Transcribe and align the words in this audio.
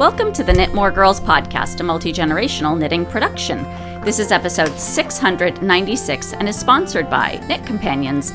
Welcome 0.00 0.32
to 0.32 0.42
the 0.42 0.54
Knit 0.54 0.72
More 0.72 0.90
Girls 0.90 1.20
podcast, 1.20 1.78
a 1.80 1.82
multi 1.82 2.10
generational 2.10 2.74
knitting 2.74 3.04
production. 3.04 3.64
This 4.02 4.18
is 4.18 4.32
episode 4.32 4.74
696 4.78 6.32
and 6.32 6.48
is 6.48 6.58
sponsored 6.58 7.10
by 7.10 7.38
Knit 7.46 7.66
Companions, 7.66 8.32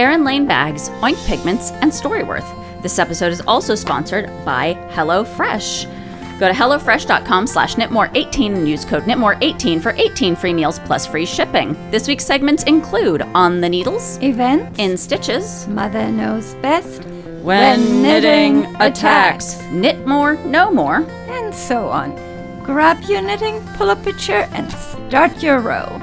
Erin 0.00 0.24
Lane 0.24 0.44
Bags, 0.44 0.88
Oink 1.04 1.24
Pigments, 1.24 1.70
and 1.70 1.92
Storyworth. 1.92 2.82
This 2.82 2.98
episode 2.98 3.32
is 3.32 3.40
also 3.42 3.76
sponsored 3.76 4.26
by 4.44 4.74
HelloFresh. 4.90 6.40
Go 6.40 6.48
to 6.48 6.52
HelloFresh.com 6.52 7.46
slash 7.46 7.76
knitmore18 7.76 8.56
and 8.56 8.68
use 8.68 8.84
code 8.84 9.04
knitmore18 9.04 9.80
for 9.80 9.92
18 9.92 10.34
free 10.34 10.52
meals 10.52 10.80
plus 10.80 11.06
free 11.06 11.26
shipping. 11.26 11.74
This 11.92 12.08
week's 12.08 12.24
segments 12.24 12.64
include 12.64 13.22
On 13.36 13.60
the 13.60 13.68
Needles, 13.68 14.20
Events. 14.20 14.80
In 14.80 14.96
Stitches, 14.96 15.68
Mother 15.68 16.10
knows 16.10 16.54
best. 16.56 17.13
When, 17.44 18.00
knitting 18.00 18.64
attacks, 18.80 19.60
knit 19.64 20.06
more, 20.06 20.36
no 20.46 20.70
more, 20.70 21.06
and 21.28 21.54
so 21.54 21.88
on. 21.88 22.16
Grab 22.64 23.02
your 23.02 23.20
knitting, 23.20 23.62
pull 23.74 23.90
up 23.90 24.06
a 24.06 24.14
chair, 24.14 24.48
and 24.52 24.72
start 24.72 25.42
your 25.42 25.60
row. 25.60 26.00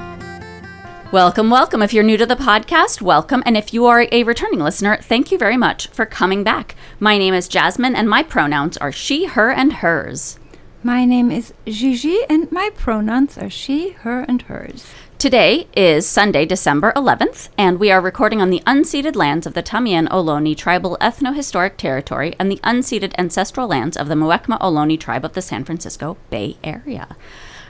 Welcome, 1.10 1.50
welcome. 1.50 1.82
If 1.82 1.92
you're 1.92 2.04
new 2.04 2.16
to 2.16 2.26
the 2.26 2.36
podcast, 2.36 3.02
welcome. 3.02 3.42
And 3.44 3.56
if 3.56 3.74
you 3.74 3.86
are 3.86 4.06
a 4.12 4.22
returning 4.22 4.60
listener, 4.60 4.98
thank 4.98 5.32
you 5.32 5.36
very 5.36 5.56
much 5.56 5.88
for 5.88 6.06
coming 6.06 6.44
back. 6.44 6.76
My 7.00 7.18
name 7.18 7.34
is 7.34 7.48
Jasmine, 7.48 7.96
and 7.96 8.08
my 8.08 8.22
pronouns 8.22 8.76
are 8.76 8.92
she, 8.92 9.24
her, 9.24 9.50
and 9.50 9.72
hers. 9.72 10.38
My 10.84 11.04
name 11.04 11.32
is 11.32 11.52
Gigi, 11.66 12.20
and 12.30 12.52
my 12.52 12.70
pronouns 12.76 13.36
are 13.36 13.50
she, 13.50 13.90
her, 13.90 14.20
and 14.28 14.42
hers. 14.42 14.86
Today 15.22 15.68
is 15.76 16.04
Sunday, 16.04 16.44
December 16.44 16.92
11th, 16.96 17.48
and 17.56 17.78
we 17.78 17.92
are 17.92 18.00
recording 18.00 18.42
on 18.42 18.50
the 18.50 18.60
unceded 18.66 19.14
lands 19.14 19.46
of 19.46 19.54
the 19.54 19.62
Tamien 19.62 20.08
Ohlone 20.08 20.56
Tribal 20.56 20.98
Ethno-Historic 21.00 21.76
Territory 21.76 22.34
and 22.40 22.50
the 22.50 22.58
unceded 22.64 23.14
ancestral 23.16 23.68
lands 23.68 23.96
of 23.96 24.08
the 24.08 24.16
Muwekma 24.16 24.58
Ohlone 24.58 24.98
Tribe 24.98 25.24
of 25.24 25.34
the 25.34 25.40
San 25.40 25.62
Francisco 25.62 26.16
Bay 26.28 26.56
Area. 26.64 27.14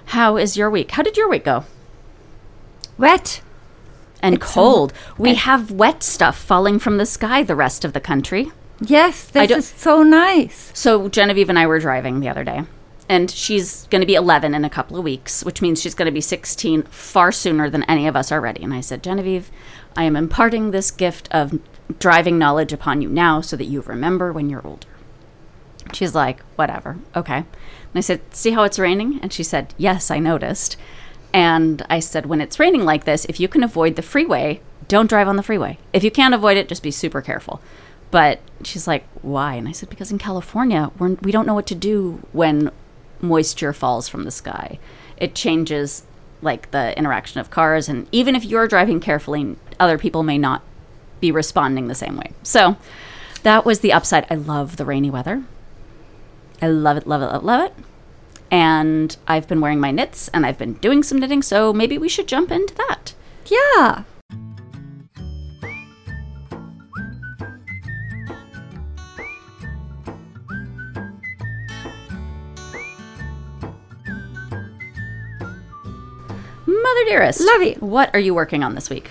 How 0.07 0.39
is 0.39 0.57
your 0.57 0.71
week? 0.71 0.93
How 0.93 1.03
did 1.03 1.19
your 1.19 1.29
week 1.29 1.45
go? 1.45 1.67
Wet. 2.97 3.43
And 4.23 4.37
It's 4.37 4.51
cold. 4.51 4.95
so- 4.95 5.15
we 5.19 5.29
and- 5.29 5.39
have 5.41 5.71
wet 5.71 6.03
stuff 6.03 6.39
falling 6.39 6.79
from 6.79 6.97
the 6.97 7.05
sky 7.05 7.43
the 7.43 7.55
rest 7.55 7.85
of 7.85 7.93
the 7.93 8.01
country. 8.01 8.51
Yes, 8.81 9.31
I 9.35 9.45
this 9.45 9.59
is 9.59 9.75
so 9.79 10.03
nice. 10.03 10.71
So 10.73 11.11
Genevieve 11.11 11.51
and 11.51 11.59
I 11.59 11.67
were 11.67 11.81
driving 11.81 12.21
the 12.21 12.31
other 12.31 12.45
day, 12.45 12.63
and 13.13 13.31
she's 13.31 13.87
going 13.89 14.01
to 14.01 14.07
be 14.07 14.15
11 14.15 14.55
in 14.55 14.65
a 14.65 14.71
couple 14.71 14.97
of 14.97 15.05
weeks, 15.05 15.45
which 15.45 15.61
means 15.61 15.83
she's 15.83 15.95
going 15.95 16.07
to 16.07 16.13
be 16.13 16.23
16 16.23 16.85
far 16.85 17.31
sooner 17.31 17.69
than 17.69 17.83
any 17.83 18.07
of 18.07 18.17
us 18.17 18.33
are 18.33 18.41
ready. 18.41 18.63
And 18.63 18.73
I 18.73 18.81
said, 18.81 19.03
Genevieve, 19.03 19.51
I 19.95 20.05
am 20.05 20.17
imparting 20.17 20.71
this 20.71 20.91
gift 20.91 21.29
of 21.31 21.61
driving 21.99 22.39
knowledge 22.39 22.73
upon 22.73 23.03
you 23.03 23.11
now 23.11 23.43
so 23.43 23.55
that 23.57 23.67
you 23.67 23.83
remember 23.83 24.33
when 24.33 24.49
you're 24.49 24.67
older. 24.67 24.89
She's 25.93 26.15
like, 26.15 26.41
whatever, 26.57 27.01
okay. 27.15 27.37
And 27.37 27.47
I 27.95 28.01
said, 28.01 28.23
see 28.31 28.53
how 28.53 28.63
it's 28.63 28.79
raining? 28.79 29.21
And 29.21 29.31
she 29.31 29.43
said, 29.43 29.75
yes, 29.77 30.11
I 30.11 30.19
noticed. 30.19 30.79
And 31.35 31.85
I 31.91 32.01
said, 32.01 32.25
when 32.25 32.41
it's 32.41 32.59
raining 32.59 32.87
like 32.87 33.05
this, 33.05 33.27
if 33.27 33.39
you 33.39 33.47
can 33.47 33.63
avoid 33.63 33.97
the 33.97 34.01
freeway, 34.01 34.63
don't 34.89 35.11
drive 35.11 35.29
on 35.29 35.37
the 35.37 35.43
freeway. 35.43 35.77
If 35.93 36.03
you 36.03 36.11
can't 36.11 36.33
avoid 36.33 36.57
it, 36.57 36.67
just 36.67 36.83
be 36.83 36.91
super 36.91 37.21
careful. 37.21 37.61
But 38.11 38.41
she's 38.65 38.87
like, 38.87 39.07
why? 39.21 39.57
And 39.57 39.69
I 39.69 39.73
said, 39.73 39.91
because 39.91 40.11
in 40.11 40.19
California, 40.19 40.91
we're, 40.99 41.17
we 41.17 41.31
don't 41.31 41.47
know 41.47 41.55
what 41.55 41.67
to 41.67 41.75
do 41.75 42.27
when 42.33 42.71
moisture 43.23 43.73
falls 43.73 44.09
from 44.09 44.25
the 44.25 44.31
sky. 44.31 44.79
It 45.17 45.35
changes 45.35 46.03
like 46.43 46.71
the 46.73 46.97
interaction 46.99 47.41
of 47.41 47.51
cars. 47.51 47.89
And 47.89 48.09
even 48.13 48.35
if 48.35 48.45
you're 48.45 48.69
driving 48.69 49.01
carefully, 49.01 49.57
other 49.79 49.97
people 49.97 50.23
may 50.23 50.39
not 50.39 50.63
be 51.21 51.31
responding 51.31 51.87
the 51.87 51.95
same 51.95 52.17
way. 52.17 52.33
So 52.43 52.77
that 53.45 53.65
was 53.65 53.81
the 53.81 53.93
upside. 53.93 54.27
I 54.31 54.35
love 54.35 54.77
the 54.77 54.85
rainy 54.85 55.11
weather. 55.11 55.45
I 56.61 56.69
love 56.69 56.97
it, 56.97 57.07
love 57.07 57.23
it, 57.23 57.27
love, 57.27 57.45
love 57.45 57.65
it. 57.67 57.75
And 58.51 59.17
I've 59.27 59.49
been 59.49 59.61
wearing 59.61 59.81
my 59.81 59.91
knits 59.91 60.29
and 60.29 60.45
I've 60.45 60.59
been 60.59 60.75
doing 60.75 61.03
some 61.03 61.19
knitting, 61.19 61.43
so 61.43 61.73
maybe 61.73 61.97
we 61.97 62.09
should 62.09 62.29
jump 62.29 62.51
into 62.51 62.75
that. 62.75 63.15
Yeah. 63.47 64.05
Mother 76.83 77.05
dearest, 77.07 77.41
Lovey. 77.41 77.75
what 77.81 78.11
are 78.15 78.19
you 78.21 78.35
working 78.35 78.63
on 78.65 78.75
this 78.75 78.91
week? 78.91 79.11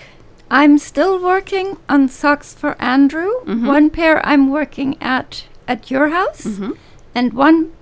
I'm 0.50 0.76
still 0.78 1.18
working 1.22 1.78
on 1.88 2.08
socks 2.08 2.52
for 2.54 2.80
Andrew. 2.80 3.30
Mm-hmm. 3.44 3.66
One 3.66 3.90
pair 3.90 4.24
I'm 4.26 4.50
working 4.50 4.96
at 5.00 5.46
at 5.66 5.90
your 5.90 6.08
house, 6.10 6.42
mm-hmm. 6.44 6.72
and 7.14 7.32
one 7.32 7.72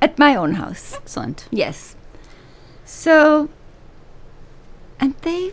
at 0.00 0.18
my 0.18 0.34
own 0.36 0.54
house. 0.54 0.94
Excellent. 0.94 1.48
Yes. 1.50 1.96
So, 2.84 3.48
and 5.00 5.14
they 5.22 5.52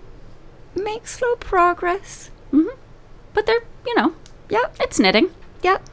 make 0.75 1.07
slow 1.07 1.35
progress. 1.35 2.31
Mm-hmm. 2.51 2.75
But 3.34 3.46
they're, 3.46 3.61
you 3.85 3.96
know, 3.96 4.16
Yep, 4.50 4.78
it's 4.81 5.00
knitting. 5.00 5.29
yep. 5.61 5.85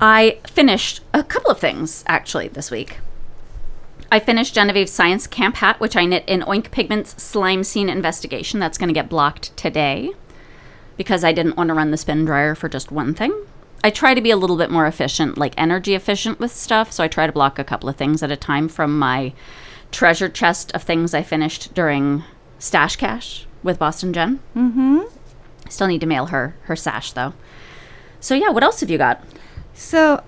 I 0.00 0.38
finished 0.46 1.00
a 1.14 1.22
couple 1.22 1.50
of 1.50 1.58
things 1.60 2.02
actually 2.06 2.48
this 2.48 2.70
week. 2.70 2.98
I 4.10 4.20
finished 4.20 4.54
Genevieve's 4.54 4.92
Science 4.92 5.26
Camp 5.26 5.56
hat, 5.56 5.80
which 5.80 5.96
I 5.96 6.04
knit 6.04 6.24
in 6.26 6.42
Oink 6.42 6.70
Pigments 6.70 7.20
Slime 7.22 7.64
Scene 7.64 7.88
Investigation. 7.88 8.60
That's 8.60 8.78
going 8.78 8.88
to 8.88 8.94
get 8.94 9.08
blocked 9.08 9.56
today 9.56 10.10
because 10.96 11.24
I 11.24 11.32
didn't 11.32 11.56
want 11.56 11.68
to 11.68 11.74
run 11.74 11.90
the 11.90 11.96
spin 11.96 12.24
dryer 12.24 12.54
for 12.54 12.68
just 12.68 12.92
one 12.92 13.14
thing. 13.14 13.34
I 13.82 13.90
try 13.90 14.14
to 14.14 14.20
be 14.20 14.30
a 14.30 14.36
little 14.36 14.56
bit 14.56 14.70
more 14.70 14.86
efficient, 14.86 15.38
like 15.38 15.54
energy 15.56 15.94
efficient 15.94 16.40
with 16.40 16.52
stuff, 16.52 16.92
so 16.92 17.04
I 17.04 17.08
try 17.08 17.26
to 17.26 17.32
block 17.32 17.58
a 17.58 17.64
couple 17.64 17.88
of 17.88 17.96
things 17.96 18.22
at 18.22 18.30
a 18.30 18.36
time 18.36 18.68
from 18.68 18.98
my 18.98 19.32
treasure 19.92 20.28
chest 20.28 20.72
of 20.72 20.82
things 20.82 21.14
I 21.14 21.22
finished 21.22 21.74
during 21.74 22.24
Stash 22.58 22.96
Cash 22.96 23.46
with 23.62 23.78
Boston 23.78 24.12
Jen. 24.12 24.40
Mm-hmm. 24.56 25.00
Still 25.68 25.88
need 25.88 26.00
to 26.00 26.06
mail 26.06 26.26
her 26.26 26.56
her 26.62 26.76
sash 26.76 27.12
though. 27.12 27.34
So 28.20 28.34
yeah, 28.34 28.50
what 28.50 28.62
else 28.62 28.80
have 28.80 28.90
you 28.90 28.98
got? 28.98 29.22
So, 29.74 30.24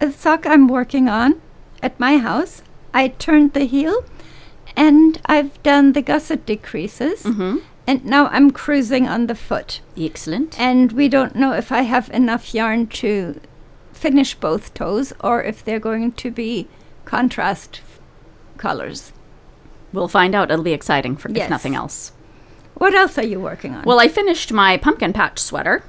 a 0.00 0.10
sock 0.10 0.46
I'm 0.46 0.68
working 0.68 1.08
on 1.08 1.40
at 1.82 2.00
my 2.00 2.16
house, 2.18 2.62
I 2.96 3.08
turned 3.08 3.52
the 3.52 3.66
heel 3.66 4.06
and 4.74 5.20
I've 5.26 5.62
done 5.62 5.92
the 5.92 6.00
gusset 6.00 6.46
decreases. 6.46 7.24
Mm-hmm. 7.24 7.58
And 7.86 8.04
now 8.06 8.28
I'm 8.28 8.50
cruising 8.50 9.06
on 9.06 9.26
the 9.26 9.34
foot. 9.34 9.80
Excellent. 9.98 10.58
And 10.58 10.92
we 10.92 11.06
don't 11.08 11.36
know 11.36 11.52
if 11.52 11.70
I 11.70 11.82
have 11.82 12.08
enough 12.10 12.54
yarn 12.54 12.86
to 13.02 13.38
finish 13.92 14.34
both 14.34 14.72
toes 14.72 15.12
or 15.20 15.42
if 15.42 15.62
they're 15.62 15.78
going 15.78 16.12
to 16.12 16.30
be 16.30 16.68
contrast 17.04 17.82
f- 17.84 18.00
colors. 18.56 19.12
We'll 19.92 20.08
find 20.08 20.34
out. 20.34 20.50
It'll 20.50 20.64
be 20.64 20.72
exciting 20.72 21.18
for 21.18 21.28
if 21.30 21.50
nothing 21.50 21.74
else. 21.74 22.12
What 22.74 22.94
else 22.94 23.18
are 23.18 23.26
you 23.26 23.38
working 23.38 23.74
on? 23.74 23.84
Well, 23.84 24.00
I 24.00 24.08
finished 24.08 24.52
my 24.52 24.78
pumpkin 24.78 25.12
patch 25.12 25.38
sweater. 25.38 25.84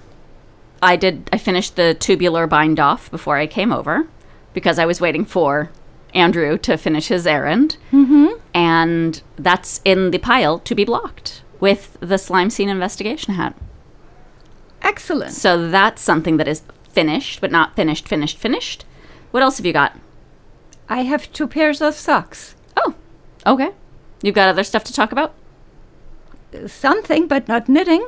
I 0.81 0.97
did. 0.97 1.29
I 1.34 1.38
finished 1.38 1.78
the 1.78 1.94
tubular 1.94 2.47
bind 2.47 2.79
off 2.79 3.09
before 3.09 3.38
I 3.38 3.47
came 3.47 3.72
over 3.72 4.07
because 4.53 4.78
I 4.78 4.85
was 4.85 5.01
waiting 5.01 5.25
for 5.25 5.72
Andrew 6.18 6.58
to 6.58 6.78
finish 6.78 7.08
his 7.08 7.28
errand, 7.28 7.78
mm-hmm. 7.92 8.40
and 8.54 9.22
that's 9.38 9.82
in 9.86 10.12
the 10.12 10.18
pile 10.18 10.60
to 10.60 10.76
be 10.76 10.84
blocked 10.84 11.44
with 11.60 11.98
the 12.00 12.18
slime 12.18 12.50
scene 12.50 12.70
investigation 12.70 13.36
hat. 13.36 13.56
Excellent. 14.82 15.34
So 15.34 15.70
that's 15.70 16.02
something 16.02 16.38
that 16.38 16.48
is 16.48 16.64
finished, 16.90 17.40
but 17.40 17.52
not 17.52 17.76
finished, 17.76 18.08
finished, 18.08 18.38
finished. 18.38 18.86
What 19.32 19.44
else 19.44 19.58
have 19.58 19.66
you 19.66 19.74
got? 19.74 19.98
I 20.90 21.04
have 21.04 21.32
two 21.32 21.48
pairs 21.48 21.82
of 21.82 21.94
socks. 21.94 22.56
Oh, 22.76 22.96
okay. 23.46 23.72
You've 24.22 24.36
got 24.36 24.50
other 24.50 24.64
stuff 24.64 24.84
to 24.86 24.94
talk 24.94 25.12
about. 25.12 25.34
Something, 26.66 27.28
but 27.28 27.48
not 27.48 27.70
knitting. 27.70 28.08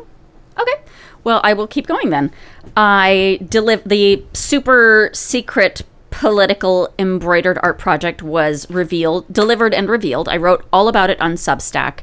Okay. 0.60 0.82
Well, 1.24 1.42
I 1.44 1.54
will 1.54 1.68
keep 1.68 1.86
going 1.86 2.10
then. 2.10 2.32
I 2.76 3.40
deliver 3.48 3.88
the 3.88 4.24
super 4.34 5.10
secret 5.14 5.82
political 6.20 6.94
embroidered 7.00 7.58
art 7.64 7.80
project 7.80 8.22
was 8.22 8.70
revealed, 8.70 9.32
delivered 9.32 9.74
and 9.74 9.90
revealed. 9.90 10.28
I 10.28 10.36
wrote 10.36 10.68
all 10.74 10.90
about 10.90 11.10
it 11.10 11.20
on 11.22 11.36
Substack. 11.36 12.00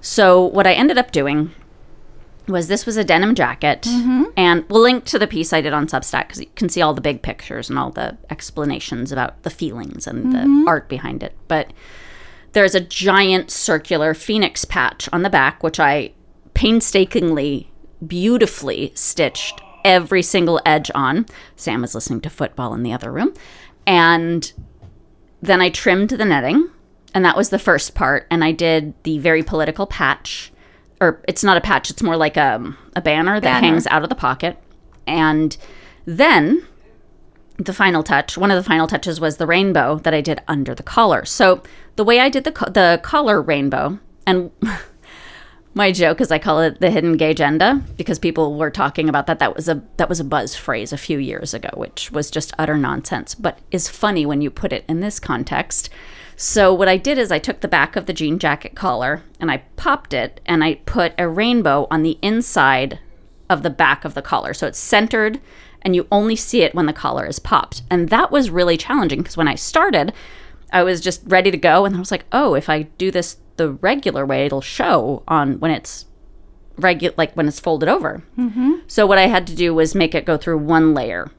So 0.00 0.44
what 0.44 0.66
I 0.66 0.72
ended 0.72 0.98
up 0.98 1.12
doing 1.12 1.52
was 2.48 2.66
this 2.66 2.84
was 2.84 2.96
a 2.96 3.04
denim 3.04 3.36
jacket, 3.36 3.82
mm-hmm. 3.82 4.24
and 4.36 4.68
we'll 4.68 4.82
link 4.82 5.04
to 5.04 5.20
the 5.20 5.28
piece 5.28 5.52
I 5.52 5.60
did 5.60 5.72
on 5.72 5.86
Substack 5.86 6.26
because 6.26 6.40
you 6.40 6.48
can 6.56 6.68
see 6.68 6.82
all 6.82 6.94
the 6.94 7.00
big 7.00 7.22
pictures 7.22 7.70
and 7.70 7.78
all 7.78 7.90
the 7.90 8.18
explanations 8.28 9.12
about 9.12 9.40
the 9.44 9.50
feelings 9.50 10.08
and 10.08 10.32
the 10.32 10.38
mm-hmm. 10.38 10.66
art 10.66 10.88
behind 10.88 11.22
it. 11.22 11.36
But 11.46 11.72
there's 12.50 12.74
a 12.74 12.80
giant 12.80 13.52
circular 13.52 14.14
phoenix 14.14 14.64
patch 14.64 15.08
on 15.12 15.22
the 15.22 15.30
back, 15.30 15.62
which 15.62 15.78
I 15.78 16.10
painstakingly, 16.54 17.70
beautifully 18.04 18.90
stitched 18.96 19.62
every 19.84 20.22
single 20.22 20.60
edge 20.64 20.90
on. 20.94 21.26
Sam 21.56 21.80
was 21.82 21.94
listening 21.94 22.20
to 22.22 22.30
football 22.30 22.74
in 22.74 22.82
the 22.82 22.92
other 22.92 23.10
room. 23.12 23.34
And 23.86 24.52
then 25.42 25.60
I 25.60 25.70
trimmed 25.70 26.10
the 26.10 26.24
netting, 26.24 26.68
and 27.14 27.24
that 27.24 27.36
was 27.36 27.50
the 27.50 27.58
first 27.58 27.94
part. 27.94 28.26
And 28.30 28.44
I 28.44 28.52
did 28.52 28.94
the 29.04 29.18
very 29.18 29.42
political 29.42 29.86
patch, 29.86 30.52
or 31.00 31.22
it's 31.26 31.42
not 31.42 31.56
a 31.56 31.60
patch, 31.60 31.90
it's 31.90 32.02
more 32.02 32.16
like 32.16 32.36
a, 32.36 32.76
a 32.94 33.00
banner 33.00 33.34
that 33.40 33.42
Banner. 33.42 33.66
hangs 33.66 33.86
out 33.86 34.02
of 34.02 34.08
the 34.08 34.14
pocket. 34.14 34.58
And 35.06 35.56
then 36.04 36.66
the 37.56 37.72
final 37.72 38.02
touch, 38.02 38.38
one 38.38 38.50
of 38.50 38.56
the 38.62 38.68
final 38.68 38.86
touches 38.86 39.20
was 39.20 39.36
the 39.36 39.46
rainbow 39.46 39.96
that 39.98 40.14
I 40.14 40.20
did 40.20 40.40
under 40.48 40.74
the 40.74 40.82
collar. 40.82 41.24
So 41.24 41.62
the 41.96 42.04
way 42.04 42.20
I 42.20 42.28
did 42.28 42.44
the 42.44 42.52
co- 42.52 42.70
the 42.70 43.00
collar 43.02 43.40
rainbow, 43.42 43.98
and 44.26 44.50
my 45.74 45.92
joke 45.92 46.20
is 46.20 46.32
I 46.32 46.38
call 46.38 46.60
it 46.60 46.80
the 46.80 46.90
hidden 46.90 47.16
gay 47.16 47.30
agenda 47.30 47.82
because 47.96 48.18
people 48.18 48.56
were 48.56 48.70
talking 48.70 49.08
about 49.08 49.26
that. 49.26 49.38
That 49.38 49.54
was 49.54 49.68
a 49.68 49.82
that 49.98 50.08
was 50.08 50.18
a 50.20 50.24
buzz 50.24 50.56
phrase 50.56 50.92
a 50.92 50.98
few 50.98 51.18
years 51.18 51.54
ago, 51.54 51.70
which 51.74 52.10
was 52.10 52.30
just 52.30 52.52
utter 52.58 52.76
nonsense, 52.76 53.34
but 53.34 53.60
is 53.70 53.88
funny 53.88 54.26
when 54.26 54.42
you 54.42 54.50
put 54.50 54.72
it 54.72 54.84
in 54.88 55.00
this 55.00 55.20
context. 55.20 55.88
So 56.36 56.74
what 56.74 56.88
I 56.88 56.96
did 56.96 57.18
is 57.18 57.30
I 57.30 57.38
took 57.38 57.60
the 57.60 57.68
back 57.68 57.96
of 57.96 58.06
the 58.06 58.12
jean 58.12 58.38
jacket 58.38 58.74
collar 58.74 59.22
and 59.38 59.50
I 59.50 59.58
popped 59.76 60.12
it 60.12 60.40
and 60.46 60.64
I 60.64 60.76
put 60.86 61.12
a 61.18 61.28
rainbow 61.28 61.86
on 61.90 62.02
the 62.02 62.18
inside 62.22 62.98
of 63.48 63.62
the 63.62 63.70
back 63.70 64.04
of 64.04 64.14
the 64.14 64.22
collar. 64.22 64.54
So 64.54 64.66
it's 64.66 64.78
centered 64.78 65.40
and 65.82 65.94
you 65.94 66.06
only 66.10 66.36
see 66.36 66.62
it 66.62 66.74
when 66.74 66.86
the 66.86 66.92
collar 66.92 67.26
is 67.26 67.38
popped. 67.38 67.82
And 67.90 68.08
that 68.08 68.32
was 68.32 68.50
really 68.50 68.76
challenging 68.76 69.20
because 69.20 69.36
when 69.36 69.48
I 69.48 69.54
started, 69.54 70.12
I 70.72 70.82
was 70.82 71.00
just 71.00 71.22
ready 71.26 71.50
to 71.50 71.56
go 71.58 71.84
and 71.84 71.94
I 71.94 71.98
was 71.98 72.10
like, 72.10 72.24
"Oh, 72.32 72.54
if 72.54 72.68
I 72.68 72.82
do 72.82 73.10
this 73.10 73.36
the 73.60 73.72
regular 73.72 74.24
way, 74.24 74.46
it'll 74.46 74.62
show 74.62 75.22
on 75.28 75.60
when 75.60 75.70
it's 75.70 76.06
regular 76.78 77.14
like 77.18 77.34
when 77.34 77.46
it's 77.46 77.60
folded 77.60 77.88
over." 77.88 78.22
Mm-hmm. 78.38 78.72
So 78.86 79.06
what 79.06 79.18
I 79.18 79.26
had 79.26 79.46
to 79.48 79.54
do 79.54 79.74
was 79.74 79.94
make 79.94 80.14
it 80.14 80.24
go 80.24 80.38
through 80.38 80.58
one 80.58 80.94
layer 80.94 81.30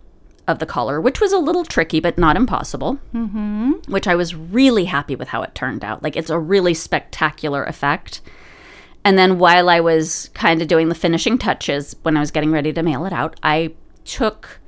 of 0.48 0.60
the 0.60 0.66
collar, 0.66 1.02
which 1.02 1.20
was 1.20 1.34
a 1.34 1.40
little 1.40 1.66
tricky 1.66 2.00
but 2.00 2.18
not 2.18 2.36
impossible. 2.36 3.00
Mm-hmm. 3.14 3.92
Which 3.92 4.08
I 4.08 4.16
was 4.16 4.36
really 4.36 4.86
happy 4.86 5.16
with 5.16 5.30
how 5.30 5.42
it 5.42 5.56
turned 5.56 5.84
out. 5.84 6.04
Like 6.04 6.16
it's 6.16 6.30
a 6.30 6.40
really 6.40 6.74
spectacular 6.74 7.64
effect. 7.64 8.22
And 9.04 9.18
then 9.18 9.40
while 9.40 9.68
I 9.68 9.80
was 9.80 10.30
kind 10.36 10.62
of 10.62 10.68
doing 10.68 10.90
the 10.90 10.96
finishing 10.96 11.40
touches 11.40 11.96
when 12.04 12.16
I 12.16 12.20
was 12.20 12.30
getting 12.30 12.52
ready 12.52 12.72
to 12.72 12.84
mail 12.84 13.06
it 13.06 13.14
out, 13.14 13.40
I 13.42 13.74
took 14.06 14.61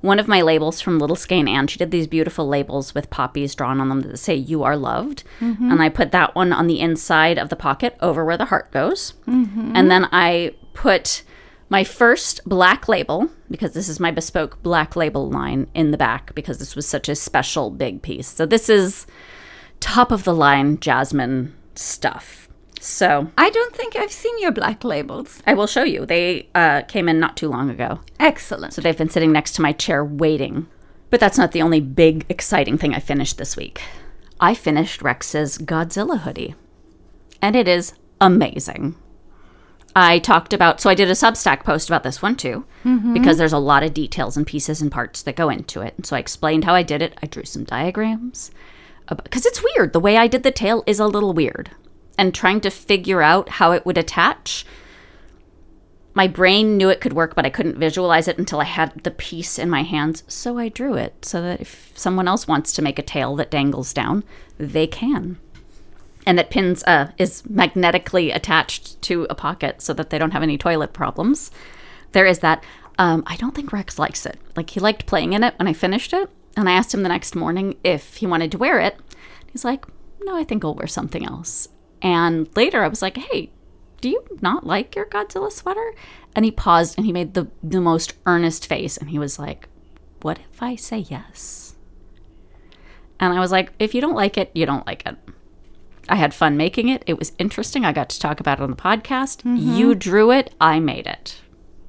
one 0.00 0.18
of 0.18 0.28
my 0.28 0.42
labels 0.42 0.80
from 0.80 0.98
Little 0.98 1.16
Skein 1.16 1.48
Anne. 1.48 1.66
She 1.66 1.78
did 1.78 1.90
these 1.90 2.06
beautiful 2.06 2.46
labels 2.46 2.94
with 2.94 3.10
poppies 3.10 3.54
drawn 3.54 3.80
on 3.80 3.88
them 3.88 4.00
that 4.02 4.18
say 4.18 4.34
"You 4.34 4.62
are 4.62 4.76
loved," 4.76 5.24
mm-hmm. 5.40 5.70
and 5.70 5.82
I 5.82 5.88
put 5.88 6.12
that 6.12 6.34
one 6.34 6.52
on 6.52 6.66
the 6.66 6.80
inside 6.80 7.38
of 7.38 7.48
the 7.48 7.56
pocket 7.56 7.96
over 8.00 8.24
where 8.24 8.36
the 8.36 8.46
heart 8.46 8.70
goes, 8.72 9.14
mm-hmm. 9.26 9.72
and 9.74 9.90
then 9.90 10.08
I 10.12 10.54
put 10.74 11.22
my 11.68 11.82
first 11.82 12.40
black 12.46 12.88
label 12.88 13.28
because 13.50 13.72
this 13.72 13.88
is 13.88 13.98
my 13.98 14.10
bespoke 14.10 14.62
black 14.62 14.94
label 14.94 15.28
line 15.28 15.68
in 15.74 15.90
the 15.90 15.96
back 15.96 16.34
because 16.34 16.58
this 16.58 16.76
was 16.76 16.86
such 16.86 17.08
a 17.08 17.14
special 17.14 17.70
big 17.70 18.02
piece. 18.02 18.28
So 18.28 18.46
this 18.46 18.68
is 18.68 19.06
top 19.80 20.12
of 20.12 20.24
the 20.24 20.34
line 20.34 20.78
jasmine 20.78 21.54
stuff. 21.74 22.45
So 22.86 23.32
I 23.36 23.50
don't 23.50 23.74
think 23.74 23.96
I've 23.96 24.12
seen 24.12 24.38
your 24.38 24.52
black 24.52 24.84
labels. 24.84 25.42
I 25.44 25.54
will 25.54 25.66
show 25.66 25.82
you. 25.82 26.06
They 26.06 26.48
uh, 26.54 26.82
came 26.82 27.08
in 27.08 27.18
not 27.18 27.36
too 27.36 27.48
long 27.48 27.68
ago. 27.68 28.00
Excellent. 28.20 28.74
So 28.74 28.80
they've 28.80 28.96
been 28.96 29.10
sitting 29.10 29.32
next 29.32 29.54
to 29.54 29.62
my 29.62 29.72
chair 29.72 30.04
waiting. 30.04 30.68
But 31.10 31.18
that's 31.18 31.36
not 31.36 31.50
the 31.50 31.62
only 31.62 31.80
big, 31.80 32.24
exciting 32.28 32.78
thing 32.78 32.94
I 32.94 33.00
finished 33.00 33.38
this 33.38 33.56
week. 33.56 33.82
I 34.40 34.54
finished 34.54 35.02
Rex's 35.02 35.58
Godzilla 35.58 36.20
hoodie, 36.20 36.54
and 37.40 37.56
it 37.56 37.66
is 37.66 37.94
amazing. 38.20 38.94
I 39.94 40.18
talked 40.18 40.52
about, 40.52 40.80
so 40.80 40.90
I 40.90 40.94
did 40.94 41.08
a 41.08 41.12
Substack 41.12 41.64
post 41.64 41.88
about 41.88 42.02
this 42.02 42.20
one 42.22 42.36
too, 42.36 42.66
because 43.12 43.38
there's 43.38 43.52
a 43.52 43.58
lot 43.58 43.82
of 43.82 43.94
details 43.94 44.36
and 44.36 44.46
pieces 44.46 44.82
and 44.82 44.92
parts 44.92 45.22
that 45.22 45.36
go 45.36 45.48
into 45.48 45.80
it. 45.80 45.94
And 45.96 46.04
so 46.04 46.16
I 46.16 46.18
explained 46.18 46.64
how 46.64 46.74
I 46.74 46.82
did 46.82 47.02
it. 47.02 47.18
I 47.22 47.26
drew 47.26 47.44
some 47.44 47.64
diagrams, 47.64 48.50
because 49.08 49.46
it's 49.46 49.62
weird. 49.62 49.92
The 49.92 50.00
way 50.00 50.16
I 50.16 50.26
did 50.26 50.42
the 50.42 50.50
tail 50.50 50.84
is 50.86 51.00
a 51.00 51.06
little 51.06 51.32
weird. 51.32 51.70
And 52.18 52.34
trying 52.34 52.60
to 52.62 52.70
figure 52.70 53.22
out 53.22 53.48
how 53.48 53.72
it 53.72 53.84
would 53.84 53.98
attach 53.98 54.64
my 56.16 56.26
brain 56.26 56.78
knew 56.78 56.88
it 56.88 57.02
could 57.02 57.12
work, 57.12 57.34
but 57.34 57.44
I 57.44 57.50
couldn't 57.50 57.78
visualize 57.78 58.26
it 58.26 58.38
until 58.38 58.58
I 58.58 58.64
had 58.64 59.04
the 59.04 59.10
piece 59.10 59.58
in 59.58 59.68
my 59.68 59.82
hands. 59.82 60.24
So 60.26 60.56
I 60.56 60.70
drew 60.70 60.94
it 60.94 61.26
so 61.26 61.42
that 61.42 61.60
if 61.60 61.92
someone 61.94 62.26
else 62.26 62.48
wants 62.48 62.72
to 62.72 62.82
make 62.82 62.98
a 62.98 63.02
tail 63.02 63.36
that 63.36 63.50
dangles 63.50 63.92
down, 63.92 64.24
they 64.56 64.86
can. 64.86 65.38
And 66.24 66.38
that 66.38 66.48
pins 66.48 66.82
uh, 66.84 67.10
is 67.18 67.44
magnetically 67.46 68.30
attached 68.30 69.00
to 69.02 69.26
a 69.28 69.34
pocket 69.34 69.82
so 69.82 69.92
that 69.92 70.08
they 70.08 70.16
don't 70.16 70.30
have 70.30 70.42
any 70.42 70.56
toilet 70.56 70.94
problems. 70.94 71.50
There 72.12 72.24
is 72.24 72.38
that. 72.38 72.64
Um, 72.98 73.22
I 73.26 73.36
don't 73.36 73.54
think 73.54 73.74
Rex 73.74 73.98
likes 73.98 74.24
it. 74.24 74.40
Like 74.56 74.70
he 74.70 74.80
liked 74.80 75.04
playing 75.04 75.34
in 75.34 75.44
it 75.44 75.52
when 75.58 75.68
I 75.68 75.74
finished 75.74 76.14
it, 76.14 76.30
and 76.56 76.66
I 76.66 76.72
asked 76.72 76.94
him 76.94 77.02
the 77.02 77.10
next 77.10 77.36
morning 77.36 77.76
if 77.84 78.16
he 78.16 78.26
wanted 78.26 78.50
to 78.52 78.58
wear 78.58 78.80
it. 78.80 78.96
He's 79.52 79.66
like, 79.66 79.84
"No, 80.22 80.34
I 80.34 80.44
think 80.44 80.64
I'll 80.64 80.74
wear 80.74 80.86
something 80.86 81.26
else." 81.26 81.68
And 82.02 82.48
later 82.56 82.82
I 82.82 82.88
was 82.88 83.02
like, 83.02 83.16
"Hey, 83.16 83.50
do 84.00 84.08
you 84.08 84.24
not 84.40 84.66
like 84.66 84.94
your 84.94 85.06
Godzilla 85.06 85.50
sweater? 85.50 85.94
And 86.34 86.44
he 86.44 86.50
paused 86.50 86.96
and 86.96 87.06
he 87.06 87.12
made 87.12 87.34
the, 87.34 87.48
the 87.62 87.80
most 87.80 88.14
earnest 88.26 88.66
face 88.66 88.96
and 88.96 89.10
he 89.10 89.18
was 89.18 89.38
like, 89.38 89.68
What 90.22 90.38
if 90.38 90.62
I 90.62 90.76
say 90.76 90.98
yes? 90.98 91.74
And 93.18 93.32
I 93.32 93.40
was 93.40 93.50
like, 93.50 93.72
If 93.78 93.94
you 93.94 94.00
don't 94.00 94.14
like 94.14 94.36
it, 94.36 94.50
you 94.54 94.66
don't 94.66 94.86
like 94.86 95.06
it. 95.06 95.16
I 96.08 96.16
had 96.16 96.34
fun 96.34 96.56
making 96.56 96.88
it. 96.88 97.02
It 97.06 97.18
was 97.18 97.32
interesting. 97.38 97.84
I 97.84 97.92
got 97.92 98.08
to 98.10 98.20
talk 98.20 98.38
about 98.38 98.60
it 98.60 98.62
on 98.62 98.70
the 98.70 98.76
podcast. 98.76 99.42
Mm-hmm. 99.42 99.74
You 99.74 99.94
drew 99.94 100.30
it, 100.30 100.54
I 100.60 100.78
made 100.78 101.06
it. 101.06 101.40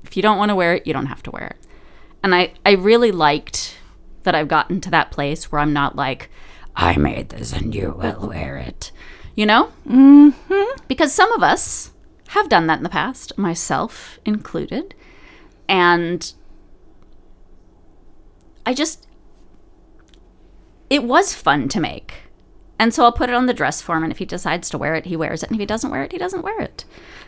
If 0.03 0.15
you 0.15 0.24
don't 0.24 0.38
want 0.38 0.50
to 0.50 0.56
wear 0.56 0.74
it, 0.74 0.88
you 0.88 0.94
don't 0.94 1.06
have 1.07 1.21
to 1.24 1.31
wear 1.31 1.48
it. 1.48 1.57
And 2.24 2.33
I, 2.33 2.53
I 2.65 2.71
really 2.71 3.12
liked 3.12 3.77
that 4.24 4.33
I've 4.33 4.48
gotten 4.48 4.81
to 4.81 4.89
that 4.89 5.12
place 5.12 5.51
where 5.51 5.62
I'm 5.62 5.74
not 5.74 5.95
like, 5.95 6.31
I 6.75 6.98
made 6.98 7.30
this 7.30 7.53
and 7.53 7.75
you 7.75 7.92
will 7.92 8.27
wear 8.27 8.57
it. 8.57 8.92
You 9.38 9.45
know? 9.45 9.72
Mm-hmm. 9.88 10.84
Because 10.89 11.13
some 11.13 11.31
of 11.31 11.42
us 11.42 11.92
have 12.30 12.50
done 12.50 12.68
that 12.68 12.80
in 12.80 12.84
the 12.84 12.89
past, 12.89 13.38
myself 13.38 14.19
included. 14.25 14.95
And 15.69 16.34
I 18.66 18.74
just, 18.74 19.07
it 20.89 21.04
was 21.04 21.34
fun 21.34 21.69
to 21.69 21.80
make. 21.80 22.16
And 22.80 22.94
so 22.94 23.04
I'll 23.04 23.12
put 23.12 23.30
it 23.30 23.36
on 23.36 23.45
the 23.45 23.54
dress 23.54 23.81
form, 23.81 24.04
and 24.04 24.12
if 24.12 24.18
he 24.18 24.25
decides 24.25 24.69
to 24.69 24.78
wear 24.78 24.95
it, 24.95 25.06
he 25.06 25.16
wears 25.16 25.44
it. 25.44 25.50
And 25.50 25.56
if 25.56 25.60
he 25.60 25.66
doesn't 25.66 25.89
wear 25.89 26.04
it, 26.04 26.12
he 26.12 26.18
doesn't 26.18 26.44
wear 26.44 26.60
it. 26.60 26.86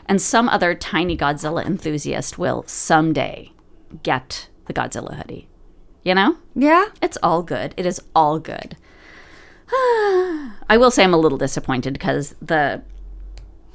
And 0.08 0.22
some 0.22 0.50
other 0.50 0.74
tiny 0.74 1.16
Godzilla 1.16 1.66
enthusiast 1.66 2.38
will 2.38 2.64
someday 2.68 3.52
get 4.04 4.50
the 4.66 4.74
Godzilla 4.74 5.16
hoodie. 5.16 5.48
You 6.04 6.16
know? 6.16 6.38
yeah. 6.56 6.86
It's 7.02 7.18
all 7.22 7.44
good. 7.44 7.74
It 7.78 7.86
is 7.86 8.02
all 8.16 8.40
good. 8.40 8.78
I 10.70 10.78
will 10.78 10.92
say 10.92 11.04
I'm 11.04 11.14
a 11.14 11.18
little 11.18 11.38
disappointed 11.38 11.94
because 11.94 12.36
the 12.42 12.82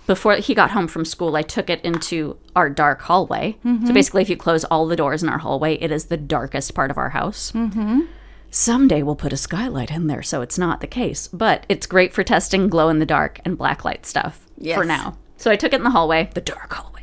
before 0.07 0.37
he 0.37 0.55
got 0.55 0.73
home 0.73 0.87
from 0.87 1.05
school, 1.05 1.35
I 1.35 1.43
took 1.43 1.71
it 1.71 1.81
into 1.83 2.37
our 2.55 2.69
dark 2.69 3.01
hallway. 3.03 3.57
So 3.87 3.95
basically, 3.95 4.23
if 4.23 4.29
you 4.29 4.37
close 4.37 4.65
all 4.65 4.87
the 4.87 4.97
doors 4.97 5.23
in 5.23 5.29
our 5.31 5.39
hallway, 5.39 5.77
it 5.77 5.91
is 5.91 6.07
the 6.07 6.17
darkest 6.19 6.75
part 6.75 6.91
of 6.91 6.99
our 6.99 7.11
house. 7.11 7.53
Mm-hmm. 7.53 8.03
Someday 8.51 9.03
we'll 9.03 9.17
put 9.17 9.33
a 9.33 9.37
skylight 9.37 9.91
in 9.91 10.07
there, 10.07 10.23
so 10.23 10.43
it's 10.43 10.59
not 10.59 10.81
the 10.81 10.87
case. 10.87 11.27
But 11.29 11.65
it's 11.69 11.87
great 11.87 12.13
for 12.13 12.23
testing 12.23 12.69
glow 12.69 12.89
in 12.89 12.99
the 12.99 13.07
dark 13.07 13.41
and 13.45 13.59
blacklight 13.59 14.05
stuff 14.05 14.47
for 14.77 14.85
now. 14.85 15.17
So 15.39 15.51
I 15.51 15.57
took 15.57 15.73
it 15.73 15.77
in 15.77 15.85
the 15.85 15.91
hallway, 15.91 16.31
the 16.35 16.41
dark 16.41 16.73
hallway. 16.73 16.94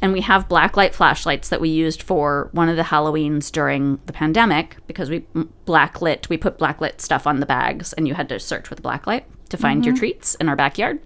And 0.00 0.12
we 0.12 0.20
have 0.20 0.48
blacklight 0.48 0.94
flashlights 0.94 1.48
that 1.48 1.60
we 1.60 1.68
used 1.68 2.02
for 2.02 2.50
one 2.52 2.68
of 2.68 2.76
the 2.76 2.84
Halloweens 2.84 3.50
during 3.50 3.98
the 4.06 4.12
pandemic 4.12 4.76
because 4.86 5.10
we 5.10 5.26
blacklit, 5.66 6.28
we 6.28 6.36
put 6.36 6.58
blacklit 6.58 7.00
stuff 7.00 7.26
on 7.26 7.40
the 7.40 7.46
bags 7.46 7.92
and 7.94 8.06
you 8.06 8.14
had 8.14 8.28
to 8.28 8.38
search 8.38 8.70
with 8.70 8.78
a 8.78 8.82
blacklight 8.82 9.24
to 9.48 9.56
find 9.56 9.84
your 9.84 9.94
mm-hmm. 9.94 10.00
treats 10.00 10.34
in 10.36 10.48
our 10.48 10.56
backyard. 10.56 11.00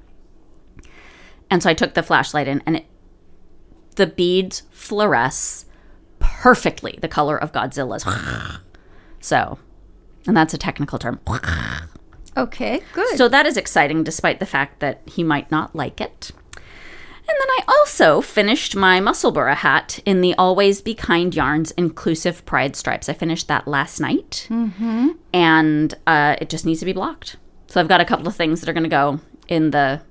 And 1.51 1.63
so 1.63 1.71
I 1.71 1.75
took 1.75 1.95
the 1.95 2.03
flashlight 2.03 2.49
in 2.49 2.63
and 2.67 2.77
it, 2.77 2.87
the 3.97 4.07
beads 4.07 4.63
fluoresce 4.75 5.65
perfectly 6.19 6.99
the 7.01 7.09
color 7.09 7.37
of 7.37 7.53
Godzilla's. 7.53 8.05
so, 9.21 9.59
and 10.27 10.37
that's 10.37 10.55
a 10.55 10.59
technical 10.59 10.99
term. 10.99 11.21
Okay, 12.37 12.81
good. 12.93 13.17
So 13.17 13.29
that 13.29 13.47
is 13.47 13.57
exciting 13.57 14.05
despite 14.05 14.41
the 14.41 14.47
fact 14.47 14.81
that 14.81 15.03
he 15.07 15.23
might 15.23 15.51
not 15.51 15.75
like 15.77 16.01
it. 16.01 16.33
And 17.33 17.41
then 17.41 17.49
I 17.49 17.79
also 17.79 18.21
finished 18.21 18.77
my 18.77 19.01
Musselburgh 19.01 19.57
hat 19.57 20.01
in 20.05 20.21
the 20.21 20.35
Always 20.35 20.83
Be 20.83 20.95
Kind 20.95 21.35
Yarns 21.35 21.71
inclusive 21.73 22.45
pride 22.45 22.77
stripes. 22.77 23.09
I 23.09 23.15
finished 23.15 23.49
that 23.49 23.67
last 23.67 24.01
night. 24.01 24.47
Mm-hmm. 24.51 25.13
And 25.33 25.95
uh, 26.07 26.37
it 26.43 26.51
just 26.51 26.67
needs 26.67 26.81
to 26.81 26.85
be 26.85 26.93
blocked. 26.93 27.37
So 27.69 27.81
I've 27.81 27.89
got 27.89 28.03
a 28.03 28.05
couple 28.05 28.29
of 28.29 28.37
things 28.37 28.61
that 28.61 28.69
are 28.69 28.75
going 28.75 28.83
to 28.83 28.91
go 28.91 29.21
in 29.49 29.71
the 29.71 30.03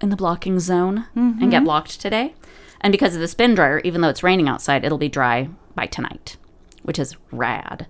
in 0.00 0.10
the 0.10 0.16
blocking 0.16 0.58
zone 0.58 1.06
and 1.40 1.50
get 1.50 1.62
blocked 1.64 2.00
today. 2.00 2.34
And 2.80 2.90
because 2.90 3.14
of 3.14 3.20
the 3.20 3.28
spin 3.28 3.54
dryer, 3.54 3.80
even 3.84 4.00
though 4.00 4.08
it's 4.08 4.24
raining 4.24 4.48
outside, 4.48 4.84
it'll 4.84 4.98
be 4.98 5.08
dry 5.08 5.48
by 5.76 5.86
tonight, 5.86 6.36
which 6.82 6.98
is 6.98 7.16
rad. 7.30 7.86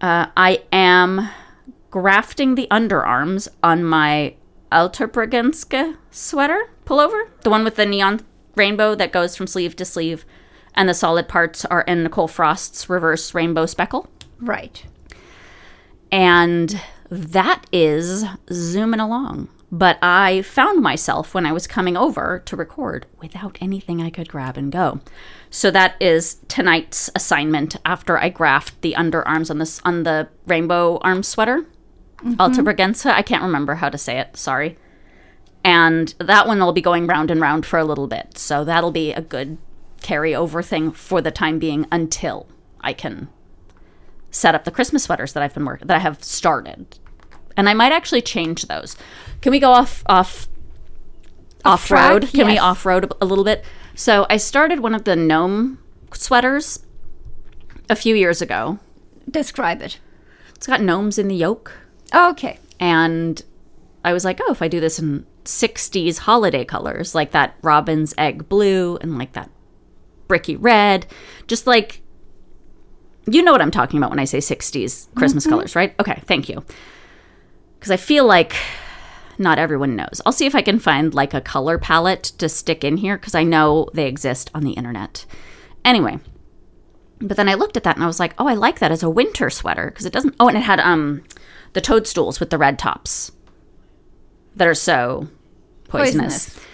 Uh, 0.00 0.26
I 0.34 0.62
am 0.72 1.28
grafting 1.90 2.54
the 2.54 2.68
underarms 2.70 3.48
on 3.62 3.84
my 3.84 4.34
Alterbregenske 4.70 5.96
sweater 6.10 6.70
pullover, 6.92 7.28
the 7.40 7.50
one 7.50 7.64
with 7.64 7.76
the 7.76 7.86
neon 7.86 8.20
rainbow 8.54 8.94
that 8.94 9.12
goes 9.12 9.34
from 9.34 9.46
sleeve 9.46 9.74
to 9.76 9.84
sleeve, 9.84 10.26
and 10.74 10.88
the 10.88 10.94
solid 10.94 11.26
parts 11.28 11.64
are 11.64 11.82
in 11.82 12.02
Nicole 12.02 12.28
Frost's 12.28 12.88
reverse 12.90 13.34
rainbow 13.34 13.66
speckle. 13.66 14.08
right. 14.40 14.84
And 16.10 16.78
that 17.08 17.64
is 17.72 18.26
zooming 18.52 19.00
along. 19.00 19.48
But 19.70 19.98
I 20.02 20.42
found 20.42 20.82
myself 20.82 21.32
when 21.32 21.46
I 21.46 21.52
was 21.52 21.66
coming 21.66 21.96
over 21.96 22.42
to 22.44 22.54
record 22.56 23.06
without 23.18 23.56
anything 23.62 24.02
I 24.02 24.10
could 24.10 24.28
grab 24.28 24.58
and 24.58 24.70
go. 24.70 25.00
So 25.48 25.70
that 25.70 25.94
is 25.98 26.36
tonight's 26.48 27.08
assignment 27.14 27.76
after 27.86 28.18
I 28.18 28.28
graft 28.28 28.82
the 28.82 28.92
underarms 28.92 29.50
on 29.50 29.56
this 29.56 29.80
on 29.86 30.02
the 30.02 30.28
rainbow 30.46 30.98
arm 30.98 31.22
sweater. 31.22 31.62
Mm-hmm. 32.18 32.34
Alta 32.38 32.62
Braganza. 32.62 33.10
I 33.12 33.22
can't 33.22 33.42
remember 33.42 33.76
how 33.76 33.88
to 33.88 33.96
say 33.96 34.18
it. 34.18 34.36
Sorry. 34.36 34.76
And 35.64 36.14
that 36.18 36.46
one 36.46 36.58
will 36.58 36.72
be 36.72 36.80
going 36.80 37.06
round 37.06 37.30
and 37.30 37.40
round 37.40 37.64
for 37.64 37.78
a 37.78 37.84
little 37.84 38.08
bit. 38.08 38.36
So 38.36 38.64
that'll 38.64 38.90
be 38.90 39.12
a 39.12 39.20
good 39.20 39.58
carryover 40.00 40.64
thing 40.64 40.90
for 40.90 41.20
the 41.20 41.30
time 41.30 41.58
being 41.58 41.86
until 41.92 42.48
I 42.80 42.92
can 42.92 43.28
set 44.30 44.54
up 44.54 44.64
the 44.64 44.70
Christmas 44.70 45.04
sweaters 45.04 45.32
that 45.34 45.42
I've 45.42 45.54
been 45.54 45.64
working 45.64 45.86
that 45.86 45.96
I 45.96 46.00
have 46.00 46.24
started. 46.24 46.98
And 47.56 47.68
I 47.68 47.74
might 47.74 47.92
actually 47.92 48.22
change 48.22 48.66
those. 48.66 48.96
Can 49.40 49.52
we 49.52 49.60
go 49.60 49.70
off 49.70 50.02
off 50.06 50.48
off 51.64 51.90
road? 51.90 52.22
track? 52.22 52.32
Can 52.32 52.46
we 52.46 52.58
off 52.58 52.84
road 52.84 53.12
a 53.20 53.26
little 53.26 53.44
bit? 53.44 53.64
So 53.94 54.26
I 54.30 54.38
started 54.38 54.80
one 54.80 54.94
of 54.94 55.04
the 55.04 55.14
gnome 55.14 55.78
sweaters 56.12 56.84
a 57.88 57.94
few 57.94 58.14
years 58.16 58.40
ago. 58.40 58.78
Describe 59.30 59.82
it. 59.82 60.00
It's 60.56 60.66
got 60.66 60.80
gnomes 60.80 61.18
in 61.18 61.28
the 61.28 61.34
yoke. 61.34 61.72
Okay. 62.14 62.58
And 62.80 63.42
I 64.04 64.12
was 64.12 64.24
like, 64.24 64.40
oh, 64.42 64.52
if 64.52 64.62
I 64.62 64.68
do 64.68 64.80
this 64.80 64.98
in 64.98 65.26
60s 65.44 66.18
holiday 66.18 66.64
colors, 66.64 67.14
like 67.14 67.32
that 67.32 67.56
robin's 67.62 68.14
egg 68.18 68.48
blue 68.48 68.96
and 68.98 69.18
like 69.18 69.32
that 69.32 69.50
bricky 70.28 70.56
red, 70.56 71.06
just 71.46 71.66
like, 71.66 72.02
you 73.26 73.42
know 73.42 73.52
what 73.52 73.62
I'm 73.62 73.70
talking 73.70 73.98
about 73.98 74.10
when 74.10 74.18
I 74.18 74.24
say 74.24 74.38
60s 74.38 75.14
Christmas 75.14 75.46
colors, 75.46 75.76
right? 75.76 75.94
Okay, 76.00 76.22
thank 76.26 76.48
you. 76.48 76.64
Because 77.78 77.90
I 77.90 77.96
feel 77.96 78.24
like 78.24 78.56
not 79.38 79.58
everyone 79.58 79.96
knows. 79.96 80.20
I'll 80.24 80.32
see 80.32 80.46
if 80.46 80.54
I 80.54 80.62
can 80.62 80.78
find 80.78 81.14
like 81.14 81.34
a 81.34 81.40
color 81.40 81.78
palette 81.78 82.24
to 82.38 82.48
stick 82.48 82.84
in 82.84 82.98
here 82.98 83.16
because 83.16 83.34
I 83.34 83.42
know 83.42 83.88
they 83.94 84.06
exist 84.06 84.50
on 84.54 84.62
the 84.62 84.72
internet. 84.72 85.26
Anyway, 85.84 86.18
but 87.20 87.36
then 87.36 87.48
I 87.48 87.54
looked 87.54 87.76
at 87.76 87.82
that 87.84 87.96
and 87.96 88.04
I 88.04 88.08
was 88.08 88.20
like, 88.20 88.34
oh, 88.38 88.46
I 88.46 88.54
like 88.54 88.78
that 88.78 88.92
as 88.92 89.02
a 89.02 89.10
winter 89.10 89.50
sweater 89.50 89.86
because 89.86 90.06
it 90.06 90.12
doesn't. 90.12 90.34
Oh, 90.40 90.48
and 90.48 90.56
it 90.56 90.62
had 90.62 90.80
um 90.80 91.22
the 91.72 91.80
toadstools 91.80 92.40
with 92.40 92.50
the 92.50 92.58
red 92.58 92.78
tops 92.78 93.32
that 94.56 94.68
are 94.68 94.74
so 94.74 95.28
poisonous. 95.84 96.46
Poisonous. 96.46 96.66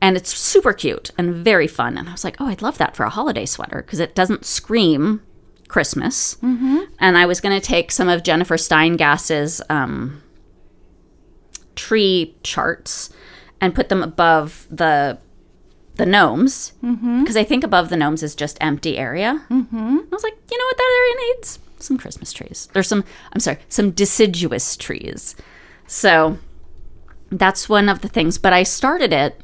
And 0.00 0.16
it's 0.16 0.36
super 0.36 0.72
cute 0.72 1.12
and 1.16 1.32
very 1.44 1.68
fun. 1.68 1.96
And 1.96 2.08
I 2.08 2.12
was 2.12 2.24
like, 2.24 2.40
oh, 2.40 2.46
I'd 2.46 2.60
love 2.60 2.76
that 2.78 2.96
for 2.96 3.04
a 3.04 3.10
holiday 3.10 3.46
sweater 3.46 3.82
because 3.82 4.00
it 4.00 4.16
doesn't 4.16 4.44
scream 4.44 5.22
Christmas. 5.68 6.34
Mm-hmm. 6.36 6.80
And 6.98 7.16
I 7.16 7.24
was 7.24 7.40
going 7.40 7.58
to 7.58 7.64
take 7.64 7.92
some 7.92 8.08
of 8.08 8.24
Jennifer 8.24 8.56
Steingass's 8.56 9.62
um, 9.70 10.20
tree 11.76 12.34
charts 12.42 13.10
and 13.60 13.74
put 13.74 13.88
them 13.88 14.02
above 14.02 14.66
the 14.70 15.18
the 15.96 16.06
gnomes 16.06 16.72
because 16.80 17.36
I 17.36 17.44
think 17.44 17.62
above 17.62 17.90
the 17.90 17.98
gnomes 17.98 18.22
is 18.22 18.34
just 18.34 18.56
empty 18.62 18.96
area. 18.96 19.44
Mm-hmm. 19.50 19.98
I 19.98 20.08
was 20.10 20.22
like, 20.22 20.36
you 20.50 20.58
know 20.58 20.64
what 20.64 20.76
that 20.78 20.96
area 20.98 21.34
needs? 21.34 21.58
Some 21.78 21.98
Christmas 21.98 22.32
trees. 22.32 22.68
There's 22.72 22.88
some. 22.88 23.04
I'm 23.32 23.40
sorry, 23.40 23.58
some 23.68 23.90
deciduous 23.90 24.76
trees. 24.76 25.36
So 25.86 26.38
that's 27.38 27.68
one 27.68 27.88
of 27.88 28.00
the 28.00 28.08
things. 28.08 28.38
But 28.38 28.52
I 28.52 28.62
started 28.62 29.12
it. 29.12 29.40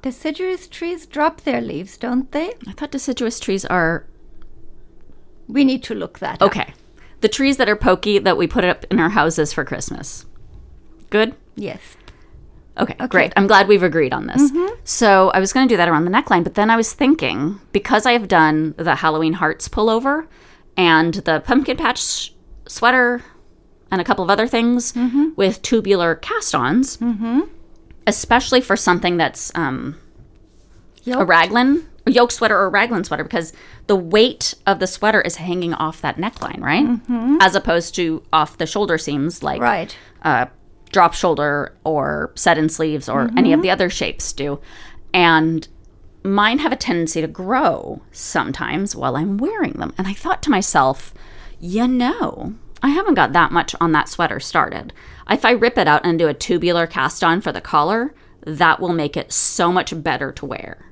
Deciduous 0.00 0.66
trees 0.66 1.06
drop 1.06 1.42
their 1.42 1.60
leaves, 1.60 1.96
don't 1.96 2.30
they? 2.32 2.54
I 2.66 2.72
thought 2.72 2.90
deciduous 2.90 3.38
trees 3.38 3.64
are 3.64 4.06
We 5.46 5.64
need 5.64 5.84
to 5.84 5.94
look 5.94 6.18
that 6.18 6.42
up. 6.42 6.50
okay. 6.50 6.74
The 7.20 7.28
trees 7.28 7.56
that 7.58 7.68
are 7.68 7.76
pokey 7.76 8.18
that 8.18 8.36
we 8.36 8.48
put 8.48 8.64
up 8.64 8.84
in 8.90 8.98
our 8.98 9.10
houses 9.10 9.52
for 9.52 9.64
Christmas. 9.64 10.26
Good. 11.10 11.36
Yes. 11.54 11.96
Okay, 12.78 12.94
great. 13.08 13.32
I'm 13.36 13.46
glad 13.46 13.68
we've 13.68 13.82
agreed 13.82 14.12
on 14.14 14.26
this. 14.26 14.50
Mm-hmm. 14.50 14.74
So 14.82 15.30
I 15.34 15.38
was 15.40 15.52
going 15.52 15.68
to 15.68 15.72
do 15.72 15.76
that 15.76 15.88
around 15.88 16.06
the 16.06 16.10
neckline, 16.10 16.42
but 16.42 16.54
then 16.54 16.70
I 16.70 16.76
was 16.76 16.92
thinking 16.94 17.60
because 17.70 18.06
I 18.06 18.12
have 18.12 18.26
done 18.28 18.74
the 18.78 18.96
Halloween 18.96 19.34
hearts 19.34 19.68
pullover 19.68 20.26
and 20.76 21.14
the 21.14 21.40
pumpkin 21.40 21.76
patch 21.76 22.34
sweater 22.66 23.22
and 23.92 24.00
a 24.00 24.04
couple 24.04 24.24
of 24.24 24.30
other 24.30 24.48
things 24.48 24.92
with 25.36 25.62
tubular 25.62 26.16
cast-ons, 26.16 26.98
especially 28.06 28.60
for 28.60 28.76
something 28.76 29.16
that's 29.16 29.52
um, 29.54 29.96
a 31.20 31.24
raglan, 31.24 31.86
a 32.06 32.10
yoke 32.10 32.32
sweater 32.32 32.56
or 32.58 32.66
a 32.66 32.68
raglan 32.68 33.04
sweater, 33.04 33.22
because 33.22 33.52
the 33.86 33.94
weight 33.96 34.54
of 34.66 34.78
the 34.80 34.86
sweater 34.86 35.20
is 35.20 35.36
hanging 35.36 35.74
off 35.74 36.00
that 36.00 36.16
neckline, 36.16 36.60
right? 36.60 36.84
As 37.40 37.54
opposed 37.54 37.94
to 37.96 38.22
off 38.32 38.58
the 38.58 38.66
shoulder 38.66 38.98
seams, 38.98 39.42
like 39.42 39.60
Right. 39.60 39.96
uh, 40.22 40.46
drop 40.90 41.14
shoulder 41.14 41.74
or 41.84 42.32
set 42.34 42.58
in 42.58 42.68
sleeves 42.68 43.08
or 43.08 43.30
any 43.36 43.52
of 43.52 43.62
the 43.62 43.70
other 43.70 43.88
shapes 43.88 44.32
do. 44.32 44.60
And 45.14 45.66
mine 46.22 46.58
have 46.58 46.70
a 46.72 46.76
tendency 46.76 47.20
to 47.20 47.26
grow 47.26 48.02
sometimes 48.12 48.94
while 48.94 49.16
I'm 49.16 49.38
wearing 49.38 49.72
them. 49.74 49.92
And 49.96 50.06
I 50.06 50.12
thought 50.12 50.42
to 50.42 50.50
myself, 50.50 51.14
you 51.60 51.86
know, 51.88 52.54
I 52.82 52.88
haven't 52.88 53.14
got 53.14 53.32
that 53.32 53.52
much 53.52 53.74
on 53.80 53.92
that 53.92 54.08
sweater 54.08 54.40
started. 54.40 54.92
If 55.30 55.44
I 55.44 55.52
rip 55.52 55.78
it 55.78 55.88
out 55.88 56.04
and 56.04 56.18
do 56.18 56.28
a 56.28 56.34
tubular 56.34 56.86
cast 56.86 57.22
on 57.22 57.40
for 57.40 57.52
the 57.52 57.60
collar, 57.60 58.14
that 58.44 58.80
will 58.80 58.92
make 58.92 59.16
it 59.16 59.32
so 59.32 59.72
much 59.72 60.02
better 60.02 60.32
to 60.32 60.46
wear. 60.46 60.86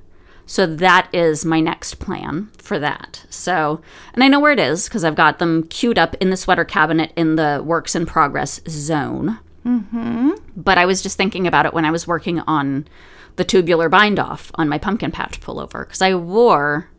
So 0.45 0.65
that 0.65 1.07
is 1.13 1.45
my 1.45 1.59
next 1.59 1.95
plan 1.99 2.49
for 2.57 2.79
that. 2.79 3.25
So, 3.29 3.81
and 4.13 4.23
I 4.23 4.27
know 4.27 4.39
where 4.39 4.51
it 4.51 4.59
is 4.59 4.87
because 4.87 5.03
I've 5.03 5.15
got 5.15 5.39
them 5.39 5.63
queued 5.67 5.97
up 5.97 6.15
in 6.15 6.29
the 6.29 6.37
sweater 6.37 6.65
cabinet 6.65 7.13
in 7.15 7.35
the 7.35 7.61
works 7.63 7.95
in 7.95 8.05
progress 8.05 8.59
zone. 8.67 9.39
Mm-hmm. 9.65 10.31
But 10.55 10.77
I 10.77 10.85
was 10.85 11.01
just 11.01 11.17
thinking 11.17 11.47
about 11.47 11.65
it 11.65 11.73
when 11.73 11.85
I 11.85 11.91
was 11.91 12.07
working 12.07 12.39
on 12.41 12.87
the 13.35 13.45
tubular 13.45 13.89
bind 13.89 14.19
off 14.19 14.51
on 14.55 14.67
my 14.67 14.77
pumpkin 14.77 15.11
patch 15.11 15.39
pullover 15.39 15.85
because 15.85 16.01
I 16.01 16.15
wore 16.15 16.89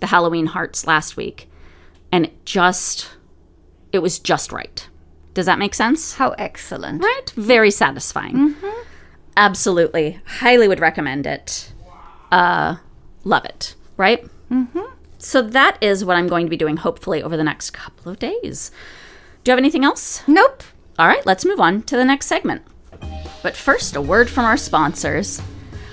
the 0.00 0.08
Halloween 0.08 0.46
hearts 0.46 0.86
last 0.86 1.16
week 1.16 1.48
and 2.10 2.26
it 2.26 2.44
just, 2.44 3.10
it 3.96 4.02
was 4.02 4.18
just 4.18 4.52
right. 4.52 4.88
Does 5.34 5.46
that 5.46 5.58
make 5.58 5.74
sense? 5.74 6.14
How 6.14 6.30
excellent. 6.38 7.02
Right? 7.02 7.30
Very 7.34 7.70
satisfying. 7.70 8.54
Absolutely. 9.36 10.20
Highly 10.24 10.68
would 10.68 10.80
recommend 10.80 11.26
it. 11.26 11.72
Uh, 12.30 12.76
love 13.24 13.44
it. 13.44 13.74
Right? 13.96 14.24
Mm-hmm. 14.50 14.80
So 15.18 15.42
that 15.42 15.76
is 15.82 16.04
what 16.04 16.16
I'm 16.16 16.28
going 16.28 16.46
to 16.46 16.50
be 16.50 16.56
doing 16.56 16.76
hopefully 16.78 17.22
over 17.22 17.36
the 17.36 17.44
next 17.44 17.72
couple 17.72 18.10
of 18.10 18.18
days. 18.18 18.70
Do 19.44 19.50
you 19.50 19.52
have 19.52 19.58
anything 19.58 19.84
else? 19.84 20.22
Nope. 20.26 20.62
All 20.98 21.06
right, 21.06 21.24
let's 21.26 21.44
move 21.44 21.60
on 21.60 21.82
to 21.82 21.96
the 21.96 22.04
next 22.04 22.26
segment. 22.26 22.62
But 23.42 23.56
first, 23.56 23.94
a 23.96 24.00
word 24.00 24.30
from 24.30 24.44
our 24.44 24.56
sponsors. 24.56 25.42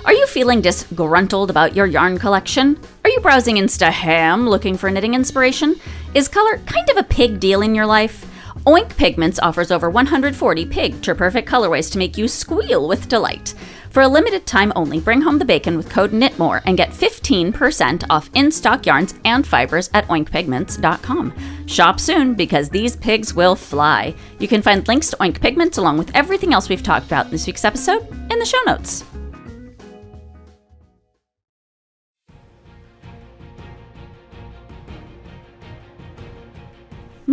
Are 0.05 0.13
you 0.13 0.27
feeling 0.27 0.59
disgruntled 0.59 1.49
about 1.49 1.75
your 1.75 1.85
yarn 1.85 2.17
collection? 2.17 2.77
Are 3.05 3.09
you 3.09 3.21
browsing 3.21 3.55
Instaham 3.55 4.49
looking 4.49 4.75
for 4.75 4.91
knitting 4.91 5.13
inspiration? 5.13 5.79
Is 6.13 6.27
color 6.27 6.57
kind 6.65 6.89
of 6.89 6.97
a 6.97 7.03
pig 7.03 7.39
deal 7.39 7.61
in 7.61 7.73
your 7.73 7.85
life? 7.85 8.25
Oink 8.65 8.97
Pigments 8.97 9.39
offers 9.39 9.71
over 9.71 9.89
140 9.89 10.65
picture 10.65 11.15
perfect 11.15 11.47
colorways 11.47 11.89
to 11.91 11.97
make 11.97 12.17
you 12.17 12.27
squeal 12.27 12.85
with 12.85 13.07
delight. 13.07 13.53
For 13.91 14.01
a 14.01 14.07
limited 14.07 14.45
time 14.45 14.73
only, 14.75 14.99
bring 14.99 15.21
home 15.21 15.37
the 15.37 15.45
bacon 15.45 15.77
with 15.77 15.89
code 15.89 16.11
KNITMORE 16.11 16.63
and 16.65 16.75
get 16.75 16.89
15% 16.89 18.03
off 18.09 18.29
in 18.33 18.51
stock 18.51 18.85
yarns 18.85 19.13
and 19.23 19.47
fibers 19.47 19.89
at 19.93 20.07
oinkpigments.com. 20.07 21.33
Shop 21.67 21.99
soon 21.99 22.33
because 22.33 22.69
these 22.69 22.97
pigs 22.97 23.33
will 23.33 23.55
fly. 23.55 24.13
You 24.39 24.49
can 24.49 24.61
find 24.61 24.85
links 24.85 25.09
to 25.11 25.17
Oink 25.17 25.39
Pigments 25.39 25.77
along 25.77 25.97
with 25.97 26.13
everything 26.13 26.53
else 26.53 26.67
we've 26.67 26.83
talked 26.83 27.05
about 27.05 27.27
in 27.27 27.31
this 27.31 27.47
week's 27.47 27.63
episode 27.63 28.05
in 28.29 28.39
the 28.39 28.45
show 28.45 28.61
notes. 28.65 29.05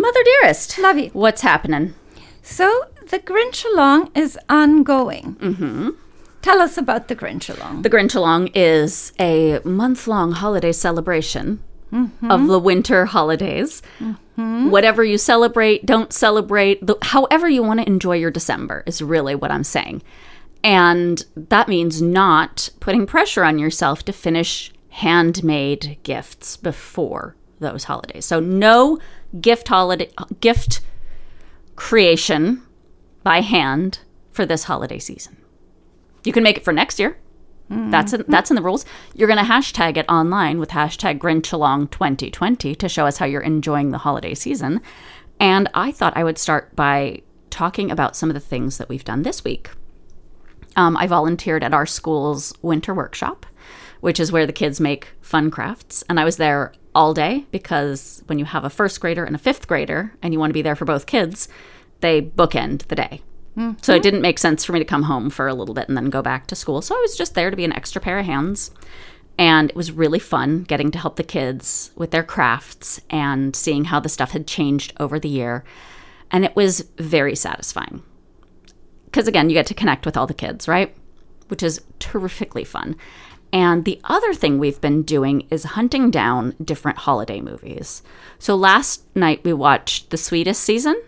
Mother 0.01 0.25
dearest, 0.25 0.79
Lovey. 0.79 1.11
what's 1.13 1.43
happening? 1.43 1.95
So 2.43 2.85
the 3.11 3.19
Grinch 3.19 3.67
Along 3.71 4.11
is 4.15 4.39
ongoing. 4.49 5.37
Mm-hmm. 5.37 5.91
Tell 6.41 6.61
us 6.63 6.79
about 6.79 7.09
the 7.09 7.17
Grinch 7.17 7.55
Along. 7.55 7.83
The 7.83 7.91
Grinch 7.91 8.15
Along 8.17 8.47
is 8.55 9.13
a 9.21 9.61
month 9.63 10.07
long 10.07 10.33
holiday 10.33 10.73
celebration 10.73 11.63
of 12.23 12.47
the 12.47 12.59
winter 12.59 13.05
holidays. 13.07 13.83
Whatever 14.37 15.05
you 15.05 15.19
celebrate, 15.19 15.85
don't 15.85 16.15
celebrate, 16.15 16.87
the, 16.87 16.97
however 17.03 17.47
you 17.47 17.63
want 17.63 17.81
to 17.81 17.87
enjoy 17.87 18.17
your 18.17 18.31
December 18.31 18.83
is 18.87 19.03
really 19.03 19.35
what 19.35 19.51
I'm 19.51 19.65
saying. 19.65 20.03
And 20.65 21.23
that 21.37 21.69
means 21.69 22.01
not 22.01 22.71
putting 22.81 23.07
pressure 23.07 23.45
on 23.45 23.59
yourself 23.59 24.03
to 24.07 24.13
finish 24.15 24.73
handmade 24.89 25.99
gifts 26.05 26.57
before 26.57 27.37
those 27.61 27.85
holidays. 27.85 28.27
So 28.27 28.41
no 28.41 28.99
gift 29.41 29.69
holiday 29.69 30.11
gift 30.41 30.81
creation 31.77 32.63
by 33.23 33.41
hand 33.41 34.01
for 34.31 34.45
this 34.45 34.65
holiday 34.65 34.99
season. 34.99 35.37
You 36.25 36.33
can 36.33 36.43
make 36.43 36.57
it 36.57 36.65
for 36.65 36.73
next 36.73 36.99
year. 36.99 37.17
That's 37.91 38.13
in, 38.13 38.25
that's 38.27 38.51
in 38.51 38.57
the 38.57 38.63
rules. 38.63 38.85
You're 39.15 39.29
going 39.29 39.45
to 39.45 39.51
hashtag 39.51 39.97
it 39.97 40.05
online 40.09 40.59
with 40.59 40.71
hashtag 40.71 41.19
GrinchAlong2020 41.19 42.77
to 42.77 42.89
show 42.89 43.07
us 43.07 43.19
how 43.19 43.27
you're 43.27 43.41
enjoying 43.41 43.93
the 43.93 43.99
holiday 43.99 44.35
season. 44.35 44.81
And 45.39 45.69
I 45.73 45.93
thought 45.93 46.17
I 46.17 46.25
would 46.25 46.37
start 46.37 46.75
by 46.75 47.23
talking 47.49 47.91
about 47.93 48.17
some 48.17 48.29
of 48.29 48.35
the 48.35 48.41
things 48.41 48.79
that 48.79 48.89
we've 48.89 49.05
done 49.05 49.23
this 49.23 49.45
week. 49.45 49.71
Um, 50.75 50.97
I 50.97 51.07
volunteered 51.07 51.63
at 51.63 51.73
our 51.73 51.87
school's 51.87 52.53
winter 52.61 52.93
workshop, 52.93 53.47
which 54.01 54.19
is 54.19 54.33
where 54.33 54.47
the 54.47 54.53
kids 54.53 54.81
make 54.81 55.09
fun 55.21 55.51
crafts. 55.51 56.03
And 56.09 56.19
I 56.19 56.25
was 56.25 56.39
there 56.39 56.73
all 56.95 57.15
day 57.15 57.47
because 57.51 58.23
when 58.27 58.39
you 58.39 58.45
have 58.45 58.65
a 58.65 58.71
first 58.71 59.01
grader 59.01 59.25
and 59.25 59.35
a 59.35 59.39
fifth 59.39 59.69
grader 59.69 60.13
and 60.23 60.33
you 60.33 60.41
want 60.41 60.51
to 60.51 60.55
be 60.55 60.63
there 60.63 60.77
for 60.77 60.85
both 60.85 61.07
kids, 61.07 61.49
they 62.01 62.21
bookend 62.23 62.87
the 62.89 62.97
day. 62.97 63.23
So 63.83 63.93
it 63.93 63.97
mm-hmm. 63.97 64.03
didn't 64.03 64.23
make 64.23 64.39
sense 64.39 64.65
for 64.65 64.73
me 64.73 64.79
to 64.79 64.85
come 64.85 65.03
home 65.05 65.29
for 65.29 65.49
a 65.49 65.55
little 65.55 65.75
bit 65.75 65.89
and 65.89 65.97
then 65.97 66.09
go 66.09 66.23
back 66.23 66.47
to 66.47 66.55
school. 66.55 66.83
So 66.83 66.97
I 66.97 67.01
was 67.01 67.17
just 67.17 67.35
there 67.35 67.51
to 67.51 67.57
be 67.57 67.65
an 67.65 67.73
extra 67.73 68.01
pair 68.01 68.19
of 68.19 68.27
hands. 68.27 68.71
And 69.39 69.71
it 69.71 69.77
was 69.77 69.93
really 69.93 70.19
fun 70.19 70.65
getting 70.65 70.91
to 70.91 70.99
help 70.99 71.17
the 71.17 71.25
kids 71.25 71.91
with 71.97 72.11
their 72.11 72.23
crafts 72.23 73.01
and 73.09 73.57
seeing 73.57 73.87
how 73.87 73.99
the 73.99 74.09
stuff 74.09 74.33
had 74.33 74.47
changed 74.47 74.93
over 75.01 75.19
the 75.19 75.29
year. 75.29 75.65
And 76.31 76.45
it 76.45 76.55
was 76.55 76.87
very 76.99 77.35
satisfying. 77.35 78.03
Because 79.07 79.27
again, 79.27 79.51
you 79.51 79.55
get 79.55 79.67
to 79.67 79.75
connect 79.75 80.07
with 80.07 80.17
all 80.17 80.27
the 80.27 80.35
kids, 80.35 80.69
right? 80.69 80.95
Which 81.49 81.63
is 81.63 81.83
terrifically 81.99 82.65
fun. 82.65 82.97
And 83.53 83.85
the 83.85 84.01
other 84.05 84.33
thing 84.33 84.59
we've 84.59 84.81
been 84.81 85.03
doing 85.03 85.47
is 85.51 85.65
hunting 85.65 86.11
down 86.11 86.55
different 86.63 86.99
holiday 86.99 87.41
movies. 87.41 88.03
So 88.39 88.55
last 88.55 89.05
night 89.17 89.43
we 89.45 89.53
watched 89.53 90.11
The 90.11 90.17
Sweetest 90.17 90.63
Season 90.63 91.01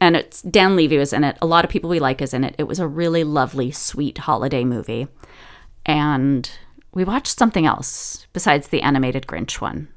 and 0.00 0.16
it's 0.16 0.42
Dan 0.42 0.76
Levy 0.76 0.98
was 0.98 1.12
in 1.12 1.24
it. 1.24 1.38
A 1.40 1.46
lot 1.46 1.64
of 1.64 1.70
people 1.70 1.90
we 1.90 2.00
like 2.00 2.20
is 2.20 2.34
in 2.34 2.44
it. 2.44 2.54
It 2.58 2.64
was 2.64 2.78
a 2.78 2.86
really 2.86 3.24
lovely, 3.24 3.70
sweet 3.70 4.18
holiday 4.18 4.64
movie. 4.64 5.08
And 5.86 6.50
we 6.92 7.04
watched 7.04 7.38
something 7.38 7.66
else 7.66 8.26
besides 8.32 8.68
the 8.68 8.82
animated 8.82 9.26
Grinch 9.26 9.60
one. 9.60 9.88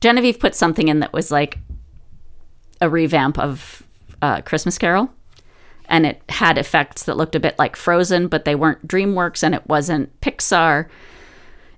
Genevieve 0.00 0.38
put 0.38 0.54
something 0.54 0.88
in 0.88 1.00
that 1.00 1.12
was 1.12 1.30
like 1.30 1.58
a 2.80 2.88
revamp 2.88 3.38
of 3.38 3.82
uh, 4.22 4.42
Christmas 4.42 4.78
Carol. 4.78 5.10
And 5.88 6.04
it 6.04 6.22
had 6.28 6.58
effects 6.58 7.04
that 7.04 7.16
looked 7.16 7.34
a 7.34 7.40
bit 7.40 7.58
like 7.58 7.76
Frozen, 7.76 8.28
but 8.28 8.44
they 8.44 8.54
weren't 8.54 8.86
DreamWorks 8.86 9.42
and 9.42 9.54
it 9.54 9.66
wasn't 9.66 10.18
Pixar. 10.20 10.86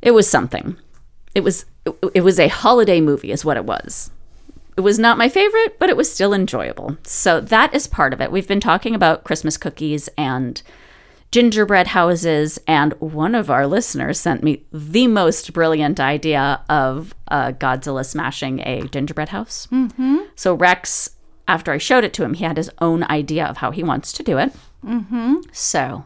It 0.03 0.11
was 0.13 0.29
something. 0.29 0.77
It 1.35 1.45
was 1.45 1.65
it 2.13 2.23
was 2.23 2.39
a 2.39 2.49
holiday 2.49 3.01
movie 3.01 3.31
is 3.31 3.45
what 3.45 3.57
it 3.57 3.65
was. 3.65 4.11
It 4.77 4.83
was 4.83 4.99
not 4.99 5.19
my 5.19 5.29
favorite, 5.29 5.79
but 5.79 5.89
it 5.89 5.97
was 5.97 6.13
still 6.13 6.33
enjoyable. 6.33 6.97
So 7.05 7.41
that 7.41 7.75
is 7.75 7.87
part 7.87 8.13
of 8.13 8.21
it. 8.21 8.33
We've 8.33 8.49
been 8.49 8.61
talking 8.61 8.95
about 8.95 9.25
Christmas 9.25 9.57
cookies 9.57 10.09
and 10.17 10.63
gingerbread 11.31 11.89
houses, 11.89 12.59
and 12.67 12.95
one 12.95 13.35
of 13.35 13.51
our 13.51 13.67
listeners 13.67 14.19
sent 14.19 14.43
me 14.43 14.65
the 14.73 15.07
most 15.07 15.53
brilliant 15.53 16.01
idea 16.01 16.63
of 16.69 17.15
uh, 17.29 17.53
Godzilla 17.53 18.05
smashing 18.05 18.61
a 18.61 18.83
gingerbread 18.89 19.29
house. 19.29 19.69
Mm-hmm. 19.71 20.19
So 20.35 20.55
Rex, 20.55 21.11
after 21.49 21.73
I 21.73 21.79
showed 21.79 22.05
it 22.05 22.13
to 22.15 22.25
him, 22.25 22.35
he 22.35 22.45
had 22.45 22.57
his 22.57 22.71
own 22.81 23.05
idea 23.05 23.45
of 23.45 23.59
how 23.59 23.71
he 23.71 23.83
wants 23.83 24.13
to 24.15 24.23
do 24.23 24.39
it. 24.39 24.53
Mm-hmm. 24.85 25.37
So 25.53 26.05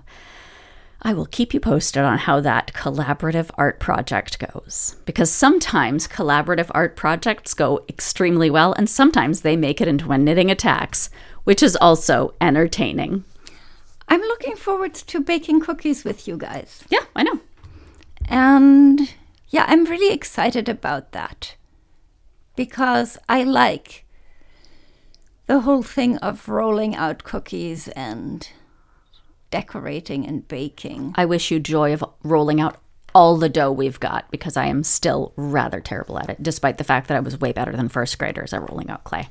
I 1.03 1.13
will 1.13 1.27
keep 1.27 1.53
you 1.53 1.61
posted 1.61 2.03
on 2.03 2.19
how 2.19 2.41
that 2.41 2.73
collaborative 2.73 3.51
art 3.57 3.79
project 3.79 4.39
goes. 4.39 4.97
Because 5.05 5.31
sometimes 5.31 6.09
collaborative 6.09 6.71
art 6.71 6.97
projects 6.97 7.53
go 7.53 7.85
extremely 7.89 8.49
well, 8.49 8.73
and 8.73 8.89
sometimes 8.89 9.43
they 9.43 9.57
make 9.57 9.81
it 9.83 9.89
into 9.89 10.13
a 10.13 10.19
knitting 10.19 10.51
attacks, 10.51 11.11
which 11.45 11.63
is 11.63 11.77
also 11.77 12.35
entertaining. 12.41 13.25
I'm 14.09 14.21
looking 14.23 14.57
forward 14.57 14.95
to 14.95 15.21
baking 15.21 15.61
cookies 15.61 16.05
with 16.05 16.27
you 16.27 16.39
guys. 16.39 16.85
Yeah, 16.89 17.05
I 17.15 17.23
know. 17.23 17.41
And 18.27 19.15
yeah, 19.49 19.67
I'm 19.69 19.85
really 19.85 20.13
excited 20.13 20.69
about 20.69 21.13
that 21.13 21.55
because 22.57 23.19
I 23.29 23.45
like 23.45 24.04
the 25.47 25.61
whole 25.61 25.83
thing 25.83 26.17
of 26.19 26.49
rolling 26.49 26.95
out 26.95 27.25
cookies 27.25 27.89
and 27.89 28.49
decorating 29.51 30.27
and 30.27 30.47
baking. 30.49 31.15
I 31.17 31.25
wish 31.25 31.51
you 31.51 31.61
joy 31.61 31.93
of 31.93 32.05
rolling 32.23 32.61
out 32.61 32.81
all 33.15 33.37
the 33.37 33.49
dough 33.49 33.71
we've 33.71 34.01
got 34.01 34.29
because 34.31 34.57
I 34.57 34.67
am 34.67 34.83
still 34.83 35.33
rather 35.37 35.81
terrible 35.81 36.19
at 36.19 36.29
it, 36.29 36.43
despite 36.43 36.79
the 36.79 36.85
fact 36.85 37.09
that 37.09 37.17
I 37.17 37.21
was 37.21 37.41
way 37.41 37.53
better 37.53 37.73
than 37.73 37.89
first 37.89 38.19
graders 38.19 38.53
at 38.53 38.69
rolling 38.69 38.91
out 38.91 39.05
clay. 39.05 39.29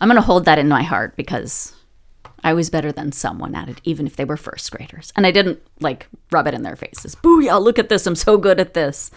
I'm 0.00 0.08
going 0.08 0.16
to 0.16 0.22
hold 0.22 0.44
that 0.46 0.58
in 0.58 0.68
my 0.68 0.82
heart 0.82 1.16
because 1.16 1.74
I 2.42 2.52
was 2.54 2.70
better 2.70 2.92
than 2.92 3.12
someone 3.12 3.54
at 3.54 3.68
it, 3.68 3.80
even 3.84 4.06
if 4.06 4.16
they 4.16 4.24
were 4.24 4.36
first 4.36 4.70
graders. 4.70 5.12
And 5.14 5.26
I 5.26 5.30
didn't 5.30 5.60
like 5.80 6.08
rub 6.30 6.46
it 6.46 6.54
in 6.54 6.62
their 6.62 6.76
faces. 6.76 7.14
Booyah, 7.14 7.62
look 7.62 7.78
at 7.78 7.88
this. 7.88 8.06
I'm 8.06 8.16
so 8.16 8.38
good 8.38 8.58
at 8.60 8.74
this. 8.74 9.10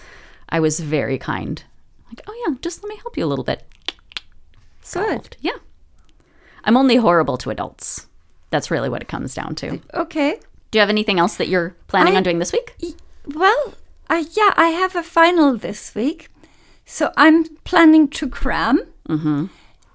I 0.49 0.59
was 0.59 0.79
very 0.79 1.17
kind. 1.17 1.63
Like, 2.07 2.21
oh 2.27 2.45
yeah, 2.47 2.55
just 2.61 2.83
let 2.83 2.89
me 2.89 2.97
help 2.97 3.17
you 3.17 3.25
a 3.25 3.27
little 3.27 3.45
bit. 3.45 3.63
Solved. 4.81 5.37
Yeah. 5.39 5.57
I'm 6.63 6.77
only 6.77 6.95
horrible 6.97 7.37
to 7.37 7.49
adults. 7.49 8.07
That's 8.49 8.69
really 8.71 8.89
what 8.89 9.01
it 9.01 9.07
comes 9.07 9.33
down 9.33 9.55
to. 9.55 9.79
Okay. 9.93 10.39
Do 10.71 10.77
you 10.77 10.81
have 10.81 10.89
anything 10.89 11.19
else 11.19 11.35
that 11.37 11.47
you're 11.47 11.75
planning 11.87 12.13
I- 12.13 12.17
on 12.17 12.23
doing 12.23 12.39
this 12.39 12.51
week? 12.53 12.75
Y- 12.81 12.93
Well, 13.35 13.73
uh, 14.09 14.23
yeah, 14.33 14.53
I 14.57 14.67
have 14.69 14.95
a 14.95 15.03
final 15.03 15.57
this 15.57 15.93
week. 15.95 16.29
So 16.85 17.11
I'm 17.17 17.45
planning 17.63 18.07
to 18.09 18.27
cram. 18.27 18.79
Mm-hmm. 19.07 19.45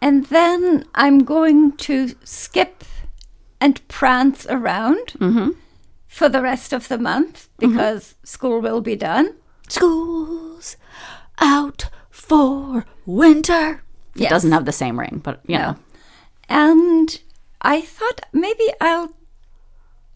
And 0.01 0.27
then 0.27 0.85
I'm 0.95 1.25
going 1.25 1.73
to 1.79 2.15
skip 2.25 2.85
and 3.61 3.87
prance 3.89 4.47
around 4.49 5.15
for 6.07 6.29
the 6.29 6.43
rest 6.43 6.73
of 6.73 6.89
the 6.89 6.99
month 6.99 7.49
because 7.59 8.15
school 8.25 8.61
will 8.61 8.81
be 8.83 8.97
done. 8.97 9.35
School's 9.69 10.77
out 11.39 11.89
for 12.11 12.85
winter. 13.05 13.83
It 14.15 14.23
Yes. 14.23 14.31
doesn't 14.31 14.53
have 14.53 14.65
the 14.65 14.73
same 14.73 14.99
ring, 14.99 15.21
but 15.23 15.41
you 15.47 15.59
know. 15.59 15.77
And 16.49 17.21
I 17.61 17.81
thought 17.81 18.21
maybe 18.33 18.65
I'll 18.81 19.13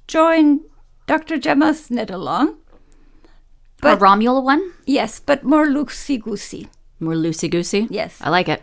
join 0.07 0.61
Dr. 1.07 1.39
Gemma's 1.39 1.91
knit 1.91 2.11
along. 2.11 2.49
a 3.83 3.83
But- 3.83 3.99
Romula 4.01 4.43
one? 4.43 4.73
Yes, 4.87 5.21
but 5.21 5.43
more 5.45 5.67
loosey 5.67 6.21
goosey. 6.21 6.69
More 7.01 7.15
loosey 7.15 7.51
goosey? 7.51 7.87
Yes. 7.91 8.19
I 8.21 8.29
like 8.31 8.49
it. 8.49 8.63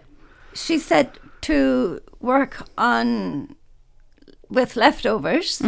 she 0.53 0.77
said 0.79 1.11
to 1.41 1.99
work 2.19 2.63
on 2.77 3.55
with 4.49 4.75
leftovers. 4.75 5.61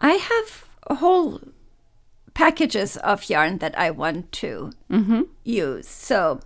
I 0.00 0.12
have 0.12 0.98
whole 0.98 1.40
packages 2.34 2.96
of 2.98 3.28
yarn 3.28 3.58
that 3.58 3.76
I 3.78 3.90
want 3.90 4.32
to 4.32 4.72
use. 5.44 5.88
So 5.88 6.40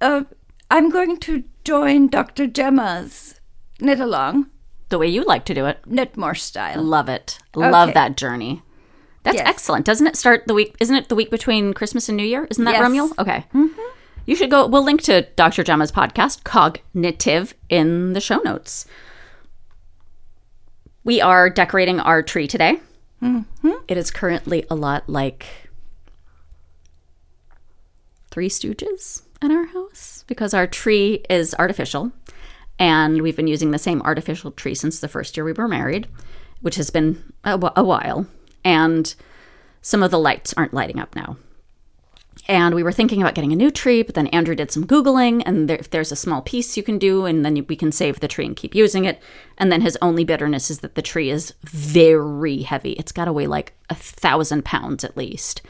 uh, 0.00 0.24
I'm 0.70 0.90
going 0.90 1.18
to 1.20 1.44
join 1.64 2.08
Dr. 2.08 2.46
Gemma's 2.46 3.40
knit 3.80 4.00
along, 4.00 4.46
The 4.88 4.98
way 4.98 5.06
you 5.08 5.24
like 5.24 5.44
to 5.46 5.54
do 5.54 5.66
it. 5.66 5.80
knit 5.86 6.16
more 6.16 6.34
style. 6.34 6.82
Love 6.82 7.08
it. 7.08 7.38
Love 7.54 7.88
Okay. 7.88 7.94
that 7.94 8.16
journey. 8.16 8.62
That's 9.22 9.36
Yes. 9.38 9.46
excellent. 9.48 9.86
Doesn't 9.86 10.06
it 10.06 10.16
start 10.16 10.46
the 10.46 10.54
week? 10.54 10.74
Isn't 10.80 10.96
it 10.96 11.08
the 11.08 11.14
week 11.14 11.30
between 11.30 11.72
Christmas 11.74 12.08
and 12.08 12.16
New 12.16 12.24
Year? 12.24 12.46
Isn't 12.50 12.64
that 12.64 12.72
Yes. 12.72 13.12
Okay. 13.18 13.44
Mm-hmm. 13.54 13.80
You 14.26 14.36
should 14.36 14.50
go. 14.50 14.66
We'll 14.66 14.84
link 14.84 15.02
to 15.02 15.22
Dr. 15.36 15.62
Gemma's 15.64 15.90
podcast, 15.92 16.44
Cognitive, 16.44 17.54
in 17.68 18.12
the 18.12 18.20
show 18.20 18.38
notes. 18.38 18.86
We 21.04 21.20
are 21.20 21.48
decorating 21.50 21.98
our 22.00 22.22
tree 22.22 22.46
today. 22.46 22.80
Mm-hmm. 23.22 23.70
It 23.88 23.96
is 23.96 24.10
currently 24.10 24.64
a 24.70 24.74
lot 24.74 25.08
like 25.08 25.46
Three 28.30 28.48
Stooges 28.48 29.22
at 29.42 29.50
our 29.50 29.66
house 29.66 30.24
because 30.26 30.54
our 30.54 30.66
tree 30.66 31.24
is 31.28 31.54
artificial 31.58 32.12
and 32.78 33.22
we've 33.22 33.36
been 33.36 33.46
using 33.46 33.70
the 33.70 33.78
same 33.78 34.02
artificial 34.02 34.50
tree 34.50 34.74
since 34.74 35.00
the 35.00 35.08
first 35.08 35.36
year 35.36 35.44
we 35.44 35.52
were 35.52 35.68
married, 35.68 36.08
which 36.62 36.76
has 36.76 36.90
been 36.90 37.32
a, 37.44 37.56
while. 37.56 38.26
And 38.64 39.14
some 39.82 40.02
of 40.02 40.10
the 40.10 40.18
lights 40.18 40.54
aren't 40.56 40.74
lighting 40.74 40.98
up 40.98 41.14
now. 41.14 41.36
And 42.48 42.74
we 42.74 42.82
were 42.82 42.90
thinking 42.90 43.22
about 43.22 43.36
getting 43.36 43.52
a 43.52 43.56
new 43.56 43.70
tree, 43.70 44.02
but 44.02 44.16
then 44.16 44.26
Andrew 44.28 44.56
did 44.56 44.72
some 44.72 44.84
Googling, 44.84 45.44
and 45.46 45.68
there, 45.68 45.76
if 45.76 45.90
there's 45.90 46.10
a 46.10 46.16
small 46.16 46.42
piece 46.42 46.76
you 46.76 46.82
can 46.82 46.98
do, 46.98 47.24
and 47.24 47.44
then 47.44 47.64
we 47.68 47.76
can 47.76 47.92
save 47.92 48.18
the 48.18 48.26
tree 48.26 48.46
and 48.46 48.56
keep 48.56 48.74
using 48.74 49.04
it. 49.04 49.22
And 49.58 49.70
then 49.70 49.80
his 49.80 49.96
only 50.02 50.24
bitterness 50.24 50.68
is 50.68 50.80
that 50.80 50.96
the 50.96 51.02
tree 51.02 51.30
is 51.30 51.54
very 51.62 52.62
heavy. 52.62 52.92
It's 52.92 53.12
got 53.12 53.26
to 53.26 53.32
weigh 53.32 53.46
like 53.46 53.74
a 53.90 53.94
thousand 53.94 54.64
pounds 54.64 55.04
at 55.04 55.16
least. 55.16 55.62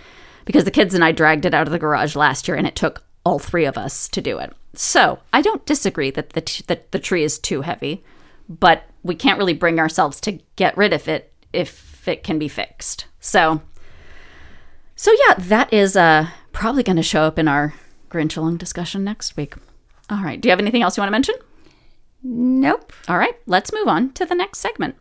Because 0.46 0.64
the 0.64 0.70
kids 0.70 0.94
and 0.94 1.04
I 1.04 1.12
dragged 1.12 1.44
it 1.44 1.52
out 1.52 1.66
of 1.66 1.72
the 1.72 1.78
garage 1.78 2.16
last 2.16 2.48
year, 2.48 2.56
and 2.56 2.66
it 2.66 2.74
took 2.74 3.04
all 3.24 3.38
three 3.38 3.64
of 3.64 3.78
us 3.78 4.08
to 4.08 4.20
do 4.20 4.38
it. 4.38 4.52
So 4.74 5.20
I 5.32 5.42
don't 5.42 5.66
disagree 5.66 6.10
that 6.10 6.30
the, 6.30 6.40
t- 6.40 6.64
that 6.66 6.92
the 6.92 6.98
tree 6.98 7.22
is 7.22 7.38
too 7.38 7.62
heavy, 7.62 8.02
but 8.48 8.84
we 9.02 9.14
can't 9.14 9.38
really 9.38 9.54
bring 9.54 9.78
ourselves 9.78 10.20
to 10.22 10.38
get 10.56 10.76
rid 10.76 10.92
of 10.92 11.08
it 11.08 11.32
if 11.52 12.06
it 12.08 12.24
can 12.24 12.38
be 12.38 12.48
fixed. 12.48 13.06
So 13.20 13.62
so 14.96 15.12
yeah, 15.26 15.34
that 15.38 15.72
is 15.72 15.96
uh 15.96 16.28
probably 16.52 16.82
going 16.82 16.96
to 16.96 17.02
show 17.02 17.22
up 17.22 17.38
in 17.38 17.48
our 17.48 17.74
Grinch 18.10 18.36
along 18.36 18.58
discussion 18.58 19.04
next 19.04 19.36
week. 19.36 19.54
All 20.10 20.22
right. 20.22 20.40
Do 20.40 20.48
you 20.48 20.50
have 20.50 20.60
anything 20.60 20.82
else 20.82 20.96
you 20.96 21.00
want 21.00 21.08
to 21.08 21.12
mention? 21.12 21.34
Nope. 22.22 22.92
All 23.08 23.18
right, 23.18 23.34
let's 23.46 23.72
move 23.72 23.88
on 23.88 24.12
to 24.12 24.24
the 24.24 24.34
next 24.34 24.60
segment. 24.60 24.94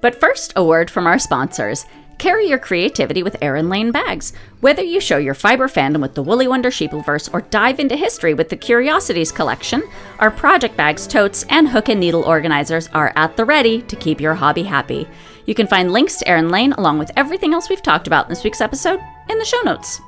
But 0.00 0.18
first, 0.18 0.54
a 0.56 0.64
word 0.64 0.90
from 0.90 1.06
our 1.06 1.18
sponsors. 1.18 1.84
Carry 2.18 2.48
your 2.48 2.58
creativity 2.58 3.22
with 3.22 3.36
Erin 3.42 3.68
Lane 3.68 3.90
bags. 3.90 4.32
Whether 4.60 4.82
you 4.82 5.00
show 5.00 5.16
your 5.16 5.34
fiber 5.34 5.68
fandom 5.68 6.00
with 6.00 6.14
the 6.14 6.22
Woolly 6.22 6.46
Wonder 6.46 6.70
Sheepleverse 6.70 7.32
or 7.34 7.40
dive 7.40 7.80
into 7.80 7.96
history 7.96 8.34
with 8.34 8.48
the 8.48 8.56
Curiosities 8.56 9.32
collection, 9.32 9.82
our 10.18 10.30
project 10.30 10.76
bags, 10.76 11.06
totes, 11.06 11.44
and 11.48 11.68
hook 11.68 11.88
and 11.88 11.98
needle 11.98 12.22
organizers 12.22 12.88
are 12.88 13.12
at 13.16 13.36
the 13.36 13.44
ready 13.44 13.82
to 13.82 13.96
keep 13.96 14.20
your 14.20 14.34
hobby 14.34 14.62
happy. 14.62 15.08
You 15.46 15.54
can 15.54 15.66
find 15.66 15.92
links 15.92 16.16
to 16.18 16.28
Erin 16.28 16.50
Lane 16.50 16.72
along 16.74 16.98
with 16.98 17.10
everything 17.16 17.54
else 17.54 17.68
we've 17.68 17.82
talked 17.82 18.06
about 18.06 18.26
in 18.26 18.30
this 18.30 18.44
week's 18.44 18.60
episode 18.60 19.00
in 19.28 19.38
the 19.38 19.44
show 19.44 19.60
notes. 19.62 20.00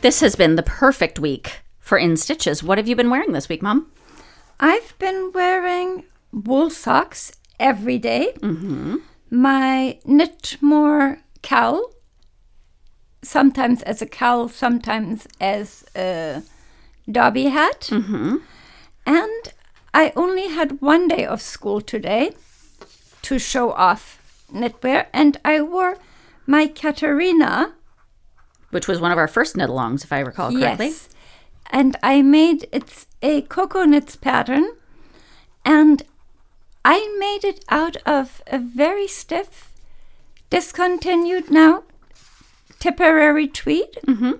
This 0.00 0.20
has 0.20 0.36
been 0.36 0.54
the 0.54 0.62
perfect 0.62 1.18
week 1.18 1.62
for 1.80 1.98
In 1.98 2.16
Stitches. 2.16 2.62
What 2.62 2.78
have 2.78 2.86
you 2.86 2.94
been 2.94 3.10
wearing 3.10 3.32
this 3.32 3.48
week, 3.48 3.62
Mom? 3.62 3.90
I've 4.60 4.96
been 5.00 5.32
wearing 5.34 6.04
wool 6.32 6.70
socks 6.70 7.32
every 7.58 7.98
day. 7.98 8.32
Mm-hmm. 8.38 8.98
My 9.30 9.98
Knitmore 10.06 11.18
cowl, 11.42 11.94
sometimes 13.22 13.82
as 13.82 14.00
a 14.00 14.06
cowl, 14.06 14.48
sometimes 14.48 15.26
as 15.40 15.84
a 15.96 16.42
derby 17.10 17.46
hat. 17.46 17.88
Mm-hmm. 17.90 18.36
And 19.04 19.52
I 19.92 20.12
only 20.14 20.46
had 20.46 20.80
one 20.80 21.08
day 21.08 21.26
of 21.26 21.42
school 21.42 21.80
today 21.80 22.30
to 23.22 23.40
show 23.40 23.72
off 23.72 24.44
knitwear, 24.54 25.06
and 25.12 25.40
I 25.44 25.60
wore 25.60 25.98
my 26.46 26.68
Katarina. 26.68 27.74
Which 28.70 28.86
was 28.88 29.00
one 29.00 29.12
of 29.12 29.18
our 29.18 29.28
first 29.28 29.56
knit 29.56 29.70
alongs, 29.70 30.04
if 30.04 30.12
I 30.12 30.20
recall 30.20 30.52
correctly. 30.52 30.86
Yes. 30.88 31.08
And 31.70 31.96
I 32.02 32.22
made 32.22 32.68
it's 32.72 33.06
a 33.22 33.42
Cocoknits 33.42 34.20
pattern 34.20 34.72
and 35.64 36.02
I 36.84 37.16
made 37.18 37.44
it 37.48 37.64
out 37.68 37.96
of 38.06 38.42
a 38.46 38.58
very 38.58 39.06
stiff, 39.06 39.72
discontinued 40.50 41.50
now, 41.50 41.84
Tipperary 42.78 43.48
tweed. 43.48 43.98
Mm-hmm. 44.06 44.32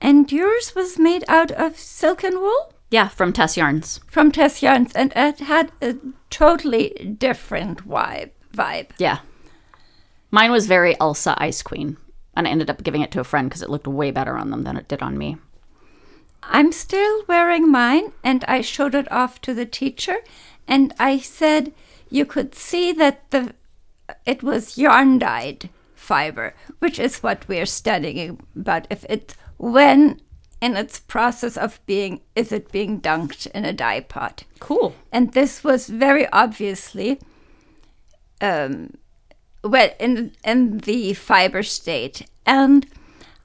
And 0.00 0.32
yours 0.32 0.74
was 0.74 0.98
made 0.98 1.24
out 1.28 1.52
of 1.52 1.78
silken 1.78 2.40
wool 2.40 2.74
Yeah, 2.90 3.08
from 3.08 3.32
Tess 3.32 3.56
Yarns. 3.56 4.00
from 4.08 4.32
Tess 4.32 4.62
Yarns, 4.62 4.92
and 4.94 5.12
it 5.14 5.40
had 5.40 5.70
a 5.80 5.96
totally 6.30 7.14
different 7.18 7.86
vibe. 7.88 8.30
Vibe. 8.52 8.90
Yeah. 8.98 9.18
Mine 10.32 10.50
was 10.50 10.66
very 10.66 10.98
Elsa 10.98 11.34
Ice 11.38 11.62
Queen. 11.62 11.98
And 12.34 12.46
I 12.46 12.50
ended 12.50 12.70
up 12.70 12.82
giving 12.82 13.02
it 13.02 13.10
to 13.12 13.20
a 13.20 13.24
friend 13.24 13.48
because 13.48 13.62
it 13.62 13.70
looked 13.70 13.86
way 13.86 14.10
better 14.10 14.36
on 14.36 14.50
them 14.50 14.62
than 14.62 14.76
it 14.76 14.88
did 14.88 15.02
on 15.02 15.18
me. 15.18 15.36
I'm 16.42 16.72
still 16.72 17.24
wearing 17.28 17.70
mine, 17.70 18.12
and 18.24 18.44
I 18.48 18.62
showed 18.62 18.94
it 18.94 19.10
off 19.12 19.40
to 19.42 19.54
the 19.54 19.66
teacher, 19.66 20.16
and 20.66 20.92
I 20.98 21.18
said 21.18 21.72
you 22.10 22.24
could 22.24 22.54
see 22.54 22.92
that 22.92 23.30
the 23.30 23.54
it 24.26 24.42
was 24.42 24.76
yarn 24.76 25.18
dyed 25.18 25.70
fiber, 25.94 26.54
which 26.80 26.98
is 26.98 27.22
what 27.22 27.46
we're 27.48 27.64
studying 27.66 28.40
about. 28.56 28.86
If 28.90 29.04
it 29.08 29.34
when 29.56 30.20
in 30.60 30.76
its 30.76 30.98
process 31.00 31.56
of 31.56 31.80
being 31.86 32.20
is 32.34 32.50
it 32.50 32.72
being 32.72 33.00
dunked 33.00 33.46
in 33.52 33.64
a 33.64 33.72
dye 33.72 34.00
pot, 34.00 34.44
Cool. 34.58 34.94
and 35.12 35.32
this 35.32 35.62
was 35.62 35.86
very 35.88 36.26
obviously 36.32 37.20
um, 38.40 38.94
well 39.62 39.90
in 39.98 40.32
in 40.44 40.78
the 40.78 41.14
fiber 41.14 41.62
state, 41.62 42.26
and 42.46 42.86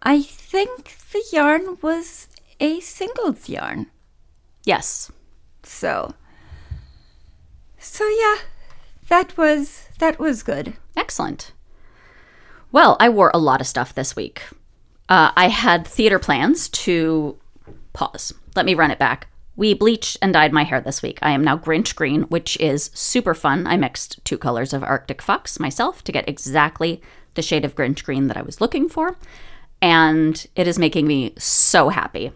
I 0.02 0.22
think 0.22 0.96
the 1.12 1.24
yarn 1.32 1.78
was 1.82 2.28
a 2.60 2.80
singles 2.80 3.50
yarn. 3.50 3.88
Yes. 4.64 5.12
So, 5.64 6.14
so 7.78 8.08
yeah, 8.08 8.38
that 9.10 9.38
was 9.38 9.88
that 10.00 10.20
was 10.20 10.44
good. 10.44 10.74
Excellent. 10.96 11.52
Well, 12.72 12.98
I 13.00 13.10
wore 13.10 13.32
a 13.34 13.38
lot 13.40 13.62
of 13.62 13.68
stuff 13.68 13.94
this 13.94 14.16
week. 14.16 14.44
Uh, 15.10 15.32
I 15.36 15.48
had 15.48 15.88
theater 15.88 16.20
plans 16.20 16.68
to 16.70 17.38
pause. 17.94 18.34
Let 18.56 18.66
me 18.66 18.76
run 18.76 18.92
it 18.92 19.00
back. 19.00 19.28
We 19.58 19.74
bleached 19.74 20.18
and 20.22 20.32
dyed 20.32 20.54
my 20.54 20.64
hair 20.64 20.80
this 20.80 21.02
week. 21.02 21.20
I 21.22 21.32
am 21.32 21.44
now 21.44 21.58
Grinch 21.58 21.96
green, 21.96 22.22
which 22.24 22.58
is 22.62 22.92
super 22.94 23.34
fun. 23.34 23.68
I 23.68 23.76
mixed 23.76 24.24
two 24.24 24.38
colors 24.38 24.72
of 24.72 24.84
Arctic 24.84 25.22
Fox 25.22 25.60
myself 25.60 26.04
to 26.06 26.14
get 26.14 26.30
exactly 26.30 27.02
the 27.34 27.42
shade 27.42 27.66
of 27.66 27.76
Grinch 27.76 28.04
green 28.04 28.28
that 28.28 28.38
I 28.38 28.42
was 28.44 28.62
looking 28.62 28.88
for. 28.88 29.18
And 29.82 30.48
it 30.56 30.68
is 30.68 30.80
making 30.80 31.08
me 31.08 31.34
so 31.38 31.90
happy. 31.90 32.32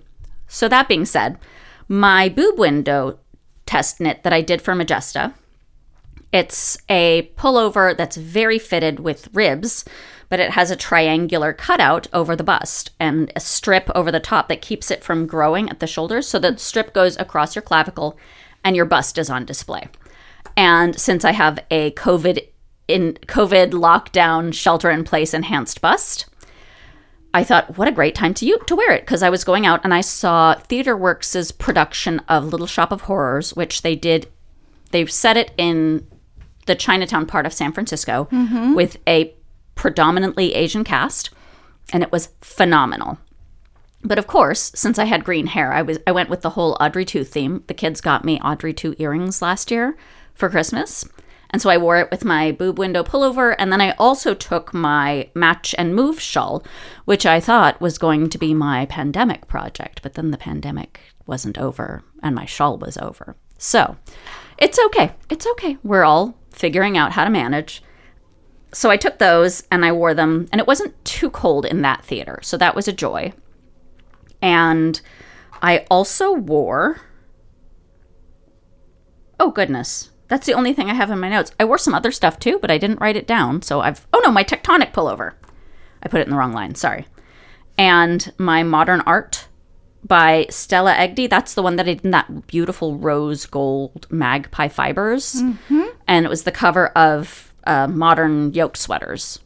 So, 0.48 0.68
that 0.68 0.90
being 0.90 1.06
said, 1.06 1.38
my 1.88 2.28
boob 2.28 2.60
window 2.60 3.20
test 3.66 4.02
knit 4.02 4.24
that 4.24 4.34
I 4.34 4.42
did 4.42 4.62
for 4.62 4.74
Majesta 4.74 5.34
it's 6.32 6.78
a 6.90 7.30
pullover 7.38 7.96
that's 7.96 8.16
very 8.16 8.58
fitted 8.58 9.02
with 9.02 9.28
ribs, 9.34 9.84
but 10.32 10.40
it 10.40 10.52
has 10.52 10.72
a 10.72 10.78
triangular 10.78 11.52
cutout 11.52 12.08
over 12.14 12.38
the 12.38 12.44
bust 12.44 12.92
and 13.02 13.34
a 13.36 13.40
strip 13.42 13.92
over 13.94 14.14
the 14.14 14.20
top 14.22 14.48
that 14.48 14.62
keeps 14.62 14.90
it 14.90 15.04
from 15.04 15.28
growing 15.28 15.70
at 15.70 15.82
the 15.82 15.86
shoulders. 15.86 16.26
So 16.26 16.40
the 16.40 16.48
mm-hmm. 16.48 16.58
strip 16.58 16.94
goes 16.94 17.20
across 17.20 17.54
your 17.54 17.62
clavicle 17.62 18.18
and 18.64 18.74
your 18.74 18.86
bust 18.86 19.18
is 19.18 19.30
on 19.30 19.44
display. 19.44 19.90
And 20.56 20.98
since 20.98 21.26
I 21.26 21.34
have 21.34 21.60
a 21.70 21.92
COVID 21.92 22.48
in 22.88 23.16
COVID 23.28 23.72
lockdown 23.72 24.54
shelter 24.54 24.90
in 24.90 25.04
place 25.04 25.34
enhanced 25.34 25.82
bust, 25.82 26.28
I 27.34 27.44
thought, 27.44 27.78
what 27.78 27.90
a 27.90 27.92
great 27.92 28.16
time 28.16 28.34
to 28.36 28.46
you 28.46 28.58
to 28.68 28.76
wear 28.76 28.94
it 28.94 29.02
because 29.02 29.24
I 29.24 29.30
was 29.30 29.44
going 29.44 29.66
out 29.66 29.82
and 29.84 29.94
I 29.94 30.00
saw 30.00 30.56
TheatreWorks' 30.56 31.58
production 31.58 32.20
of 32.30 32.46
Little 32.46 32.68
Shop 32.68 32.94
of 32.94 33.02
Horrors, 33.02 33.54
which 33.54 33.82
they 33.82 33.98
did. 33.98 34.30
They've 34.92 35.12
set 35.12 35.36
it 35.36 35.52
in 35.58 36.08
the 36.68 36.76
Chinatown 36.76 37.26
part 37.26 37.46
of 37.46 37.52
San 37.52 37.74
Francisco 37.74 38.30
mm-hmm. 38.32 38.76
with 38.76 38.96
a 39.06 39.36
predominantly 39.76 40.54
Asian 40.54 40.84
cast, 40.84 41.30
and 41.94 42.04
it 42.04 42.12
was 42.12 42.30
phenomenal. 42.42 43.18
But 44.04 44.18
of 44.18 44.28
course, 44.28 44.72
since 44.74 44.98
I 44.98 45.06
had 45.06 45.24
green 45.24 45.48
hair, 45.48 45.72
I 45.72 45.82
was 45.82 46.00
I 46.08 46.12
went 46.12 46.30
with 46.30 46.42
the 46.42 46.52
whole 46.52 46.78
Audrey 46.80 47.06
2 47.06 47.24
theme. 47.24 47.64
The 47.68 47.74
kids 47.74 48.02
got 48.02 48.26
me 48.26 48.40
Audrey 48.40 48.74
2 48.74 48.96
earrings 48.98 49.42
last 49.42 49.70
year 49.70 49.96
for 50.34 50.50
Christmas. 50.50 51.08
And 51.52 51.62
so 51.62 51.70
I 51.70 51.78
wore 51.78 51.98
it 51.98 52.10
with 52.10 52.26
my 52.26 52.52
boob 52.52 52.80
window 52.80 53.04
pullover. 53.04 53.56
And 53.60 53.72
then 53.72 53.82
I 53.82 53.92
also 53.92 54.34
took 54.34 54.74
my 54.74 55.30
match 55.36 55.76
and 55.78 55.94
move 55.94 56.20
shawl, 56.20 56.64
which 57.06 57.26
I 57.26 57.40
thought 57.40 57.82
was 57.82 57.98
going 57.98 58.30
to 58.30 58.38
be 58.38 58.54
my 58.54 58.86
pandemic 58.86 59.48
project. 59.48 60.02
But 60.02 60.14
then 60.14 60.32
the 60.32 60.38
pandemic 60.38 61.02
wasn't 61.28 61.58
over 61.58 62.04
and 62.24 62.34
my 62.34 62.46
shawl 62.46 62.78
was 62.78 62.98
over. 62.98 63.36
So 63.58 63.98
it's 64.58 64.80
okay. 64.88 65.12
It's 65.30 65.46
okay. 65.46 65.78
We're 65.84 66.06
all 66.06 66.38
figuring 66.52 66.98
out 66.98 67.12
how 67.12 67.26
to 67.26 67.30
manage. 67.30 67.84
So 68.74 68.90
I 68.90 68.98
took 68.98 69.18
those 69.18 69.64
and 69.70 69.84
I 69.84 69.92
wore 69.92 70.14
them, 70.14 70.48
and 70.52 70.62
it 70.62 70.68
wasn't 70.68 71.04
too 71.04 71.30
cold 71.30 71.66
in 71.66 71.82
that 71.82 72.06
theater. 72.06 72.40
So 72.42 72.58
that 72.58 72.76
was 72.76 72.88
a 72.88 72.94
joy. 72.94 73.34
And 74.42 75.02
I 75.62 75.86
also 75.90 76.32
wore. 76.32 77.02
Oh, 79.40 79.52
goodness. 79.52 80.10
That's 80.30 80.46
the 80.46 80.54
only 80.54 80.74
thing 80.74 80.90
I 80.90 80.94
have 80.94 81.12
in 81.12 81.20
my 81.20 81.30
notes. 81.30 81.52
I 81.60 81.66
wore 81.66 81.78
some 81.78 81.94
other 81.94 82.12
stuff 82.12 82.40
too, 82.40 82.58
but 82.60 82.72
I 82.72 82.78
didn't 82.78 83.02
write 83.02 83.18
it 83.18 83.28
down. 83.28 83.62
So 83.62 83.82
I've. 83.82 84.08
Oh, 84.14 84.22
no, 84.24 84.32
my 84.32 84.44
tectonic 84.44 84.94
pullover. 84.94 85.34
I 86.02 86.08
put 86.08 86.22
it 86.22 86.28
in 86.28 86.32
the 86.32 86.38
wrong 86.38 86.54
line. 86.54 86.76
Sorry. 86.76 87.06
And 87.78 88.32
my 88.38 88.64
modern 88.64 89.02
art 89.02 89.48
by 90.04 90.48
Stella 90.50 90.94
Egidi. 90.96 91.30
That's 91.30 91.54
the 91.54 91.62
one 91.62 91.76
that 91.76 91.88
I 91.88 91.96
did 91.96 92.06
in 92.06 92.12
that 92.12 92.48
beautiful 92.48 92.96
rose 92.98 93.46
gold 93.46 94.08
magpie 94.10 94.70
fibers. 94.70 95.42
Mm-hmm. 95.42 95.84
And 96.08 96.26
it 96.26 96.30
was 96.30 96.44
the 96.44 96.52
cover 96.52 96.88
of 96.90 97.51
uh, 97.66 97.88
Modern 97.88 98.54
Yoke 98.54 98.76
Sweaters, 98.78 99.40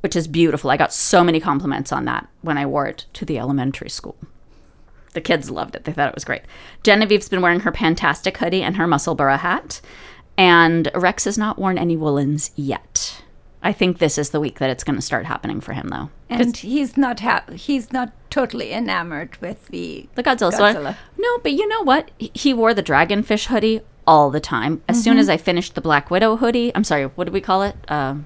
which 0.00 0.16
is 0.16 0.28
beautiful. 0.28 0.70
I 0.70 0.76
got 0.76 0.92
so 0.92 1.24
many 1.24 1.40
compliments 1.40 1.92
on 1.92 2.04
that 2.04 2.28
when 2.42 2.58
I 2.58 2.66
wore 2.66 2.86
it 2.86 3.06
to 3.14 3.24
the 3.24 3.38
elementary 3.38 3.90
school. 3.90 4.16
The 5.14 5.20
kids 5.20 5.50
loved 5.50 5.74
it. 5.74 5.84
They 5.84 5.92
thought 5.92 6.08
it 6.10 6.14
was 6.14 6.24
great. 6.24 6.42
Genevieve's 6.82 7.28
been 7.28 7.40
wearing 7.40 7.60
her 7.60 7.72
Fantastic 7.72 8.36
hoodie 8.36 8.62
and 8.62 8.76
her 8.76 8.86
Musselburgh 8.86 9.40
hat. 9.40 9.80
And 10.38 10.90
Rex 10.94 11.24
has 11.24 11.38
not 11.38 11.58
worn 11.58 11.78
any 11.78 11.96
woolens 11.96 12.50
yet. 12.54 13.22
I 13.62 13.72
think 13.72 13.98
this 13.98 14.18
is 14.18 14.30
the 14.30 14.38
week 14.38 14.58
that 14.58 14.68
it's 14.68 14.84
going 14.84 14.96
to 14.96 15.02
start 15.02 15.24
happening 15.24 15.62
for 15.62 15.72
him, 15.72 15.88
though. 15.88 16.10
And 16.28 16.54
he's 16.56 16.96
not 16.98 17.20
ha- 17.20 17.44
he's 17.54 17.90
not 17.92 18.12
totally 18.30 18.72
enamored 18.72 19.38
with 19.40 19.68
the 19.68 20.06
The 20.14 20.22
Godzilla. 20.22 20.52
So 20.52 20.64
I- 20.86 20.96
no, 21.16 21.38
but 21.38 21.52
you 21.52 21.66
know 21.66 21.82
what? 21.82 22.10
He 22.18 22.52
wore 22.52 22.74
the 22.74 22.82
dragonfish 22.82 23.46
hoodie 23.46 23.80
all 24.06 24.30
the 24.30 24.40
time. 24.40 24.82
As 24.88 25.02
soon 25.02 25.18
as 25.18 25.28
I 25.28 25.36
finished 25.36 25.74
the 25.74 25.80
Black 25.80 26.10
Widow 26.10 26.36
hoodie, 26.36 26.72
I'm 26.74 26.84
sorry, 26.84 27.04
what 27.06 27.24
did 27.24 27.34
we 27.34 27.40
call 27.40 27.62
it? 27.62 27.76
Uh, 27.88 28.16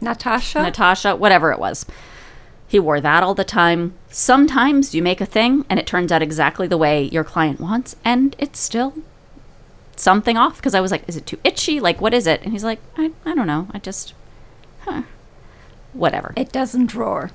Natasha. 0.00 0.62
Natasha, 0.62 1.16
whatever 1.16 1.52
it 1.52 1.58
was. 1.58 1.86
He 2.66 2.78
wore 2.78 3.00
that 3.00 3.22
all 3.22 3.34
the 3.34 3.44
time. 3.44 3.94
Sometimes 4.08 4.94
you 4.94 5.02
make 5.02 5.20
a 5.20 5.26
thing 5.26 5.64
and 5.70 5.78
it 5.78 5.86
turns 5.86 6.10
out 6.12 6.22
exactly 6.22 6.66
the 6.66 6.78
way 6.78 7.04
your 7.04 7.24
client 7.24 7.60
wants, 7.60 7.96
and 8.04 8.34
it's 8.38 8.60
still 8.60 8.94
something 9.96 10.36
off 10.36 10.56
because 10.56 10.74
I 10.74 10.80
was 10.80 10.90
like, 10.90 11.04
is 11.08 11.16
it 11.16 11.26
too 11.26 11.38
itchy? 11.44 11.80
Like, 11.80 12.00
what 12.00 12.12
is 12.12 12.26
it? 12.26 12.42
And 12.42 12.52
he's 12.52 12.64
like, 12.64 12.80
I, 12.96 13.12
I 13.24 13.34
don't 13.34 13.46
know. 13.46 13.68
I 13.72 13.78
just, 13.78 14.12
huh. 14.80 15.02
Whatever. 15.92 16.32
it 16.36 16.50
doesn't 16.50 16.94
roar. 16.94 17.30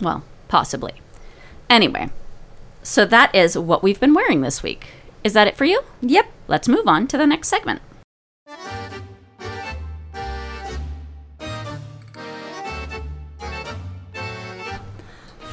Well, 0.00 0.22
Possibly. 0.48 0.92
Anyway, 1.68 2.10
so 2.82 3.04
that 3.04 3.34
is 3.34 3.58
what 3.58 3.82
we've 3.82 3.98
been 3.98 4.14
wearing 4.14 4.40
this 4.40 4.62
week. 4.62 4.86
Is 5.24 5.32
that 5.32 5.48
it 5.48 5.56
for 5.56 5.64
you? 5.64 5.82
Yep. 6.00 6.26
Let's 6.48 6.68
move 6.68 6.86
on 6.86 7.06
to 7.08 7.18
the 7.18 7.26
next 7.26 7.48
segment. 7.48 7.82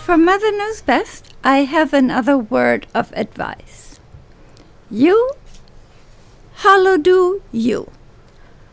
For 0.03 0.17
Mother 0.17 0.51
Knows 0.51 0.81
Best, 0.81 1.33
I 1.43 1.59
have 1.59 1.93
another 1.93 2.37
word 2.37 2.87
of 2.93 3.11
advice. 3.13 3.99
You 4.91 5.31
hollow 6.55 6.97
do 6.97 7.41
you. 7.51 7.89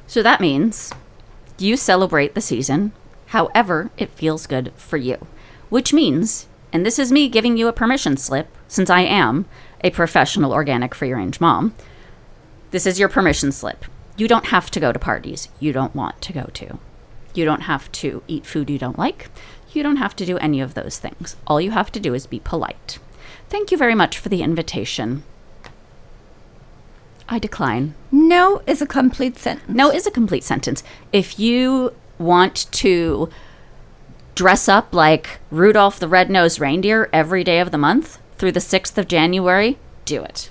So 0.07 0.23
that 0.23 0.41
means 0.41 0.93
you 1.57 1.77
celebrate 1.77 2.35
the 2.35 2.41
season 2.41 2.93
however 3.27 3.91
it 3.97 4.11
feels 4.11 4.47
good 4.47 4.73
for 4.77 4.97
you. 4.97 5.27
Which 5.69 5.93
means, 5.93 6.49
and 6.73 6.85
this 6.85 6.99
is 6.99 7.13
me 7.13 7.29
giving 7.29 7.57
you 7.57 7.69
a 7.69 7.73
permission 7.73 8.17
slip, 8.17 8.49
since 8.67 8.91
I 8.91 9.03
am 9.03 9.47
a 9.83 9.91
professional 9.91 10.53
organic 10.53 10.95
free 10.95 11.13
range 11.13 11.41
mom, 11.41 11.75
this 12.71 12.87
is 12.87 12.99
your 12.99 13.09
permission 13.09 13.53
slip. 13.53 13.85
You 14.17 14.29
don't 14.29 14.47
have 14.47 14.71
to 14.73 14.81
go 14.81 14.93
to 14.93 14.99
parties 14.99 15.49
you 15.59 15.73
don't 15.73 15.95
want 15.95 16.21
to 16.23 16.33
go 16.33 16.45
to. 16.55 16.79
You 17.35 17.45
don't 17.45 17.63
have 17.63 17.91
to 17.93 18.23
eat 18.29 18.47
food 18.47 18.71
you 18.71 18.79
don't 18.79 18.99
like. 18.99 19.29
You 19.73 19.83
don't 19.83 19.97
have 19.97 20.17
to 20.17 20.27
do 20.27 20.37
any 20.39 20.61
of 20.61 20.75
those 20.75 20.99
things. 20.99 21.37
All 21.47 21.61
you 21.61 21.71
have 21.71 21.93
to 21.93 22.01
do 22.01 22.15
is 22.15 22.27
be 22.27 22.41
polite. 22.41 22.99
Thank 23.49 23.71
you 23.71 23.77
very 23.77 23.95
much 23.95 24.19
for 24.19 24.29
the 24.29 24.43
invitation. 24.43 25.23
I 27.29 27.39
decline. 27.39 27.95
No 28.11 28.63
is 28.67 28.83
a 28.83 28.87
complete 28.87 29.39
sentence. 29.39 29.69
No 29.69 29.91
is 29.91 30.07
a 30.07 30.11
complete 30.11 30.43
sentence. 30.43 30.83
If 31.13 31.39
you 31.39 31.95
want 32.19 32.71
to 32.73 33.31
dress 34.35 34.69
up 34.69 34.93
like 34.93 35.39
Rudolph 35.51 36.01
the 36.01 36.09
Red-Nosed 36.09 36.61
Reindeer 36.61 37.09
every 37.13 37.45
day 37.45 37.61
of 37.61 37.71
the 37.71 37.79
month 37.79 38.19
through 38.37 38.53
the 38.53 38.61
6th 38.61 38.99
of 38.99 39.07
January, 39.07 39.79
do 40.05 40.23
it. 40.23 40.51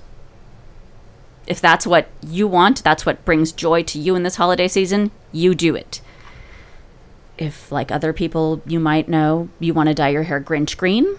If 1.50 1.60
that's 1.60 1.84
what 1.84 2.08
you 2.24 2.46
want, 2.46 2.84
that's 2.84 3.04
what 3.04 3.24
brings 3.24 3.50
joy 3.50 3.82
to 3.82 3.98
you 3.98 4.14
in 4.14 4.22
this 4.22 4.36
holiday 4.36 4.68
season, 4.68 5.10
you 5.32 5.52
do 5.52 5.74
it. 5.74 6.00
If, 7.38 7.72
like 7.72 7.90
other 7.90 8.12
people 8.12 8.62
you 8.66 8.78
might 8.78 9.08
know, 9.08 9.48
you 9.58 9.74
want 9.74 9.88
to 9.88 9.94
dye 9.94 10.10
your 10.10 10.22
hair 10.22 10.40
Grinch 10.40 10.76
green 10.76 11.18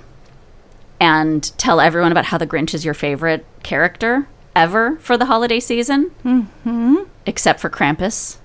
and 1.01 1.43
tell 1.57 1.81
everyone 1.81 2.13
about 2.13 2.25
how 2.25 2.37
the 2.37 2.47
Grinch 2.47 2.73
is 2.73 2.85
your 2.85 2.93
favorite 2.93 3.45
character 3.61 4.29
ever 4.55 4.95
for 4.99 5.17
the 5.17 5.25
holiday 5.25 5.59
season, 5.59 6.11
mm-hmm. 6.23 6.95
except 7.25 7.59
for 7.59 7.69
Krampus. 7.69 8.37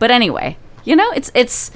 but 0.00 0.10
anyway, 0.10 0.56
you 0.84 0.96
know, 0.96 1.12
it's 1.12 1.30
it's 1.32 1.70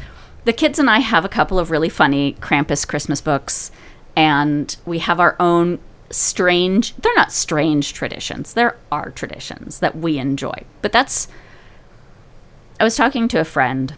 the 0.47 0.53
kids 0.53 0.81
and 0.81 0.91
I 0.91 0.99
have 0.99 1.25
a 1.25 1.29
couple 1.29 1.61
of 1.61 1.71
really 1.71 1.89
funny 1.89 2.33
Krampus 2.41 2.89
Christmas 2.89 3.21
books, 3.21 3.71
and 4.17 4.75
we 4.85 4.99
have 4.99 5.21
our 5.21 5.37
own 5.39 5.79
strange. 6.11 6.95
They're 6.97 7.15
not 7.15 7.33
strange 7.33 7.93
traditions. 7.93 8.55
There 8.55 8.77
are 8.91 9.11
traditions 9.11 9.81
that 9.81 9.97
we 9.97 10.19
enjoy, 10.19 10.65
but 10.83 10.93
that's. 10.93 11.29
I 12.79 12.85
was 12.85 12.97
talking 12.97 13.29
to 13.29 13.41
a 13.41 13.45
friend, 13.45 13.95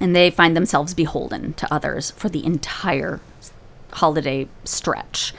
and 0.00 0.14
they 0.14 0.30
find 0.30 0.56
themselves 0.56 0.94
beholden 0.94 1.54
to 1.54 1.72
others 1.72 2.10
for 2.12 2.28
the 2.28 2.44
entire 2.44 3.20
holiday 3.92 4.48
stretch. 4.64 5.32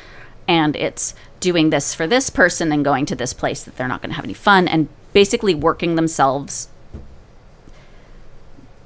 And 0.48 0.76
it's 0.76 1.16
doing 1.40 1.70
this 1.70 1.94
for 1.94 2.08
this 2.08 2.30
person 2.30 2.72
and 2.72 2.86
going 2.86 3.06
to 3.06 3.16
this 3.16 3.34
place 3.34 3.64
that 3.64 3.76
they're 3.76 3.88
not 3.88 4.02
going 4.02 4.10
to 4.10 4.16
have 4.16 4.26
any 4.26 4.34
fun 4.34 4.68
and 4.68 4.88
basically 5.12 5.54
working 5.54 5.96
themselves 5.96 6.70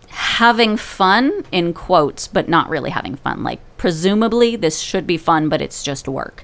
having 0.10 0.75
fun 0.75 1.45
in 1.51 1.73
quotes 1.73 2.27
but 2.27 2.49
not 2.49 2.69
really 2.69 2.89
having 2.89 3.15
fun 3.15 3.43
like 3.43 3.60
presumably 3.77 4.56
this 4.56 4.80
should 4.80 5.06
be 5.06 5.17
fun 5.17 5.47
but 5.49 5.62
it's 5.62 5.84
just 5.84 6.08
work 6.08 6.43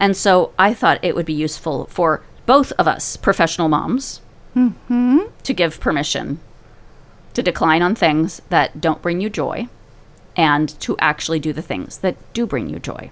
and 0.00 0.16
so 0.16 0.52
i 0.58 0.74
thought 0.74 0.98
it 1.02 1.14
would 1.14 1.26
be 1.26 1.32
useful 1.32 1.86
for 1.86 2.22
both 2.46 2.72
of 2.72 2.88
us 2.88 3.16
professional 3.16 3.68
moms 3.68 4.20
mm-hmm. 4.56 5.20
to 5.44 5.54
give 5.54 5.78
permission 5.78 6.40
to 7.34 7.42
decline 7.42 7.82
on 7.82 7.94
things 7.94 8.42
that 8.48 8.80
don't 8.80 9.02
bring 9.02 9.20
you 9.20 9.30
joy 9.30 9.68
and 10.36 10.68
to 10.80 10.96
actually 10.98 11.38
do 11.38 11.52
the 11.52 11.62
things 11.62 11.98
that 11.98 12.16
do 12.32 12.46
bring 12.46 12.68
you 12.68 12.78
joy 12.78 13.10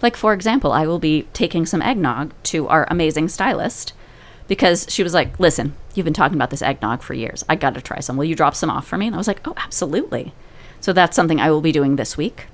like, 0.00 0.16
for 0.16 0.32
example, 0.32 0.72
I 0.72 0.86
will 0.86 0.98
be 0.98 1.22
taking 1.32 1.66
some 1.66 1.82
eggnog 1.82 2.32
to 2.44 2.68
our 2.68 2.86
amazing 2.90 3.28
stylist 3.28 3.92
because 4.46 4.86
she 4.88 5.02
was 5.02 5.14
like, 5.14 5.38
Listen, 5.40 5.74
you've 5.94 6.04
been 6.04 6.14
talking 6.14 6.36
about 6.36 6.50
this 6.50 6.62
eggnog 6.62 7.02
for 7.02 7.14
years. 7.14 7.44
I 7.48 7.56
got 7.56 7.74
to 7.74 7.80
try 7.80 8.00
some. 8.00 8.16
Will 8.16 8.24
you 8.24 8.36
drop 8.36 8.54
some 8.54 8.70
off 8.70 8.86
for 8.86 8.96
me? 8.96 9.06
And 9.06 9.14
I 9.14 9.18
was 9.18 9.28
like, 9.28 9.46
Oh, 9.46 9.54
absolutely. 9.56 10.32
So 10.80 10.92
that's 10.92 11.16
something 11.16 11.40
I 11.40 11.50
will 11.50 11.60
be 11.60 11.72
doing 11.72 11.96
this 11.96 12.16
week. 12.16 12.46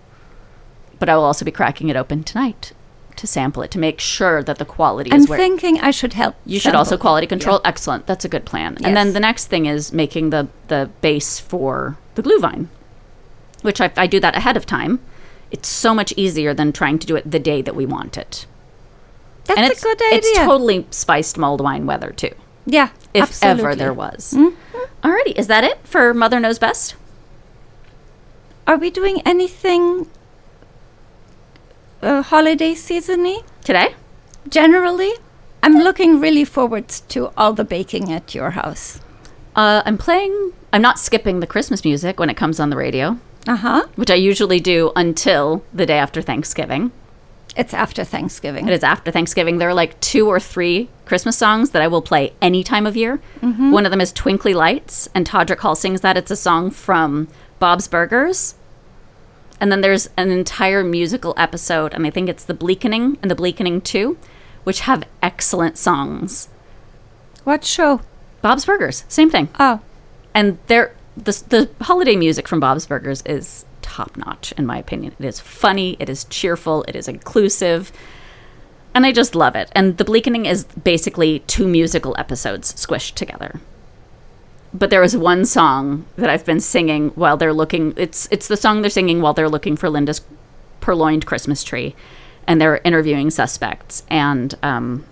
But 0.98 1.08
I 1.08 1.16
will 1.16 1.24
also 1.24 1.44
be 1.44 1.50
cracking 1.50 1.88
it 1.88 1.96
open 1.96 2.24
tonight 2.24 2.72
to 3.16 3.26
sample 3.26 3.62
it 3.62 3.70
to 3.72 3.78
make 3.78 4.00
sure 4.00 4.42
that 4.42 4.58
the 4.58 4.64
quality 4.64 5.10
is 5.10 5.14
I'm 5.14 5.20
is 5.20 5.28
where 5.28 5.38
thinking 5.38 5.80
I 5.80 5.90
should 5.90 6.14
help. 6.14 6.36
you 6.44 6.58
should 6.58 6.74
also 6.74 6.96
quality 6.96 7.26
control. 7.26 7.60
Excellent. 7.64 8.06
That's 8.06 8.24
a 8.24 8.28
good 8.28 8.44
plan. 8.44 8.78
And 8.84 8.96
then 8.96 9.12
the 9.12 9.20
next 9.20 9.46
thing 9.46 9.66
is 9.66 9.92
making 9.92 10.30
the 10.30 10.48
the 10.68 10.90
base 11.00 11.38
for 11.38 11.96
the 12.14 12.22
Glühwein, 12.22 12.68
which 13.62 13.80
I, 13.80 13.92
I 13.96 14.06
do 14.06 14.20
that 14.20 14.36
ahead 14.36 14.56
of 14.56 14.66
time. 14.66 15.00
It's 15.50 15.68
so 15.68 15.94
much 15.94 16.12
easier 16.16 16.52
than 16.54 16.72
trying 16.72 16.98
to 16.98 17.06
do 17.06 17.16
it 17.16 17.30
the 17.30 17.38
day 17.38 17.62
that 17.62 17.76
we 17.76 17.86
want 17.86 18.16
it. 18.16 18.46
That's 19.44 19.60
and 19.60 19.72
a 19.72 19.80
good 19.80 20.02
idea. 20.06 20.18
it's 20.18 20.38
totally 20.38 20.86
spiced 20.90 21.36
mulled 21.36 21.60
wine 21.60 21.86
weather 21.86 22.10
too, 22.12 22.34
yeah, 22.66 22.88
if 23.12 23.24
absolutely. 23.24 23.62
ever 23.62 23.74
there 23.76 23.92
was. 23.92 24.32
Mm-hmm. 24.34 25.06
Alrighty, 25.06 25.36
is 25.38 25.46
that 25.48 25.64
it 25.64 25.86
for 25.86 26.14
Mother 26.14 26.40
Knows 26.40 26.58
Best 26.58 26.94
Are 28.66 28.78
we 28.78 28.90
doing 28.90 29.20
anything 29.26 30.08
uh, 32.04 32.22
holiday 32.22 32.74
seasony? 32.74 33.42
today? 33.64 33.94
Generally, 34.48 35.12
I'm 35.62 35.78
looking 35.78 36.20
really 36.20 36.44
forward 36.44 36.88
to 37.08 37.30
all 37.36 37.52
the 37.54 37.64
baking 37.64 38.12
at 38.12 38.34
your 38.34 38.50
house. 38.50 39.00
Uh, 39.56 39.82
I'm 39.86 39.96
playing. 39.98 40.52
I'm 40.72 40.82
not 40.82 40.98
skipping 40.98 41.40
the 41.40 41.46
Christmas 41.46 41.84
music 41.84 42.18
when 42.20 42.28
it 42.30 42.36
comes 42.36 42.60
on 42.60 42.70
the 42.70 42.76
radio, 42.76 43.18
Uh 43.46 43.56
huh. 43.56 43.86
which 43.96 44.10
I 44.10 44.14
usually 44.16 44.60
do 44.60 44.92
until 44.96 45.62
the 45.72 45.86
day 45.86 45.98
after 45.98 46.20
Thanksgiving. 46.20 46.92
It's 47.56 47.72
after 47.72 48.02
Thanksgiving. 48.02 48.66
It 48.66 48.74
is 48.74 48.82
after 48.82 49.12
Thanksgiving. 49.12 49.58
There 49.58 49.68
are 49.68 49.74
like 49.74 49.98
two 50.00 50.26
or 50.28 50.40
three 50.40 50.88
Christmas 51.06 51.38
songs 51.38 51.70
that 51.70 51.82
I 51.82 51.86
will 51.88 52.02
play 52.02 52.32
any 52.42 52.64
time 52.64 52.84
of 52.84 52.96
year. 52.96 53.20
One 53.40 53.86
of 53.86 53.92
them 53.92 54.00
is 54.00 54.12
Twinkly 54.12 54.54
Lights, 54.54 55.08
and 55.14 55.24
Todrick 55.24 55.60
Hall 55.60 55.76
sings 55.76 56.00
that. 56.00 56.16
It's 56.16 56.32
a 56.32 56.36
song 56.36 56.70
from 56.70 57.28
Bob's 57.60 57.86
Burgers. 57.86 58.56
And 59.60 59.70
then 59.70 59.80
there's 59.80 60.08
an 60.16 60.30
entire 60.30 60.82
musical 60.82 61.34
episode, 61.36 61.94
and 61.94 62.06
I 62.06 62.10
think 62.10 62.28
it's 62.28 62.44
The 62.44 62.54
Bleakening 62.54 63.18
and 63.22 63.30
The 63.30 63.36
Bleakening 63.36 63.80
2, 63.80 64.18
which 64.64 64.80
have 64.80 65.04
excellent 65.22 65.78
songs. 65.78 66.48
What 67.44 67.64
show? 67.64 68.00
Bob's 68.42 68.64
Burgers, 68.64 69.04
same 69.08 69.30
thing. 69.30 69.48
Oh, 69.58 69.80
And 70.34 70.58
they're, 70.66 70.94
the, 71.16 71.42
the 71.48 71.84
holiday 71.84 72.16
music 72.16 72.48
from 72.48 72.60
Bob's 72.60 72.86
Burgers 72.86 73.22
is 73.22 73.64
top 73.80 74.16
notch, 74.16 74.52
in 74.52 74.66
my 74.66 74.78
opinion. 74.78 75.14
It 75.18 75.24
is 75.24 75.40
funny, 75.40 75.96
it 76.00 76.08
is 76.08 76.24
cheerful, 76.24 76.84
it 76.88 76.96
is 76.96 77.06
inclusive, 77.08 77.92
and 78.94 79.06
I 79.06 79.12
just 79.12 79.34
love 79.34 79.56
it. 79.56 79.70
And 79.72 79.96
The 79.98 80.04
Bleakening 80.04 80.46
is 80.46 80.64
basically 80.64 81.40
two 81.40 81.66
musical 81.66 82.14
episodes 82.18 82.72
squished 82.74 83.14
together. 83.14 83.60
But 84.76 84.90
there 84.90 85.04
is 85.04 85.16
one 85.16 85.44
song 85.44 86.04
that 86.16 86.28
I've 86.28 86.44
been 86.44 86.58
singing 86.60 87.10
while 87.10 87.36
they're 87.36 87.52
looking. 87.52 87.94
It's 87.96 88.26
it's 88.32 88.48
the 88.48 88.56
song 88.56 88.80
they're 88.82 88.90
singing 88.90 89.22
while 89.22 89.32
they're 89.32 89.48
looking 89.48 89.76
for 89.76 89.88
Linda's 89.88 90.20
purloined 90.80 91.26
Christmas 91.26 91.62
tree, 91.62 91.94
and 92.46 92.60
they're 92.60 92.80
interviewing 92.84 93.30
suspects. 93.30 94.02
And 94.08 94.54
um, 94.64 95.04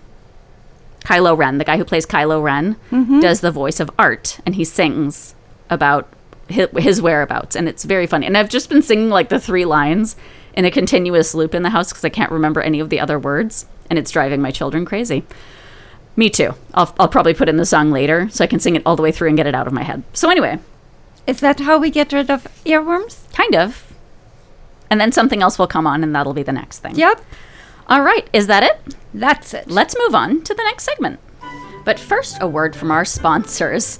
Kylo 1.05 1.37
Ren, 1.37 1.57
the 1.59 1.63
guy 1.63 1.77
who 1.77 1.85
plays 1.85 2.05
Kylo 2.05 2.43
Ren, 2.43 2.75
does 3.21 3.39
the 3.39 3.51
voice 3.51 3.79
of 3.79 3.89
Art, 3.97 4.39
and 4.45 4.55
he 4.55 4.65
sings 4.65 5.33
about 5.69 6.11
his, 6.49 6.67
his 6.77 7.01
whereabouts, 7.01 7.55
and 7.55 7.69
it's 7.69 7.85
very 7.85 8.05
funny. 8.05 8.25
And 8.27 8.37
I've 8.37 8.49
just 8.49 8.69
been 8.69 8.81
singing 8.81 9.09
like 9.09 9.29
the 9.29 9.39
three 9.39 9.65
lines 9.65 10.17
in 10.55 10.65
a 10.65 10.71
continuous 10.71 11.33
loop 11.33 11.55
in 11.55 11.63
the 11.63 11.69
house 11.69 11.89
because 11.89 12.05
I 12.05 12.09
can't 12.09 12.31
remember 12.31 12.61
any 12.61 12.79
of 12.81 12.89
the 12.89 12.99
other 12.99 13.17
words, 13.17 13.65
and 13.89 13.97
it's 13.97 14.11
driving 14.11 14.41
my 14.41 14.51
children 14.51 14.85
crazy. 14.85 15.23
Me 16.15 16.29
too. 16.29 16.53
I'll, 16.73 16.93
I'll 16.99 17.07
probably 17.07 17.33
put 17.33 17.49
in 17.49 17.57
the 17.57 17.65
song 17.65 17.91
later 17.91 18.29
so 18.29 18.43
I 18.43 18.47
can 18.47 18.59
sing 18.59 18.75
it 18.75 18.83
all 18.85 18.95
the 18.95 19.01
way 19.01 19.11
through 19.11 19.29
and 19.29 19.37
get 19.37 19.47
it 19.47 19.55
out 19.55 19.65
of 19.67 19.73
my 19.73 19.83
head. 19.83 20.03
So 20.13 20.29
anyway, 20.29 20.59
is 21.25 21.39
that 21.39 21.59
how 21.61 21.77
we 21.79 21.89
get 21.89 22.13
rid 22.13 22.29
of 22.29 22.43
earworms? 22.65 23.31
kind 23.33 23.55
of. 23.55 23.91
And 24.89 25.01
then 25.01 25.11
something 25.11 25.41
else 25.41 25.57
will 25.57 25.65
come 25.67 25.87
on, 25.87 26.03
and 26.03 26.15
that'll 26.15 26.33
be 26.35 26.43
the 26.43 26.51
next 26.51 26.79
thing. 26.79 26.95
Yep, 26.95 27.19
All 27.87 28.01
right, 28.03 28.27
is 28.31 28.45
that 28.47 28.61
it? 28.63 28.95
that's 29.13 29.53
it. 29.55 29.67
Let's 29.69 29.95
move 29.97 30.13
on 30.13 30.43
to 30.43 30.53
the 30.53 30.63
next 30.63 30.83
segment. 30.83 31.19
But 31.83 31.99
first, 31.99 32.37
a 32.41 32.47
word 32.47 32.75
from 32.75 32.91
our 32.91 33.03
sponsors. 33.03 33.97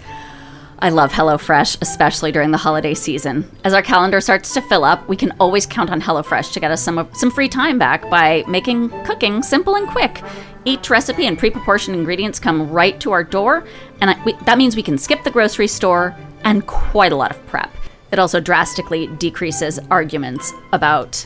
I 0.80 0.90
love 0.90 1.12
HelloFresh, 1.14 1.78
especially 1.82 2.32
during 2.32 2.52
the 2.52 2.58
holiday 2.58 2.94
season. 2.94 3.50
As 3.64 3.74
our 3.74 3.82
calendar 3.82 4.22
starts 4.22 4.54
to 4.54 4.62
fill 4.62 4.84
up, 4.84 5.08
we 5.10 5.16
can 5.16 5.32
always 5.40 5.66
count 5.66 5.90
on 5.90 6.02
HelloFresh 6.02 6.52
to 6.54 6.60
get 6.60 6.72
us 6.72 6.82
some 6.84 7.10
some 7.14 7.32
free 7.32 7.50
time 7.50 7.80
back 7.80 8.08
by 8.10 8.44
making 8.48 8.90
cooking 9.04 9.42
simple 9.42 9.76
and 9.76 9.88
quick. 9.88 10.22
Each 10.66 10.90
recipe 10.90 11.28
and 11.28 11.38
pre-proportioned 11.38 11.96
ingredients 11.96 12.40
come 12.40 12.70
right 12.70 13.00
to 13.02 13.12
our 13.12 13.24
door, 13.24 13.66
and 14.00 14.10
I, 14.10 14.24
we, 14.24 14.34
that 14.46 14.58
means 14.58 14.76
we 14.76 14.84
can 14.84 14.98
skip 14.98 15.24
the 15.24 15.32
grocery 15.32 15.68
store 15.68 16.16
and 16.44 16.66
quite 16.66 17.12
a 17.12 17.16
lot 17.18 17.32
of 17.32 17.46
prep. 17.48 17.72
It 18.12 18.20
also 18.20 18.40
drastically 18.40 19.08
decreases 19.08 19.80
arguments 19.90 20.54
about 20.72 21.26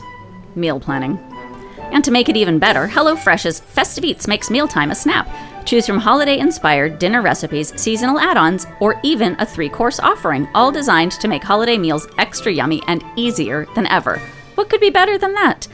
meal 0.56 0.80
planning. 0.80 1.18
And 1.92 2.04
to 2.04 2.10
make 2.10 2.28
it 2.28 2.36
even 2.36 2.58
better, 2.58 2.88
HelloFresh's 2.88 3.60
Festive 3.60 4.04
Eats 4.04 4.26
makes 4.26 4.50
mealtime 4.50 4.90
a 4.90 4.94
snap. 4.94 5.28
Choose 5.64 5.86
from 5.86 5.98
holiday 5.98 6.38
inspired 6.38 6.98
dinner 6.98 7.22
recipes, 7.22 7.78
seasonal 7.80 8.18
add 8.18 8.36
ons, 8.36 8.66
or 8.80 8.98
even 9.02 9.36
a 9.38 9.46
three 9.46 9.68
course 9.68 10.00
offering, 10.00 10.48
all 10.54 10.72
designed 10.72 11.12
to 11.12 11.28
make 11.28 11.44
holiday 11.44 11.78
meals 11.78 12.08
extra 12.18 12.52
yummy 12.52 12.82
and 12.88 13.04
easier 13.16 13.66
than 13.74 13.86
ever. 13.86 14.18
What 14.54 14.68
could 14.68 14.80
be 14.80 14.90
better 14.90 15.16
than 15.16 15.34
that? 15.34 15.68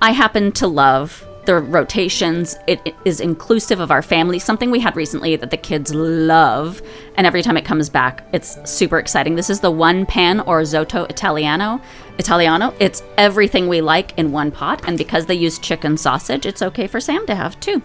I 0.00 0.12
happen 0.12 0.52
to 0.52 0.66
love 0.66 1.27
the 1.48 1.58
rotations. 1.60 2.58
It, 2.66 2.78
it 2.84 2.94
is 3.06 3.20
inclusive 3.20 3.80
of 3.80 3.90
our 3.90 4.02
family, 4.02 4.38
something 4.38 4.70
we 4.70 4.80
had 4.80 4.94
recently 4.96 5.34
that 5.34 5.50
the 5.50 5.56
kids 5.56 5.94
love. 5.94 6.82
And 7.16 7.26
every 7.26 7.42
time 7.42 7.56
it 7.56 7.64
comes 7.64 7.88
back, 7.88 8.28
it's 8.34 8.58
super 8.70 8.98
exciting. 8.98 9.34
This 9.34 9.48
is 9.48 9.60
the 9.60 9.70
one 9.70 10.04
pan 10.04 10.40
Orzotto 10.40 11.08
Italiano. 11.08 11.80
Italiano. 12.18 12.74
It's 12.78 13.02
everything 13.16 13.66
we 13.66 13.80
like 13.80 14.16
in 14.18 14.30
one 14.30 14.50
pot. 14.50 14.86
And 14.86 14.98
because 14.98 15.24
they 15.24 15.36
use 15.36 15.58
chicken 15.58 15.96
sausage, 15.96 16.44
it's 16.44 16.60
okay 16.60 16.86
for 16.86 17.00
Sam 17.00 17.24
to 17.26 17.34
have 17.34 17.58
too. 17.60 17.82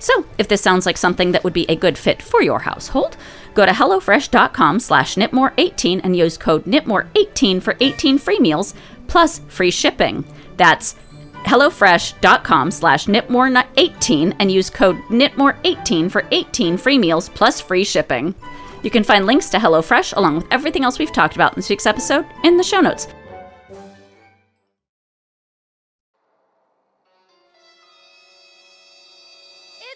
So, 0.00 0.26
if 0.36 0.48
this 0.48 0.60
sounds 0.60 0.84
like 0.84 0.96
something 0.96 1.30
that 1.32 1.44
would 1.44 1.52
be 1.52 1.66
a 1.68 1.76
good 1.76 1.96
fit 1.96 2.20
for 2.20 2.42
your 2.42 2.58
household, 2.58 3.16
go 3.54 3.64
to 3.64 3.70
HelloFresh.com 3.70 4.80
slash 4.80 5.14
knitmore18 5.14 6.00
and 6.02 6.16
use 6.16 6.36
code 6.36 6.64
knitmore18 6.64 7.62
for 7.62 7.76
18 7.78 8.18
free 8.18 8.40
meals 8.40 8.74
plus 9.06 9.38
free 9.46 9.70
shipping. 9.70 10.24
That's 10.56 10.96
HelloFresh.com 11.44 12.70
slash 12.70 13.06
knitmore18 13.06 14.36
and 14.38 14.50
use 14.50 14.70
code 14.70 14.96
knitmore18 15.08 16.10
for 16.10 16.26
18 16.30 16.76
free 16.76 16.98
meals 16.98 17.28
plus 17.28 17.60
free 17.60 17.84
shipping. 17.84 18.34
You 18.82 18.90
can 18.90 19.02
find 19.02 19.24
links 19.24 19.48
to 19.50 19.58
HelloFresh 19.58 20.16
along 20.16 20.36
with 20.36 20.46
everything 20.50 20.84
else 20.84 20.98
we've 20.98 21.12
talked 21.12 21.34
about 21.34 21.52
in 21.52 21.56
this 21.56 21.70
week's 21.70 21.86
episode 21.86 22.26
in 22.44 22.56
the 22.56 22.62
show 22.62 22.80
notes. 22.80 23.06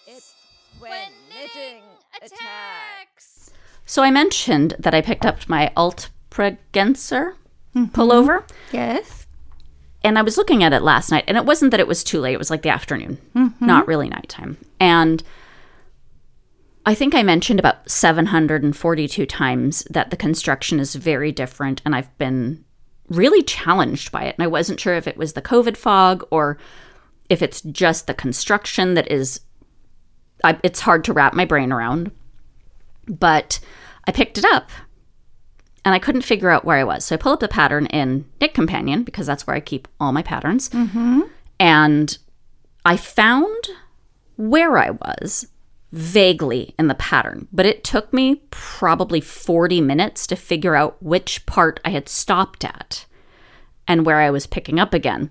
It's 0.06 0.34
when 0.78 1.12
knitting 1.28 1.82
attacks. 2.16 3.50
So 3.84 4.02
I 4.02 4.10
mentioned 4.10 4.74
that 4.78 4.94
I 4.94 5.02
picked 5.02 5.26
up 5.26 5.48
my 5.48 5.70
Alt 5.76 6.10
Pregenser 6.30 7.34
pullover. 7.74 8.44
Yes. 8.72 9.26
And 10.08 10.18
I 10.18 10.22
was 10.22 10.38
looking 10.38 10.64
at 10.64 10.72
it 10.72 10.80
last 10.80 11.10
night, 11.10 11.24
and 11.28 11.36
it 11.36 11.44
wasn't 11.44 11.70
that 11.70 11.80
it 11.80 11.86
was 11.86 12.02
too 12.02 12.18
late. 12.18 12.32
It 12.32 12.38
was 12.38 12.50
like 12.50 12.62
the 12.62 12.70
afternoon, 12.70 13.18
mm-hmm. 13.34 13.64
not 13.64 13.86
really 13.86 14.08
nighttime. 14.08 14.56
And 14.80 15.22
I 16.86 16.94
think 16.94 17.14
I 17.14 17.22
mentioned 17.22 17.60
about 17.60 17.88
742 17.90 19.26
times 19.26 19.84
that 19.90 20.08
the 20.08 20.16
construction 20.16 20.80
is 20.80 20.94
very 20.94 21.30
different, 21.30 21.82
and 21.84 21.94
I've 21.94 22.16
been 22.16 22.64
really 23.08 23.42
challenged 23.42 24.10
by 24.10 24.24
it. 24.24 24.34
And 24.38 24.42
I 24.42 24.46
wasn't 24.48 24.80
sure 24.80 24.94
if 24.94 25.06
it 25.06 25.18
was 25.18 25.34
the 25.34 25.42
COVID 25.42 25.76
fog 25.76 26.26
or 26.30 26.56
if 27.28 27.42
it's 27.42 27.60
just 27.60 28.06
the 28.06 28.14
construction 28.14 28.94
that 28.94 29.10
is, 29.10 29.40
I, 30.42 30.58
it's 30.62 30.80
hard 30.80 31.04
to 31.04 31.12
wrap 31.12 31.34
my 31.34 31.44
brain 31.44 31.70
around. 31.70 32.10
But 33.06 33.60
I 34.06 34.12
picked 34.12 34.38
it 34.38 34.44
up 34.46 34.70
and 35.84 35.94
I 35.94 35.98
couldn't 35.98 36.22
figure 36.22 36.50
out 36.50 36.64
where 36.64 36.76
I 36.76 36.84
was. 36.84 37.04
So 37.04 37.14
I 37.14 37.18
pull 37.18 37.32
up 37.32 37.40
the 37.40 37.48
pattern 37.48 37.86
in 37.86 38.26
Knit 38.40 38.54
Companion 38.54 39.02
because 39.04 39.26
that's 39.26 39.46
where 39.46 39.56
I 39.56 39.60
keep 39.60 39.88
all 40.00 40.12
my 40.12 40.22
patterns. 40.22 40.68
Mm-hmm. 40.70 41.22
And 41.60 42.18
I 42.84 42.96
found 42.96 43.68
where 44.36 44.78
I 44.78 44.90
was 44.90 45.48
vaguely 45.92 46.74
in 46.78 46.88
the 46.88 46.94
pattern, 46.94 47.48
but 47.52 47.66
it 47.66 47.82
took 47.82 48.12
me 48.12 48.42
probably 48.50 49.20
40 49.20 49.80
minutes 49.80 50.26
to 50.26 50.36
figure 50.36 50.74
out 50.74 51.02
which 51.02 51.46
part 51.46 51.80
I 51.84 51.90
had 51.90 52.08
stopped 52.08 52.64
at 52.64 53.06
and 53.86 54.04
where 54.04 54.20
I 54.20 54.30
was 54.30 54.46
picking 54.46 54.78
up 54.78 54.92
again. 54.92 55.30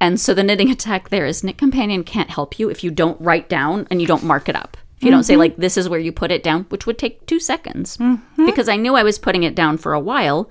And 0.00 0.20
so 0.20 0.34
the 0.34 0.42
knitting 0.42 0.70
attack 0.72 1.08
there 1.08 1.26
is 1.26 1.44
Knit 1.44 1.56
Companion 1.56 2.04
can't 2.04 2.30
help 2.30 2.58
you 2.58 2.68
if 2.68 2.82
you 2.82 2.90
don't 2.90 3.20
write 3.20 3.48
down 3.48 3.86
and 3.90 4.00
you 4.00 4.06
don't 4.06 4.24
mark 4.24 4.48
it 4.48 4.56
up. 4.56 4.76
You 5.04 5.10
don't 5.10 5.24
say, 5.24 5.34
mm-hmm. 5.34 5.40
like, 5.40 5.56
this 5.56 5.76
is 5.76 5.88
where 5.88 6.00
you 6.00 6.12
put 6.12 6.30
it 6.30 6.42
down, 6.42 6.64
which 6.68 6.86
would 6.86 6.98
take 6.98 7.26
two 7.26 7.40
seconds, 7.40 7.96
mm-hmm. 7.96 8.46
because 8.46 8.68
I 8.68 8.76
knew 8.76 8.94
I 8.94 9.02
was 9.02 9.18
putting 9.18 9.42
it 9.42 9.54
down 9.54 9.78
for 9.78 9.92
a 9.92 10.00
while 10.00 10.50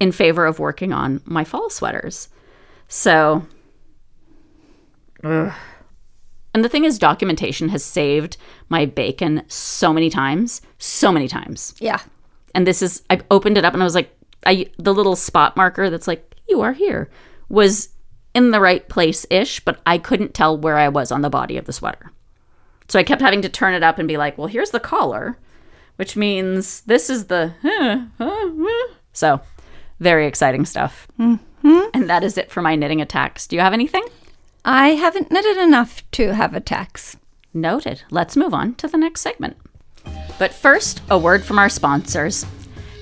in 0.00 0.12
favor 0.12 0.46
of 0.46 0.58
working 0.58 0.92
on 0.92 1.20
my 1.24 1.44
fall 1.44 1.70
sweaters. 1.70 2.28
So, 2.88 3.46
ugh. 5.22 5.52
and 6.54 6.64
the 6.64 6.68
thing 6.68 6.84
is, 6.84 6.98
documentation 6.98 7.68
has 7.68 7.84
saved 7.84 8.36
my 8.68 8.86
bacon 8.86 9.42
so 9.46 9.92
many 9.92 10.10
times, 10.10 10.62
so 10.78 11.12
many 11.12 11.28
times. 11.28 11.74
Yeah. 11.78 12.00
And 12.54 12.66
this 12.66 12.82
is, 12.82 13.02
I 13.10 13.20
opened 13.30 13.58
it 13.58 13.64
up 13.64 13.74
and 13.74 13.82
I 13.82 13.84
was 13.84 13.94
like, 13.94 14.16
I 14.46 14.66
the 14.78 14.94
little 14.94 15.16
spot 15.16 15.56
marker 15.56 15.90
that's 15.90 16.08
like, 16.08 16.34
you 16.48 16.62
are 16.62 16.72
here, 16.72 17.10
was 17.48 17.90
in 18.34 18.50
the 18.50 18.60
right 18.60 18.88
place 18.88 19.26
ish, 19.30 19.60
but 19.60 19.80
I 19.86 19.98
couldn't 19.98 20.34
tell 20.34 20.56
where 20.56 20.78
I 20.78 20.88
was 20.88 21.12
on 21.12 21.20
the 21.20 21.30
body 21.30 21.56
of 21.56 21.66
the 21.66 21.72
sweater. 21.72 22.10
So 22.90 22.98
I 22.98 23.04
kept 23.04 23.22
having 23.22 23.40
to 23.42 23.48
turn 23.48 23.74
it 23.74 23.84
up 23.84 24.00
and 24.00 24.08
be 24.08 24.16
like, 24.16 24.36
well, 24.36 24.48
here's 24.48 24.70
the 24.70 24.80
collar, 24.80 25.38
which 25.94 26.16
means 26.16 26.80
this 26.80 27.08
is 27.08 27.26
the. 27.26 27.54
So, 29.12 29.40
very 30.00 30.26
exciting 30.26 30.64
stuff. 30.64 31.06
Mm-hmm. 31.16 31.80
And 31.94 32.10
that 32.10 32.24
is 32.24 32.36
it 32.36 32.50
for 32.50 32.62
my 32.62 32.74
knitting 32.74 33.00
attacks. 33.00 33.46
Do 33.46 33.54
you 33.54 33.62
have 33.62 33.72
anything? 33.72 34.04
I 34.64 34.88
haven't 34.88 35.30
knitted 35.30 35.56
enough 35.56 36.02
to 36.12 36.34
have 36.34 36.52
attacks. 36.52 37.16
Noted. 37.54 38.02
Let's 38.10 38.36
move 38.36 38.52
on 38.52 38.74
to 38.76 38.88
the 38.88 38.98
next 38.98 39.20
segment. 39.20 39.56
But 40.40 40.52
first, 40.52 41.00
a 41.08 41.16
word 41.16 41.44
from 41.44 41.60
our 41.60 41.68
sponsors. 41.68 42.44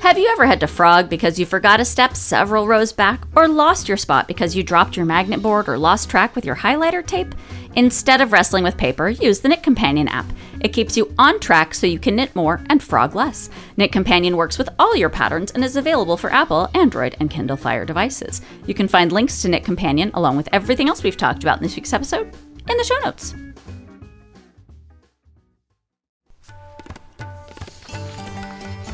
Have 0.09 0.17
you 0.17 0.31
ever 0.33 0.47
had 0.47 0.61
to 0.61 0.67
frog 0.67 1.11
because 1.11 1.39
you 1.39 1.45
forgot 1.45 1.81
a 1.81 1.85
step 1.85 2.17
several 2.17 2.67
rows 2.67 2.95
back, 2.95 3.25
or 3.37 3.47
lost 3.47 3.89
your 3.89 3.99
spot 3.99 4.27
because 4.27 4.57
you 4.57 4.63
dropped 4.63 4.97
your 4.97 5.05
magnet 5.05 5.43
board 5.43 5.69
or 5.69 5.77
lost 5.77 6.09
track 6.09 6.35
with 6.35 6.47
your 6.47 6.57
highlighter 6.57 7.07
tape? 7.07 7.35
Instead 7.77 8.23
of 8.23 8.33
wrestling 8.33 8.65
with 8.65 8.79
paper, 8.79 9.11
use 9.11 9.41
the 9.41 9.51
Knit 9.51 9.63
Companion 9.63 10.09
app. 10.09 10.25
It 10.63 10.73
keeps 10.73 10.97
you 10.97 11.15
on 11.19 11.39
track 11.41 11.75
so 11.75 11.87
you 11.87 11.99
can 11.99 12.17
knit 12.17 12.35
more 12.35 12.63
and 12.71 12.83
frog 12.83 13.15
less. 13.15 13.51
Knit 13.77 13.93
Companion 13.93 14.39
works 14.39 14.57
with 14.57 14.71
all 14.79 14.97
your 14.97 15.11
patterns 15.11 15.51
and 15.51 15.63
is 15.63 15.77
available 15.77 16.17
for 16.17 16.33
Apple, 16.33 16.71
Android, 16.73 17.15
and 17.21 17.29
Kindle 17.29 17.59
Fire 17.59 17.85
devices. 17.85 18.41
You 18.67 18.73
can 18.73 18.89
find 18.89 19.13
links 19.13 19.43
to 19.43 19.49
Knit 19.51 19.63
Companion 19.63 20.11
along 20.15 20.39
with 20.39 20.49
everything 20.55 20.89
else 20.89 21.03
we've 21.03 21.19
talked 21.19 21.43
about 21.43 21.59
in 21.59 21.65
this 21.65 21.77
week's 21.77 21.93
episode 21.93 22.35
in 22.67 22.79
the 22.79 22.85
show 22.85 22.99
notes. 23.05 23.35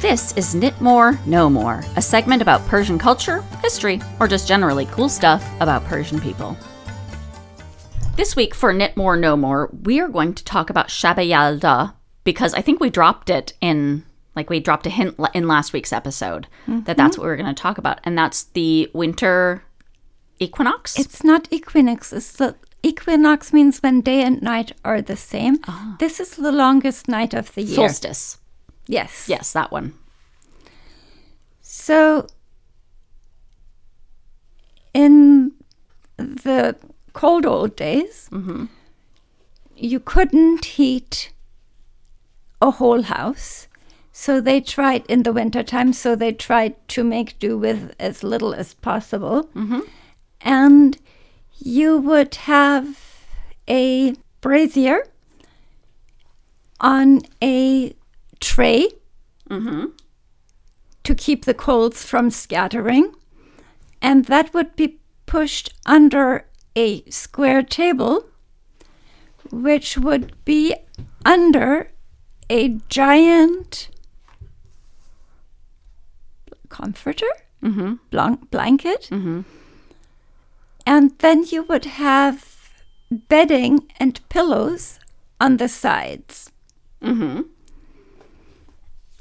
This 0.04 0.36
is 0.36 0.54
Knit 0.54 0.78
More, 0.82 1.18
Know 1.24 1.48
More, 1.48 1.82
a 1.96 2.02
segment 2.02 2.42
about 2.42 2.66
Persian 2.66 2.98
culture, 2.98 3.40
history, 3.62 4.02
or 4.20 4.28
just 4.28 4.46
generally 4.46 4.84
cool 4.84 5.08
stuff 5.08 5.42
about 5.60 5.82
Persian 5.86 6.20
people. 6.20 6.58
This 8.14 8.36
week 8.36 8.54
for 8.54 8.74
Knit 8.74 8.98
More, 8.98 9.16
Know 9.16 9.34
More, 9.34 9.70
we 9.82 10.00
are 10.00 10.08
going 10.08 10.34
to 10.34 10.44
talk 10.44 10.68
about 10.68 10.88
Shab 10.88 11.16
Yalda 11.16 11.94
because 12.22 12.52
I 12.52 12.60
think 12.60 12.80
we 12.80 12.90
dropped 12.90 13.30
it 13.30 13.54
in, 13.62 14.04
like 14.36 14.50
we 14.50 14.60
dropped 14.60 14.86
a 14.86 14.90
hint 14.90 15.18
in 15.32 15.48
last 15.48 15.72
week's 15.72 15.90
episode 15.90 16.48
that 16.66 16.98
that's 16.98 17.16
mm-hmm. 17.16 17.22
what 17.22 17.26
we 17.26 17.32
are 17.32 17.36
going 17.36 17.54
to 17.54 17.62
talk 17.62 17.78
about, 17.78 18.00
and 18.04 18.16
that's 18.18 18.42
the 18.42 18.90
winter 18.92 19.64
equinox. 20.38 20.98
It's 20.98 21.24
not 21.24 21.48
equinox. 21.50 22.12
It's 22.12 22.32
the 22.32 22.56
equinox 22.82 23.54
means 23.54 23.78
when 23.78 24.02
day 24.02 24.20
and 24.20 24.42
night 24.42 24.72
are 24.84 25.00
the 25.00 25.16
same. 25.16 25.60
Ah. 25.66 25.96
This 25.98 26.20
is 26.20 26.36
the 26.36 26.52
longest 26.52 27.08
night 27.08 27.32
of 27.32 27.54
the 27.54 27.62
year. 27.62 27.76
solstice. 27.76 28.36
Yes. 28.86 29.28
Yes, 29.28 29.52
that 29.52 29.72
one. 29.72 29.94
So 31.62 32.26
in 34.92 35.52
the 36.16 36.76
cold 37.12 37.46
old 37.46 37.76
days, 37.76 38.28
mm-hmm. 38.30 38.66
you 39.76 40.00
couldn't 40.00 40.64
heat 40.64 41.32
a 42.60 42.70
whole 42.70 43.02
house. 43.02 43.68
So 44.12 44.40
they 44.40 44.60
tried 44.60 45.04
in 45.06 45.24
the 45.24 45.32
wintertime, 45.32 45.92
so 45.92 46.14
they 46.14 46.32
tried 46.32 46.76
to 46.88 47.02
make 47.02 47.38
do 47.40 47.58
with 47.58 47.94
as 47.98 48.22
little 48.22 48.54
as 48.54 48.74
possible. 48.74 49.48
Mm-hmm. 49.54 49.80
And 50.40 50.98
you 51.58 51.98
would 51.98 52.34
have 52.36 53.26
a 53.68 54.14
brazier 54.40 55.04
on 56.80 57.22
a 57.42 57.96
tray 58.44 58.88
mm-hmm. 59.48 59.86
to 61.02 61.14
keep 61.14 61.44
the 61.44 61.54
coals 61.54 62.04
from 62.04 62.30
scattering. 62.30 63.14
And 64.02 64.26
that 64.26 64.52
would 64.52 64.76
be 64.76 64.98
pushed 65.24 65.72
under 65.86 66.46
a 66.76 67.08
square 67.10 67.62
table, 67.62 68.28
which 69.50 69.96
would 69.96 70.32
be 70.44 70.74
under 71.24 71.90
a 72.50 72.68
giant 72.90 73.88
comforter, 76.68 77.32
mm-hmm. 77.62 77.94
blan- 78.10 78.46
blanket. 78.50 79.08
Mm-hmm. 79.10 79.40
And 80.86 81.18
then 81.20 81.44
you 81.44 81.62
would 81.62 81.86
have 81.86 82.70
bedding 83.10 83.86
and 83.98 84.20
pillows 84.28 84.98
on 85.40 85.56
the 85.56 85.68
sides. 85.68 86.50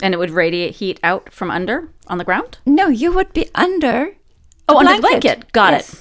And 0.02 0.14
it 0.14 0.18
would 0.18 0.32
radiate 0.32 0.76
heat 0.76 1.00
out 1.04 1.32
from 1.32 1.52
under 1.52 1.90
on 2.08 2.18
the 2.18 2.24
ground? 2.24 2.58
No, 2.66 2.88
you 2.88 3.12
would 3.14 3.32
be 3.34 3.50
under. 3.56 4.16
Oh, 4.68 4.80
under 4.80 4.96
the 4.96 5.02
blanket. 5.02 5.52
Got 5.52 5.74
Yes. 5.74 5.94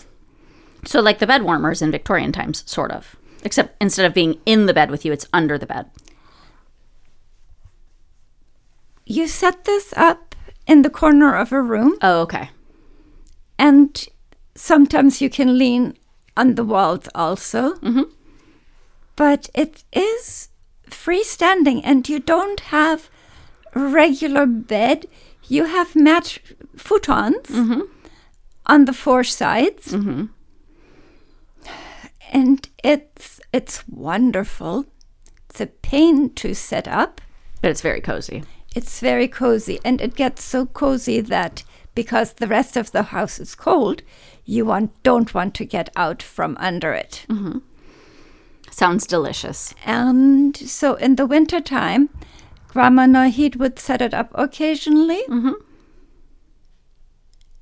it. 0.85 0.89
So 0.89 1.01
like 1.01 1.19
the 1.19 1.27
bed 1.27 1.43
warmers 1.43 1.83
in 1.83 1.91
Victorian 1.93 2.33
times, 2.33 2.65
sort 2.67 2.91
of. 2.91 3.17
Except 3.45 3.77
instead 3.81 4.07
of 4.07 4.15
being 4.15 4.39
in 4.47 4.67
the 4.67 4.75
bed 4.75 4.91
with 4.91 5.05
you, 5.05 5.13
it's 5.13 5.27
under 5.33 5.59
the 5.59 5.67
bed. 5.67 5.91
You 9.05 9.27
set 9.27 9.65
this 9.65 9.93
up 9.97 10.35
in 10.67 10.83
the 10.83 10.91
corner 10.91 11.35
of 11.37 11.53
a 11.53 11.61
room, 11.61 11.97
Oh, 12.03 12.21
okay. 12.23 12.51
and 13.59 14.07
sometimes 14.55 15.21
you 15.21 15.29
can 15.29 15.59
lean 15.59 15.97
on 16.37 16.55
the 16.55 16.65
walls 16.65 17.09
also. 17.15 17.75
Mhm. 17.75 18.11
But 19.17 19.51
it 19.55 19.85
is 19.93 20.49
freestanding, 20.89 21.81
and 21.85 22.09
you 22.09 22.21
don't 22.21 22.61
have 22.61 23.11
regular 23.75 24.47
bed. 24.47 25.07
You 25.49 25.65
have 25.65 25.97
mat 25.97 26.39
futons 26.77 27.47
mm-hmm. 27.47 27.83
on 28.67 28.85
the 28.85 28.93
four 28.93 29.25
sides, 29.25 29.93
mm-hmm. 29.93 30.27
and 32.33 32.69
it's 32.83 33.41
it's 33.53 33.87
wonderful. 33.89 34.87
It's 35.51 35.61
a 35.61 35.67
pain 35.67 36.31
to 36.35 36.55
set 36.55 36.89
up. 36.89 37.21
But 37.61 37.71
it's 37.71 37.83
very 37.83 38.01
cozy. 38.01 38.45
It's 38.75 39.01
very 39.01 39.29
cozy, 39.29 39.79
and 39.85 40.01
it 40.01 40.15
gets 40.15 40.43
so 40.43 40.67
cozy 40.67 41.21
that 41.21 41.65
because 41.95 42.35
the 42.35 42.47
rest 42.47 42.77
of 42.77 42.93
the 42.93 43.03
house 43.05 43.39
is 43.39 43.55
cold, 43.55 44.03
you 44.45 44.65
want 44.65 44.91
don't 45.03 45.35
want 45.35 45.55
to 45.55 45.65
get 45.65 45.91
out 45.97 46.23
from 46.23 46.57
under 46.59 46.93
it. 46.93 47.27
Mm-hmm. 47.29 47.59
Sounds 48.71 49.07
delicious. 49.07 49.75
And 49.85 50.57
so 50.57 50.95
in 50.95 51.17
the 51.17 51.27
winter 51.27 51.61
time, 51.61 52.09
Grandma 52.73 53.05
Nahid 53.05 53.57
would 53.57 53.79
set 53.79 54.01
it 54.01 54.15
up 54.15 54.31
occasionally. 54.35 55.23
Mm-hmm. 55.29 55.53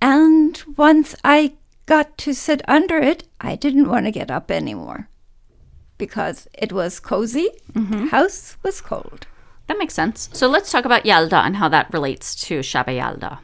And 0.00 0.62
once 0.76 1.16
I 1.24 1.54
got 1.86 2.16
to 2.18 2.32
sit 2.32 2.62
under 2.68 2.96
it, 2.98 3.24
I 3.40 3.56
didn't 3.56 3.88
want 3.88 4.06
to 4.06 4.12
get 4.12 4.30
up 4.30 4.52
anymore 4.52 5.08
because 5.98 6.46
it 6.54 6.72
was 6.72 7.00
cozy. 7.00 7.50
Mm-hmm. 7.72 8.04
The 8.04 8.06
house 8.11 8.56
was 8.62 8.80
cold. 8.80 9.26
That 9.66 9.78
makes 9.78 9.94
sense. 9.94 10.30
So 10.32 10.48
let's 10.48 10.70
talk 10.70 10.84
about 10.84 11.04
Yalda 11.04 11.44
and 11.44 11.56
how 11.56 11.68
that 11.68 11.92
relates 11.92 12.34
to 12.46 12.61
Shab-e 12.61 12.98
Yalda. 12.98 13.40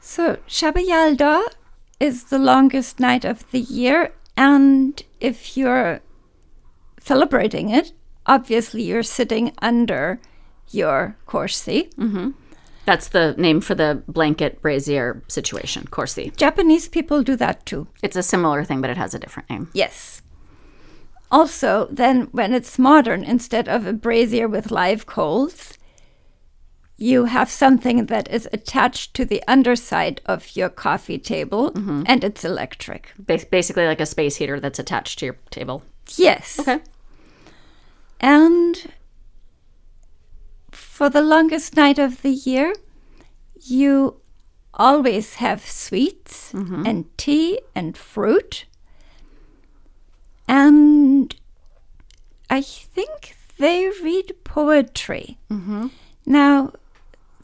So 0.00 0.38
Shab-e 0.48 0.90
Yalda 0.90 1.46
is 2.00 2.24
the 2.24 2.38
longest 2.38 2.98
night 2.98 3.24
of 3.26 3.50
the 3.50 3.60
year, 3.60 4.14
and 4.36 5.02
if 5.20 5.56
you're 5.56 6.00
celebrating 7.00 7.68
it, 7.70 7.92
obviously 8.26 8.82
you're 8.82 9.02
sitting 9.02 9.52
under 9.62 10.18
your 10.70 11.16
korsi. 11.26 11.92
Mm-hmm. 11.94 12.30
That's 12.86 13.08
the 13.08 13.34
name 13.36 13.60
for 13.60 13.74
the 13.74 14.02
blanket 14.06 14.62
brazier 14.62 15.22
situation, 15.26 15.86
Korsi. 15.90 16.34
Japanese 16.36 16.88
people 16.88 17.24
do 17.24 17.34
that 17.34 17.66
too. 17.66 17.88
It's 18.00 18.14
a 18.14 18.22
similar 18.22 18.62
thing, 18.62 18.80
but 18.80 18.90
it 18.90 18.96
has 18.96 19.12
a 19.12 19.18
different 19.18 19.50
name. 19.50 19.68
Yes. 19.74 20.22
Also, 21.32 21.88
then 21.90 22.28
when 22.30 22.54
it's 22.54 22.78
modern, 22.78 23.24
instead 23.24 23.68
of 23.68 23.86
a 23.86 23.92
brazier 23.92 24.46
with 24.46 24.70
live 24.70 25.06
coals, 25.06 25.76
you 26.96 27.24
have 27.24 27.50
something 27.50 28.06
that 28.06 28.30
is 28.30 28.48
attached 28.52 29.14
to 29.14 29.24
the 29.24 29.42
underside 29.48 30.20
of 30.24 30.56
your 30.56 30.68
coffee 30.68 31.18
table 31.18 31.72
mm-hmm. 31.72 32.04
and 32.06 32.22
it's 32.22 32.44
electric. 32.44 33.12
Bas- 33.18 33.44
basically, 33.44 33.86
like 33.86 34.00
a 34.00 34.06
space 34.06 34.36
heater 34.36 34.60
that's 34.60 34.78
attached 34.78 35.18
to 35.18 35.26
your 35.26 35.36
table. 35.50 35.82
Yes. 36.16 36.60
Okay. 36.60 36.80
And 38.20 38.92
for 40.96 41.10
the 41.10 41.20
longest 41.20 41.76
night 41.76 41.98
of 41.98 42.22
the 42.22 42.30
year, 42.30 42.72
you 43.60 44.18
always 44.72 45.34
have 45.34 45.60
sweets 45.60 46.54
mm-hmm. 46.54 46.86
and 46.86 47.04
tea 47.18 47.60
and 47.74 47.98
fruit. 47.98 48.64
And 50.48 51.36
I 52.48 52.62
think 52.62 53.36
they 53.58 53.90
read 54.02 54.36
poetry. 54.44 55.36
Mm-hmm. 55.50 55.88
Now, 56.24 56.72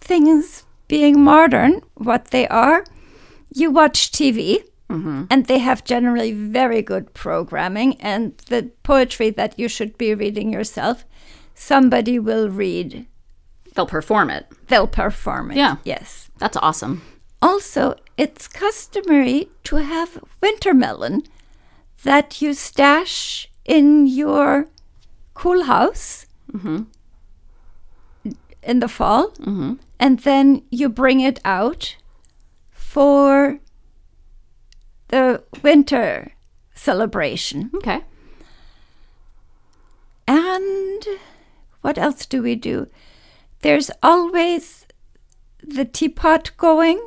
things 0.00 0.64
being 0.88 1.20
modern, 1.22 1.82
what 1.92 2.28
they 2.28 2.48
are, 2.48 2.86
you 3.55 3.70
watch 3.70 4.12
TV. 4.12 4.64
Mm-hmm. 4.88 5.24
And 5.28 5.44
they 5.44 5.59
have 5.59 5.84
generally 5.84 6.32
very 6.32 6.80
good 6.80 7.12
programming, 7.12 8.00
and 8.00 8.36
the 8.48 8.70
poetry 8.82 9.28
that 9.28 9.59
you 9.59 9.68
should 9.68 9.98
be 9.98 10.14
reading 10.14 10.50
yourself, 10.50 11.05
somebody 11.55 12.18
will 12.18 12.48
read. 12.48 13.07
They'll 13.74 13.86
perform 13.86 14.30
it. 14.30 14.46
They'll 14.68 14.86
perform 14.86 15.50
it. 15.50 15.56
Yeah. 15.56 15.76
Yes. 15.84 16.30
That's 16.38 16.56
awesome. 16.56 17.02
Also, 17.40 17.96
it's 18.16 18.46
customary 18.48 19.48
to 19.64 19.76
have 19.76 20.22
winter 20.40 20.74
melon 20.74 21.22
that 22.04 22.42
you 22.42 22.54
stash 22.54 23.48
in 23.64 24.06
your 24.06 24.68
cool 25.34 25.64
house 25.64 26.26
mm-hmm. 26.52 26.82
in 28.62 28.80
the 28.80 28.88
fall, 28.88 29.30
mm-hmm. 29.30 29.74
and 29.98 30.18
then 30.20 30.62
you 30.70 30.88
bring 30.88 31.20
it 31.20 31.40
out 31.44 31.96
for 32.70 33.58
the 35.08 35.42
winter 35.62 36.32
celebration. 36.74 37.70
Okay. 37.74 38.02
And 40.26 41.06
what 41.80 41.98
else 41.98 42.26
do 42.26 42.42
we 42.42 42.54
do? 42.54 42.88
There's 43.62 43.90
always 44.02 44.86
the 45.62 45.84
teapot 45.84 46.50
going, 46.56 47.00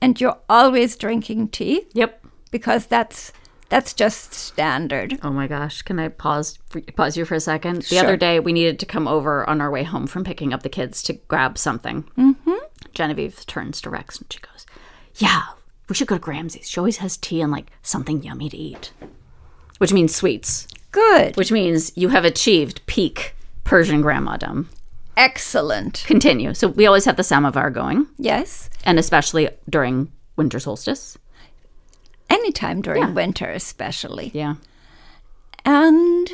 and 0.00 0.20
you're 0.20 0.38
always 0.48 0.96
drinking 0.96 1.48
tea 1.48 1.86
Yep. 1.92 2.24
because 2.50 2.86
that's 2.86 3.32
that's 3.68 3.92
just 3.92 4.32
standard. 4.32 5.18
Oh 5.22 5.30
my 5.30 5.46
gosh, 5.46 5.82
can 5.82 5.98
I 5.98 6.08
pause 6.08 6.58
pause 6.96 7.18
you 7.18 7.26
for 7.26 7.34
a 7.34 7.40
second? 7.40 7.82
The 7.82 7.96
Sure. 7.96 8.04
other 8.04 8.16
day, 8.16 8.40
we 8.40 8.54
needed 8.54 8.78
to 8.80 8.86
come 8.86 9.06
over 9.06 9.48
on 9.48 9.60
our 9.60 9.70
way 9.70 9.82
home 9.82 10.06
from 10.06 10.24
picking 10.24 10.54
up 10.54 10.62
the 10.62 10.70
kids 10.70 11.02
to 11.02 11.12
grab 11.28 11.58
something. 11.58 12.04
Mm-hmm. 12.16 12.54
Genevieve 12.94 13.44
turns 13.46 13.82
to 13.82 13.90
Rex 13.90 14.18
and 14.18 14.32
she 14.32 14.40
goes, 14.40 14.64
"Yeah, 15.16 15.42
we 15.88 15.94
should 15.94 16.08
go 16.08 16.16
to 16.16 16.24
Gramsci's. 16.24 16.70
She 16.70 16.80
always 16.80 16.96
has 16.98 17.18
tea 17.18 17.42
and 17.42 17.52
like 17.52 17.70
something 17.82 18.22
yummy 18.22 18.48
to 18.48 18.56
eat, 18.56 18.92
which 19.76 19.92
means 19.92 20.14
sweets, 20.16 20.66
Good. 20.90 21.36
which 21.36 21.52
means 21.52 21.92
you 21.94 22.08
have 22.08 22.24
achieved 22.24 22.80
peak 22.86 23.34
Persian 23.64 24.02
grandmadom. 24.02 24.66
Excellent. 25.18 26.04
Continue. 26.06 26.54
So 26.54 26.68
we 26.68 26.86
always 26.86 27.04
have 27.04 27.16
the 27.16 27.24
samovar 27.24 27.70
going, 27.70 28.06
Yes. 28.18 28.70
and 28.84 28.98
especially 29.00 29.50
during 29.68 30.12
winter 30.36 30.60
solstice. 30.60 31.18
Anytime 32.30 32.80
during 32.82 33.02
Yeah. 33.02 33.10
winter, 33.12 33.50
especially. 33.50 34.30
Yeah. 34.32 34.54
And 35.64 36.30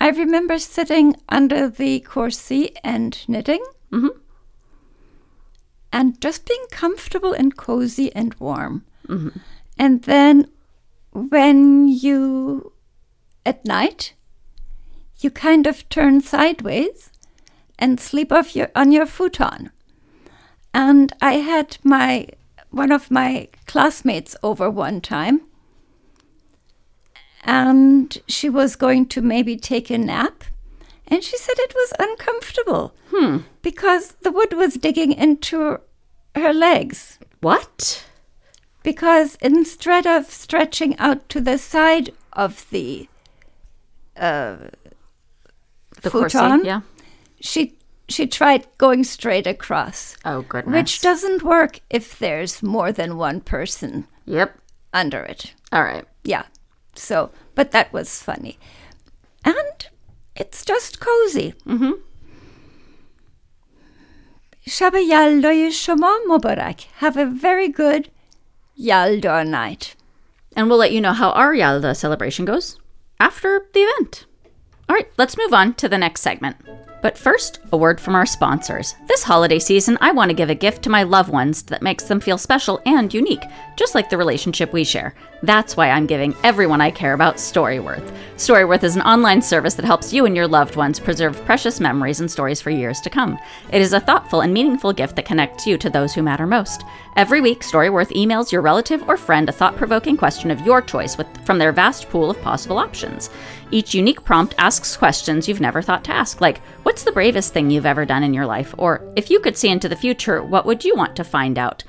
I 0.00 0.08
remember 0.10 0.58
sitting 0.58 1.14
under 1.28 1.68
the 1.68 2.00
korsi 2.00 2.74
and 2.82 3.16
knitting. 3.28 3.64
Mm-hmm. 3.92 4.18
And 5.92 6.20
just 6.20 6.48
being 6.48 6.66
comfortable 6.72 7.32
and 7.32 7.56
cozy 7.56 8.12
and 8.16 8.34
warm. 8.40 8.84
Mm-hmm. 9.06 9.38
And 9.78 10.02
then 10.02 10.50
when 11.12 11.86
you, 11.86 12.72
at 13.46 13.64
night, 13.64 14.14
you 15.20 15.30
kind 15.30 15.68
of 15.68 15.88
turn 15.88 16.20
sideways 16.20 17.10
and 17.78 18.00
sleep 18.00 18.32
off 18.32 18.54
your, 18.56 18.70
on 18.74 18.92
your 18.92 19.06
futon. 19.06 19.70
And 20.72 21.12
I 21.20 21.34
had 21.34 21.78
my 21.84 22.28
one 22.70 22.90
of 22.90 23.08
my 23.08 23.46
classmates 23.66 24.34
over 24.42 24.68
one 24.68 25.00
time 25.00 25.40
and 27.44 28.18
she 28.26 28.48
was 28.48 28.74
going 28.74 29.06
to 29.06 29.20
maybe 29.20 29.56
take 29.56 29.90
a 29.90 29.98
nap 29.98 30.44
and 31.06 31.22
she 31.22 31.36
said 31.36 31.54
it 31.58 31.72
was 31.74 31.92
uncomfortable 32.00 32.92
hmm. 33.10 33.38
because 33.62 34.16
the 34.22 34.32
wood 34.32 34.54
was 34.54 34.74
digging 34.74 35.12
into 35.12 35.78
her 36.34 36.52
legs 36.52 37.18
What? 37.40 38.04
because 38.82 39.36
instead 39.40 40.06
of 40.06 40.26
stretching 40.26 40.98
out 40.98 41.28
to 41.28 41.40
the 41.40 41.58
side 41.58 42.10
of 42.32 42.68
the 42.70 43.08
uh, 44.16 44.56
The 46.02 46.10
Futon? 46.10 46.30
corset? 46.30 46.64
Yeah 46.64 46.80
she 47.43 47.75
she 48.07 48.25
tried 48.27 48.65
going 48.77 49.03
straight 49.03 49.45
across 49.47 50.17
Oh 50.25 50.41
goodness. 50.41 50.73
which 50.75 51.01
doesn't 51.01 51.43
work 51.43 51.79
if 51.89 52.17
there's 52.19 52.63
more 52.63 52.91
than 52.91 53.17
one 53.17 53.39
person 53.41 54.07
Yep. 54.25 54.57
under 54.93 55.21
it 55.21 55.53
All 55.71 55.83
right. 55.83 56.05
yeah 56.23 56.43
so 56.95 57.31
but 57.55 57.71
that 57.71 57.93
was 57.93 58.21
funny 58.23 58.57
and 59.45 59.87
it's 60.35 60.65
just 60.65 60.99
cozy 60.99 61.53
mm-hmm. 61.65 61.91
شب 64.67 64.93
یلدای 64.95 65.71
شما 65.71 66.11
مبارک 66.29 66.83
have 66.99 67.17
a 67.17 67.25
very 67.25 67.67
good 67.69 68.09
Yalda 68.79 69.43
night 69.47 69.95
And 70.55 70.67
we'll 70.69 70.77
let 70.79 70.91
you 70.91 71.01
know 71.01 71.13
how 71.13 71.29
our 71.31 71.53
Yalda 71.53 71.95
celebration 71.95 72.45
goes 72.45 72.77
after 73.19 73.51
the 73.73 73.79
event. 73.81 74.25
All 74.87 74.95
right. 74.95 75.07
let's 75.17 75.37
move 75.37 75.53
on 75.53 75.73
to 75.75 75.87
the 75.89 75.97
next 75.97 76.21
segment. 76.21 76.55
But 77.04 77.18
first, 77.18 77.58
a 77.70 77.76
word 77.76 78.00
from 78.00 78.14
our 78.14 78.24
sponsors. 78.24 78.94
This 79.08 79.22
holiday 79.22 79.58
season, 79.58 79.98
I 80.00 80.10
want 80.10 80.30
to 80.30 80.34
give 80.34 80.48
a 80.48 80.54
gift 80.54 80.82
to 80.84 80.88
my 80.88 81.02
loved 81.02 81.28
ones 81.28 81.62
that 81.64 81.82
makes 81.82 82.04
them 82.04 82.18
feel 82.18 82.38
special 82.38 82.80
and 82.86 83.12
unique, 83.12 83.44
just 83.76 83.94
like 83.94 84.08
the 84.08 84.16
relationship 84.16 84.72
we 84.72 84.84
share. 84.84 85.14
That's 85.42 85.76
why 85.76 85.90
I'm 85.90 86.06
giving 86.06 86.34
everyone 86.42 86.80
I 86.80 86.90
care 86.90 87.12
about 87.12 87.36
Storyworth. 87.36 88.10
Storyworth 88.38 88.84
is 88.84 88.96
an 88.96 89.02
online 89.02 89.42
service 89.42 89.74
that 89.74 89.84
helps 89.84 90.14
you 90.14 90.24
and 90.24 90.34
your 90.34 90.48
loved 90.48 90.76
ones 90.76 90.98
preserve 90.98 91.44
precious 91.44 91.78
memories 91.78 92.20
and 92.20 92.30
stories 92.30 92.62
for 92.62 92.70
years 92.70 93.02
to 93.02 93.10
come. 93.10 93.38
It 93.70 93.82
is 93.82 93.92
a 93.92 94.00
thoughtful 94.00 94.40
and 94.40 94.54
meaningful 94.54 94.94
gift 94.94 95.16
that 95.16 95.26
connects 95.26 95.66
you 95.66 95.76
to 95.76 95.90
those 95.90 96.14
who 96.14 96.22
matter 96.22 96.46
most. 96.46 96.84
Every 97.16 97.42
week, 97.42 97.60
Storyworth 97.60 98.12
emails 98.12 98.50
your 98.50 98.62
relative 98.62 99.06
or 99.06 99.18
friend 99.18 99.50
a 99.50 99.52
thought 99.52 99.76
provoking 99.76 100.16
question 100.16 100.50
of 100.50 100.62
your 100.62 100.80
choice 100.80 101.18
with, 101.18 101.26
from 101.44 101.58
their 101.58 101.72
vast 101.72 102.08
pool 102.08 102.30
of 102.30 102.40
possible 102.40 102.78
options. 102.78 103.28
Each 103.70 103.94
unique 103.94 104.24
prompt 104.24 104.54
asks 104.56 104.96
questions 104.96 105.46
you've 105.46 105.60
never 105.60 105.82
thought 105.82 106.04
to 106.04 106.14
ask, 106.14 106.40
like, 106.40 106.60
What's 106.94 107.02
the 107.02 107.10
bravest 107.10 107.52
thing 107.52 107.70
you've 107.70 107.86
ever 107.86 108.04
done 108.04 108.22
in 108.22 108.32
your 108.32 108.46
life? 108.46 108.72
Or, 108.78 109.02
if 109.16 109.28
you 109.28 109.40
could 109.40 109.56
see 109.56 109.68
into 109.68 109.88
the 109.88 109.96
future, 109.96 110.44
what 110.44 110.64
would 110.64 110.84
you 110.84 110.94
want 110.94 111.16
to 111.16 111.24
find 111.24 111.58
out? 111.58 111.82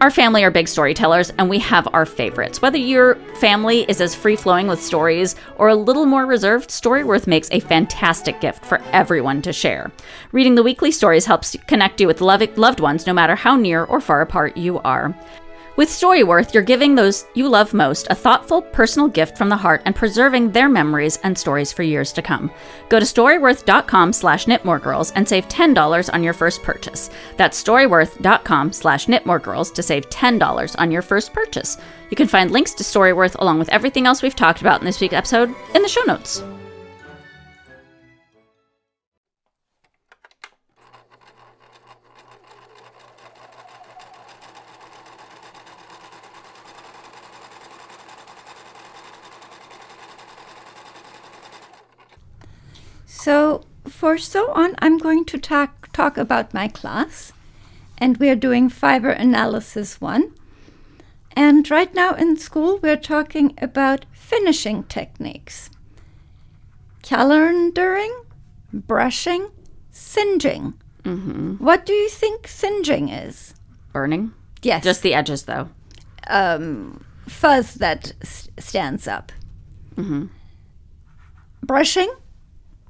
Our 0.00 0.10
family 0.10 0.42
are 0.44 0.50
big 0.50 0.66
storytellers, 0.66 1.28
and 1.36 1.50
we 1.50 1.58
have 1.58 1.86
our 1.92 2.06
favorites. 2.06 2.62
Whether 2.62 2.78
your 2.78 3.16
family 3.38 3.82
is 3.82 4.00
as 4.00 4.14
free 4.14 4.34
flowing 4.34 4.66
with 4.66 4.82
stories 4.82 5.36
or 5.56 5.68
a 5.68 5.74
little 5.74 6.06
more 6.06 6.24
reserved, 6.24 6.70
Storyworth 6.70 7.26
makes 7.26 7.50
a 7.50 7.60
fantastic 7.60 8.40
gift 8.40 8.64
for 8.64 8.80
everyone 8.92 9.42
to 9.42 9.52
share. 9.52 9.92
Reading 10.32 10.54
the 10.54 10.62
weekly 10.62 10.90
stories 10.90 11.26
helps 11.26 11.54
connect 11.66 12.00
you 12.00 12.06
with 12.06 12.22
loved 12.22 12.80
ones 12.80 13.06
no 13.06 13.12
matter 13.12 13.34
how 13.34 13.56
near 13.56 13.84
or 13.84 14.00
far 14.00 14.22
apart 14.22 14.56
you 14.56 14.78
are. 14.78 15.14
With 15.76 15.88
Storyworth, 15.88 16.54
you're 16.54 16.62
giving 16.62 16.94
those 16.94 17.26
you 17.34 17.48
love 17.48 17.74
most 17.74 18.06
a 18.08 18.14
thoughtful, 18.14 18.62
personal 18.62 19.08
gift 19.08 19.36
from 19.36 19.48
the 19.48 19.56
heart 19.56 19.82
and 19.84 19.96
preserving 19.96 20.52
their 20.52 20.68
memories 20.68 21.18
and 21.24 21.36
stories 21.36 21.72
for 21.72 21.82
years 21.82 22.12
to 22.12 22.22
come. 22.22 22.48
Go 22.88 23.00
to 23.00 23.04
storyworth.com 23.04 24.12
slash 24.12 24.46
knitmoregirls 24.46 25.10
and 25.16 25.28
save 25.28 25.48
$10 25.48 26.14
on 26.14 26.22
your 26.22 26.32
first 26.32 26.62
purchase. 26.62 27.10
That's 27.36 27.60
storyworth.com 27.60 28.72
slash 28.72 29.06
knitmoregirls 29.06 29.74
to 29.74 29.82
save 29.82 30.08
$10 30.10 30.76
on 30.78 30.92
your 30.92 31.02
first 31.02 31.32
purchase. 31.32 31.76
You 32.08 32.16
can 32.16 32.28
find 32.28 32.52
links 32.52 32.74
to 32.74 32.84
Storyworth 32.84 33.34
along 33.40 33.58
with 33.58 33.68
everything 33.70 34.06
else 34.06 34.22
we've 34.22 34.36
talked 34.36 34.60
about 34.60 34.80
in 34.80 34.86
this 34.86 35.00
week's 35.00 35.14
episode 35.14 35.52
in 35.74 35.82
the 35.82 35.88
show 35.88 36.04
notes. 36.04 36.44
So, 53.24 53.62
for 53.88 54.18
so 54.18 54.52
on, 54.52 54.74
I'm 54.80 54.98
going 54.98 55.24
to 55.32 55.38
talk, 55.38 55.90
talk 55.94 56.18
about 56.18 56.52
my 56.52 56.68
class, 56.68 57.32
and 57.96 58.18
we're 58.18 58.36
doing 58.36 58.68
fiber 58.68 59.08
analysis 59.08 59.98
one. 59.98 60.34
And 61.34 61.70
right 61.70 61.94
now 61.94 62.12
in 62.12 62.36
school, 62.36 62.78
we're 62.82 62.98
talking 62.98 63.54
about 63.62 64.04
finishing 64.12 64.84
techniques 64.84 65.70
calendaring, 67.02 68.12
brushing, 68.74 69.48
singeing. 69.90 70.74
Mm-hmm. 71.04 71.64
What 71.64 71.86
do 71.86 71.94
you 71.94 72.10
think 72.10 72.46
singeing 72.46 73.08
is? 73.08 73.54
Burning? 73.94 74.34
Yes. 74.60 74.84
Just 74.84 75.00
the 75.00 75.14
edges, 75.14 75.44
though. 75.44 75.70
Um, 76.26 77.02
fuzz 77.26 77.72
that 77.76 78.12
s- 78.20 78.50
stands 78.58 79.08
up. 79.08 79.32
Mm-hmm. 79.96 80.26
Brushing 81.62 82.14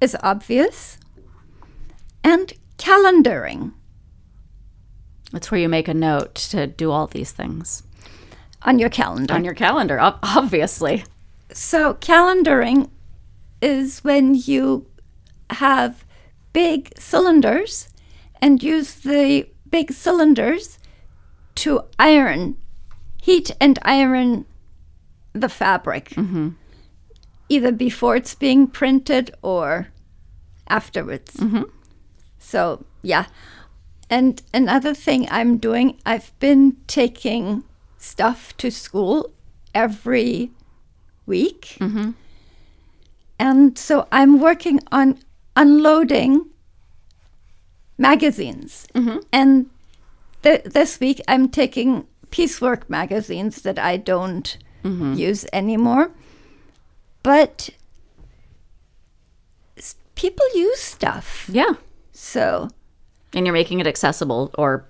is 0.05 0.17
obvious. 0.23 0.99
And 2.23 2.53
calendaring. 2.79 3.73
It's 5.33 5.51
where 5.51 5.61
you 5.61 5.69
make 5.69 5.89
a 5.89 5.95
note 5.95 6.37
to 6.53 6.67
do 6.67 6.93
all 6.93 7.09
these 7.09 7.33
things 7.33 7.83
on 8.63 8.79
your 8.79 8.91
calendar. 8.91 9.35
On 9.35 9.45
your 9.45 9.55
calendar, 9.55 9.99
obviously. 10.01 11.05
So, 11.53 11.95
calendaring 11.95 12.91
is 13.61 14.05
when 14.05 14.35
you 14.35 14.87
have 15.51 16.05
big 16.53 16.93
cylinders 16.99 17.89
and 18.41 18.63
use 18.63 18.95
the 18.95 19.49
big 19.71 19.93
cylinders 19.93 20.79
to 21.57 21.83
iron, 21.99 22.57
heat 23.23 23.51
and 23.61 23.79
iron 23.83 24.45
the 25.33 25.49
fabric, 25.49 26.11
mm-hmm. 26.11 26.51
either 27.49 27.73
before 27.73 28.17
it's 28.17 28.35
being 28.35 28.67
printed 28.67 29.35
or 29.43 29.89
afterwards. 30.69 31.35
Mm-hmm. 31.37 31.65
So, 32.39 32.85
yeah. 33.03 33.27
And 34.11 34.43
another 34.53 34.95
thing 34.95 35.27
I'm 35.31 35.57
doing, 35.57 35.99
I've 36.05 36.39
been 36.39 36.77
taking 36.87 37.65
stuff 37.99 38.57
to 38.59 38.71
school 38.71 39.31
every 39.75 40.51
week. 41.27 41.77
Mm-hmm. 41.81 42.11
And 43.39 43.79
so 43.79 44.07
I'm 44.13 44.41
working 44.41 44.81
on 44.93 45.19
unloading 45.57 46.47
magazines. 47.99 48.87
Mm-hmm. 48.95 49.19
And 49.33 49.71
th- 50.43 50.65
this 50.65 51.01
week 51.01 51.21
I'm 51.27 51.49
taking 51.49 52.07
piecework 52.31 52.89
magazines 52.91 53.63
that 53.63 53.79
I 53.79 53.97
don't 53.97 54.57
mm-hmm. 54.85 55.15
use 55.15 55.47
anymore. 55.53 56.11
But 57.23 57.71
people 60.15 60.47
use 60.55 60.81
stuff. 60.81 61.49
Yeah. 61.53 61.75
So. 62.13 62.69
And 63.33 63.47
you're 63.47 63.53
making 63.53 63.81
it 63.81 63.87
accessible 63.87 64.51
or 64.57 64.87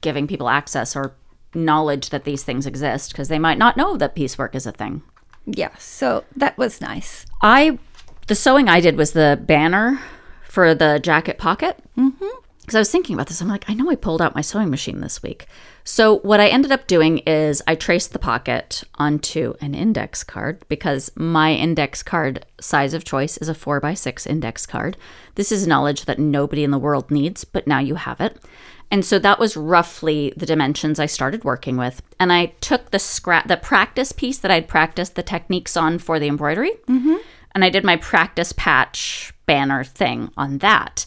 giving 0.00 0.26
people 0.26 0.48
access 0.48 0.96
or 0.96 1.14
knowledge 1.54 2.10
that 2.10 2.24
these 2.24 2.42
things 2.42 2.66
exist 2.66 3.12
because 3.12 3.28
they 3.28 3.38
might 3.38 3.58
not 3.58 3.76
know 3.76 3.96
that 3.96 4.14
piecework 4.14 4.54
is 4.54 4.66
a 4.66 4.72
thing. 4.72 5.02
Yeah, 5.46 5.74
so 5.78 6.24
that 6.36 6.56
was 6.56 6.80
nice. 6.80 7.26
I 7.42 7.78
the 8.26 8.34
sewing 8.34 8.68
I 8.68 8.80
did 8.80 8.96
was 8.96 9.12
the 9.12 9.38
banner 9.40 10.00
for 10.44 10.74
the 10.74 10.98
jacket 11.02 11.38
pocket. 11.38 11.78
Mm-hmm. 11.96 12.43
Because 12.64 12.76
I 12.76 12.78
was 12.78 12.90
thinking 12.90 13.14
about 13.14 13.26
this, 13.26 13.42
I'm 13.42 13.48
like, 13.48 13.68
I 13.68 13.74
know 13.74 13.90
I 13.90 13.94
pulled 13.94 14.22
out 14.22 14.34
my 14.34 14.40
sewing 14.40 14.70
machine 14.70 15.00
this 15.00 15.22
week. 15.22 15.46
So 15.84 16.20
what 16.20 16.40
I 16.40 16.48
ended 16.48 16.72
up 16.72 16.86
doing 16.86 17.18
is 17.18 17.60
I 17.66 17.74
traced 17.74 18.14
the 18.14 18.18
pocket 18.18 18.82
onto 18.94 19.52
an 19.60 19.74
index 19.74 20.24
card 20.24 20.64
because 20.68 21.10
my 21.14 21.52
index 21.52 22.02
card 22.02 22.46
size 22.58 22.94
of 22.94 23.04
choice 23.04 23.36
is 23.36 23.50
a 23.50 23.54
four 23.54 23.80
by 23.80 23.92
six 23.92 24.26
index 24.26 24.64
card. 24.64 24.96
This 25.34 25.52
is 25.52 25.66
knowledge 25.66 26.06
that 26.06 26.18
nobody 26.18 26.64
in 26.64 26.70
the 26.70 26.78
world 26.78 27.10
needs, 27.10 27.44
but 27.44 27.66
now 27.66 27.80
you 27.80 27.96
have 27.96 28.18
it. 28.22 28.42
And 28.90 29.04
so 29.04 29.18
that 29.18 29.38
was 29.38 29.58
roughly 29.58 30.32
the 30.34 30.46
dimensions 30.46 30.98
I 30.98 31.06
started 31.06 31.44
working 31.44 31.76
with. 31.76 32.00
And 32.18 32.32
I 32.32 32.46
took 32.62 32.92
the 32.92 32.98
scrap, 32.98 33.46
the 33.46 33.58
practice 33.58 34.12
piece 34.12 34.38
that 34.38 34.50
I'd 34.50 34.68
practiced 34.68 35.16
the 35.16 35.22
techniques 35.22 35.76
on 35.76 35.98
for 35.98 36.18
the 36.18 36.28
embroidery, 36.28 36.72
mm-hmm. 36.88 37.16
and 37.54 37.62
I 37.62 37.68
did 37.68 37.84
my 37.84 37.96
practice 37.96 38.52
patch 38.52 39.34
banner 39.44 39.84
thing 39.84 40.30
on 40.38 40.58
that. 40.58 41.04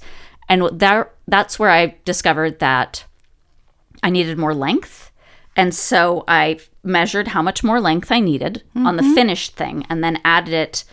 And 0.50 0.80
that 0.80 1.14
that's 1.28 1.60
where 1.60 1.70
I 1.70 1.96
discovered 2.06 2.60
that 2.60 3.06
I 4.04 4.10
needed 4.10 4.38
more 4.38 4.54
length. 4.54 5.12
And 5.56 5.74
so 5.74 6.24
I 6.28 6.60
measured 6.84 7.30
how 7.30 7.42
much 7.42 7.64
more 7.64 7.82
length 7.82 8.12
I 8.12 8.20
needed 8.20 8.64
mm-hmm. 8.70 8.88
on 8.88 8.96
the 8.96 9.04
finished 9.04 9.56
thing 9.56 9.86
and 9.90 10.04
then 10.04 10.22
added 10.24 10.54
it 10.54 10.84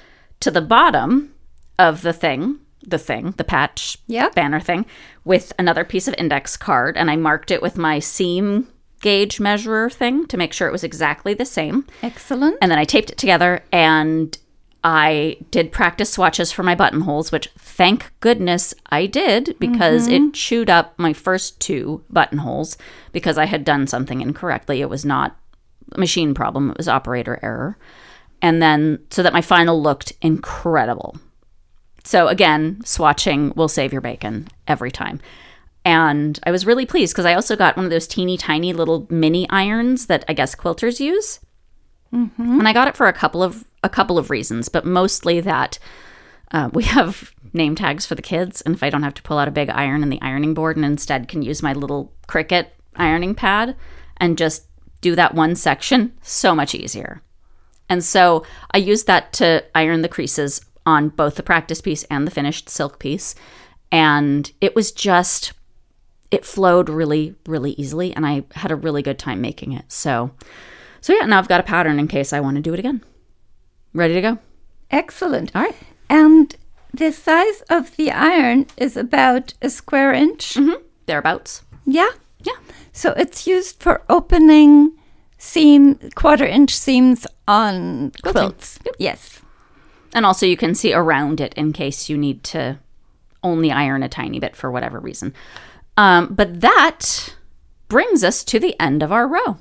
to 0.41 0.51
the 0.51 0.63
bottom 0.63 1.35
of 1.79 2.03
the 2.03 2.13
thing 2.13 2.61
the 2.87 2.99
thing, 2.99 3.33
the 3.37 3.45
patch 3.45 3.99
banner 4.35 4.61
thing, 4.61 4.87
with 5.25 5.53
another 5.59 5.85
piece 5.85 6.09
of 6.09 6.15
index 6.19 6.57
card. 6.57 6.97
And 6.97 7.11
I 7.11 7.17
marked 7.17 7.51
it 7.51 7.63
with 7.63 7.79
my 7.79 7.99
seam 7.99 8.69
gauge 9.01 9.41
measurer 9.41 9.91
thing 9.91 10.27
to 10.27 10.37
make 10.37 10.53
sure 10.53 10.69
it 10.69 10.73
was 10.73 10.85
exactly 10.85 11.35
the 11.35 11.45
same. 11.45 11.87
Excellent. 12.03 12.57
And 12.61 12.71
then 12.71 12.79
I 12.79 12.85
taped 12.85 13.11
it 13.11 13.19
together 13.19 13.63
and 13.73 14.37
I 14.85 15.39
did 15.51 15.73
practice 15.73 16.13
swatches 16.13 16.53
for 16.53 16.63
my 16.63 16.75
buttonholes, 16.75 17.33
which 17.33 17.49
thank 17.59 18.13
goodness 18.21 18.75
I 18.91 19.07
did 19.07 19.57
because 19.59 20.07
mm-hmm. 20.07 20.27
it 20.27 20.35
chewed 20.35 20.69
up 20.69 20.93
my 20.99 21.15
first 21.15 21.59
two 21.59 22.05
buttonholes 22.11 22.77
because 23.11 23.39
I 23.39 23.47
had 23.47 23.65
done 23.65 23.87
something 23.87 24.21
incorrectly. 24.21 24.83
It 24.83 24.91
was 24.91 25.05
not 25.07 25.39
a 25.93 25.99
machine 25.99 26.35
problem, 26.35 26.71
it 26.71 26.77
was 26.77 26.87
operator 26.87 27.41
error. 27.43 27.79
And 28.43 28.61
then 28.61 28.99
so 29.09 29.23
that 29.23 29.33
my 29.33 29.41
final 29.41 29.81
looked 29.81 30.13
incredible. 30.21 31.17
So 32.05 32.29
again, 32.29 32.83
swatching 32.85 33.57
will 33.57 33.69
save 33.69 33.91
your 33.91 34.03
bacon 34.03 34.49
every 34.69 34.91
time. 34.91 35.19
And 35.87 36.39
I 36.45 36.51
was 36.51 36.67
really 36.67 36.85
pleased 36.85 37.15
because 37.15 37.25
I 37.25 37.35
also 37.35 37.57
got 37.57 37.77
one 37.77 37.87
of 37.87 37.91
those 37.91 38.07
teeny 38.07 38.37
tiny 38.37 38.75
little 38.75 39.07
mini 39.09 39.49
irons 39.49 40.07
that 40.07 40.27
I 40.29 40.35
guess 40.35 40.55
quilters 40.55 41.01
use. 41.01 41.41
Mm-hmm. 42.13 42.59
And 42.59 42.69
I 42.69 42.73
got 42.75 42.89
it 42.89 42.97
for 42.97 43.07
a 43.07 43.13
couple 43.13 43.43
of 43.43 43.65
a 43.85 43.89
couple 43.89 44.19
of 44.19 44.31
reasons, 44.31 44.69
but 44.69 44.85
mostly 44.85 45.41
that 45.41 45.79
uh, 46.51 46.71
we 46.73 46.83
have 46.97 47.33
name 47.53 47.77
tags 47.77 48.05
for 48.05 48.17
the 48.17 48.23
kids, 48.23 48.61
and 48.63 48.75
if 48.75 48.83
I 48.83 48.91
don't 48.91 49.05
have 49.05 49.15
to 49.15 49.23
pull 49.23 49.39
out 49.39 49.47
a 49.47 49.53
big 49.53 49.71
iron 49.71 50.03
and 50.03 50.13
the 50.13 50.23
ironing 50.23 50.55
board, 50.55 50.77
and 50.77 50.85
instead 50.85 51.29
can 51.29 51.43
use 51.43 51.63
my 51.63 51.73
little 51.73 52.13
Cricut 52.27 52.69
ironing 52.97 53.35
pad 53.35 53.77
and 54.17 54.39
just 54.39 54.67
do 55.01 55.15
that 55.15 55.35
one 55.35 55.55
section, 55.55 56.13
so 56.23 56.55
much 56.55 56.75
easier. 56.75 57.23
And 57.89 58.03
so 58.03 58.45
I 58.71 58.79
used 58.79 59.07
that 59.07 59.33
to 59.35 59.65
iron 59.75 60.03
the 60.03 60.09
creases 60.09 60.63
on 60.87 61.11
both 61.11 61.35
the 61.35 61.43
practice 61.43 61.81
piece 61.81 62.05
and 62.05 62.27
the 62.27 62.31
finished 62.31 62.71
silk 62.71 62.99
piece. 62.99 63.35
And 63.93 64.51
it 64.61 64.75
was 64.75 64.93
just, 64.93 65.53
it 66.31 66.45
flowed 66.45 66.89
really, 66.89 67.35
really 67.47 67.73
easily. 67.73 68.15
And 68.15 68.27
I 68.27 68.45
had 68.55 68.71
a 68.71 68.77
really 68.77 69.03
good 69.03 69.19
time 69.19 69.41
making 69.41 69.73
it. 69.73 69.93
So, 69.93 70.31
so 71.01 71.13
yeah, 71.13 71.27
now 71.27 71.39
I've 71.39 71.49
got 71.49 71.61
a 71.61 71.65
pattern 71.65 71.99
in 71.99 72.09
case 72.09 72.33
I 72.33 72.41
want 72.41 72.57
to 72.57 72.63
do 72.63 72.73
it 72.73 72.79
again. 72.79 73.03
Ready 73.95 74.15
to 74.15 74.21
go? 74.21 74.39
Excellent. 74.91 75.55
All 75.55 75.63
right. 75.63 75.77
And 76.11 76.55
the 76.93 77.13
size 77.13 77.63
of 77.71 77.97
the 77.97 78.11
iron 78.11 78.67
is 78.77 78.97
about 78.97 79.55
a 79.63 79.71
square 79.71 80.13
inch. 80.13 80.55
Mm-hmm. 80.55 80.83
Thereabouts. 81.07 81.63
Yeah. 81.87 82.11
Yeah. 82.41 82.57
So 82.93 83.13
it's 83.13 83.47
used 83.47 83.83
for 83.83 84.03
opening 84.09 84.93
seam 85.39 85.99
quarter 86.15 86.45
inch 86.47 86.75
seams 86.77 87.27
on 87.49 88.11
Quilting. 88.23 88.33
quilts. 88.33 88.79
Yep. 88.85 88.95
Yes. 88.99 89.41
And 90.15 90.25
also, 90.25 90.47
you 90.47 90.57
can 90.57 90.75
see 90.75 90.93
around 90.95 91.41
it 91.41 91.55
in 91.55 91.73
case 91.73 92.09
you 92.09 92.17
need 92.17 92.45
to 92.45 92.79
only 93.43 93.71
iron 93.73 94.03
a 94.03 94.09
tiny 94.09 94.39
bit 94.39 94.55
for 94.57 94.71
whatever 94.71 95.01
reason. 95.01 95.35
Um, 95.97 96.29
but 96.35 96.61
that 96.61 97.35
brings 97.89 98.23
us 98.25 98.45
to 98.45 98.59
the 98.61 98.79
end 98.81 99.03
of 99.03 99.13
our 99.13 99.27
row. 99.27 99.59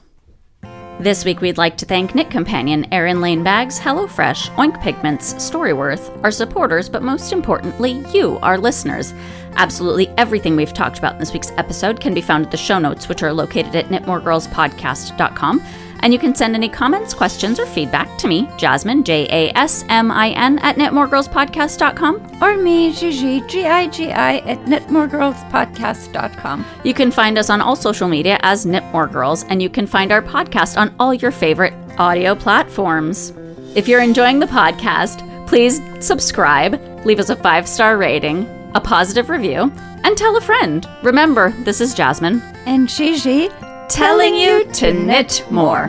This 0.99 1.25
week, 1.25 1.41
we'd 1.41 1.57
like 1.57 1.75
to 1.77 1.85
thank 1.85 2.13
Knit 2.13 2.29
Companion, 2.29 2.85
Erin 2.93 3.19
Lane 3.19 3.43
Bags, 3.43 3.79
HelloFresh, 3.79 4.49
Oink 4.55 4.79
Pigments, 4.81 5.33
Storyworth, 5.33 6.17
our 6.23 6.31
supporters, 6.31 6.87
but 6.87 7.01
most 7.01 7.33
importantly, 7.33 8.05
you, 8.13 8.37
our 8.37 8.57
listeners. 8.57 9.13
Absolutely 9.55 10.07
everything 10.17 10.55
we've 10.55 10.71
talked 10.71 10.99
about 10.99 11.13
in 11.13 11.19
this 11.19 11.33
week's 11.33 11.51
episode 11.57 11.99
can 11.99 12.13
be 12.13 12.21
found 12.21 12.45
at 12.45 12.51
the 12.51 12.57
show 12.57 12.79
notes, 12.79 13.09
which 13.09 13.23
are 13.23 13.33
located 13.33 13.75
at 13.75 13.87
knitmoregirlspodcast.com. 13.87 15.61
And 16.03 16.13
you 16.13 16.19
can 16.19 16.35
send 16.35 16.53
any 16.53 16.67
comments, 16.67 17.13
questions, 17.13 17.61
or 17.61 17.65
feedback 17.65 18.17
to 18.19 18.27
me, 18.27 18.49
Jasmine, 18.57 19.05
J 19.05 19.25
A 19.31 19.57
S 19.57 19.85
M 19.87 20.11
I 20.11 20.31
N, 20.31 20.59
at 20.59 20.75
knitmoregirlspodcast.com. 20.75 22.43
Or 22.43 22.57
me, 22.57 22.91
Gigi, 22.91 23.39
G 23.47 23.65
I 23.65 23.87
G 23.87 24.11
I, 24.11 24.39
at 24.39 24.59
knitmoregirlspodcast.com. 24.65 26.65
You 26.83 26.93
can 26.93 27.09
find 27.09 27.37
us 27.37 27.49
on 27.49 27.61
all 27.61 27.77
social 27.77 28.09
media 28.09 28.37
as 28.41 28.65
Knit 28.65 28.83
More 28.91 29.07
Girls, 29.07 29.45
and 29.45 29.61
you 29.61 29.69
can 29.69 29.87
find 29.87 30.11
our 30.11 30.21
podcast 30.21 30.77
on 30.77 30.93
all 30.99 31.13
your 31.13 31.31
favorite 31.31 31.73
audio 31.97 32.35
platforms. 32.35 33.31
If 33.75 33.87
you're 33.87 34.01
enjoying 34.01 34.39
the 34.39 34.45
podcast, 34.45 35.25
please 35.47 35.81
subscribe, 36.05 36.81
leave 37.05 37.19
us 37.19 37.29
a 37.29 37.35
five 37.37 37.65
star 37.65 37.97
rating, 37.97 38.45
a 38.75 38.81
positive 38.81 39.29
review, 39.29 39.71
and 40.03 40.17
tell 40.17 40.35
a 40.35 40.41
friend. 40.41 40.85
Remember, 41.01 41.51
this 41.63 41.79
is 41.79 41.93
Jasmine 41.93 42.41
And 42.65 42.89
Gigi, 42.89 43.47
telling 43.93 44.33
you 44.33 44.65
to 44.73 44.91
knit 44.91 45.45
more. 45.51 45.87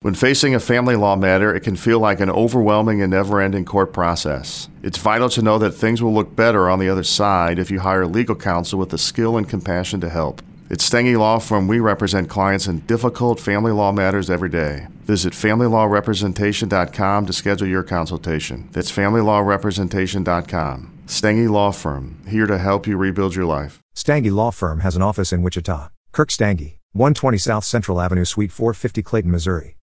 When 0.00 0.14
facing 0.14 0.54
a 0.54 0.60
family 0.60 0.94
law 0.96 1.16
matter, 1.16 1.54
it 1.54 1.60
can 1.60 1.76
feel 1.76 1.98
like 1.98 2.20
an 2.20 2.28
overwhelming 2.28 3.00
and 3.00 3.10
never 3.10 3.40
ending 3.40 3.64
court 3.64 3.94
process. 3.94 4.68
It's 4.82 4.98
vital 4.98 5.30
to 5.30 5.40
know 5.40 5.56
that 5.58 5.70
things 5.70 6.02
will 6.02 6.12
look 6.12 6.36
better 6.36 6.68
on 6.68 6.78
the 6.78 6.90
other 6.90 7.02
side 7.02 7.58
if 7.58 7.70
you 7.70 7.80
hire 7.80 8.06
legal 8.06 8.36
counsel 8.36 8.78
with 8.78 8.90
the 8.90 8.98
skill 8.98 9.38
and 9.38 9.48
compassion 9.48 10.02
to 10.02 10.10
help. 10.10 10.42
At 10.70 10.78
Stange 10.78 11.18
Law 11.18 11.38
Firm, 11.38 11.68
we 11.68 11.80
represent 11.80 12.28
clients 12.28 12.66
in 12.66 12.80
difficult 12.80 13.40
family 13.40 13.72
law 13.72 13.92
matters 13.92 14.28
every 14.28 14.50
day. 14.50 14.88
Visit 15.04 15.32
FamilyLawRepresentation.com 15.32 17.26
to 17.26 17.32
schedule 17.32 17.66
your 17.66 17.82
consultation. 17.82 18.68
That's 18.72 18.92
FamilyLawRepresentation.com. 18.92 20.93
Stange 21.06 21.50
Law 21.50 21.70
Firm, 21.70 22.22
here 22.26 22.46
to 22.46 22.56
help 22.56 22.86
you 22.86 22.96
rebuild 22.96 23.34
your 23.34 23.44
life. 23.44 23.82
Stange 23.94 24.32
Law 24.32 24.50
Firm 24.50 24.80
has 24.80 24.96
an 24.96 25.02
office 25.02 25.32
in 25.34 25.42
Wichita. 25.42 25.90
Kirk 26.12 26.30
Stange, 26.30 26.78
120 26.92 27.36
South 27.36 27.64
Central 27.64 28.00
Avenue, 28.00 28.24
Suite 28.24 28.50
450, 28.50 29.02
Clayton, 29.02 29.30
Missouri. 29.30 29.76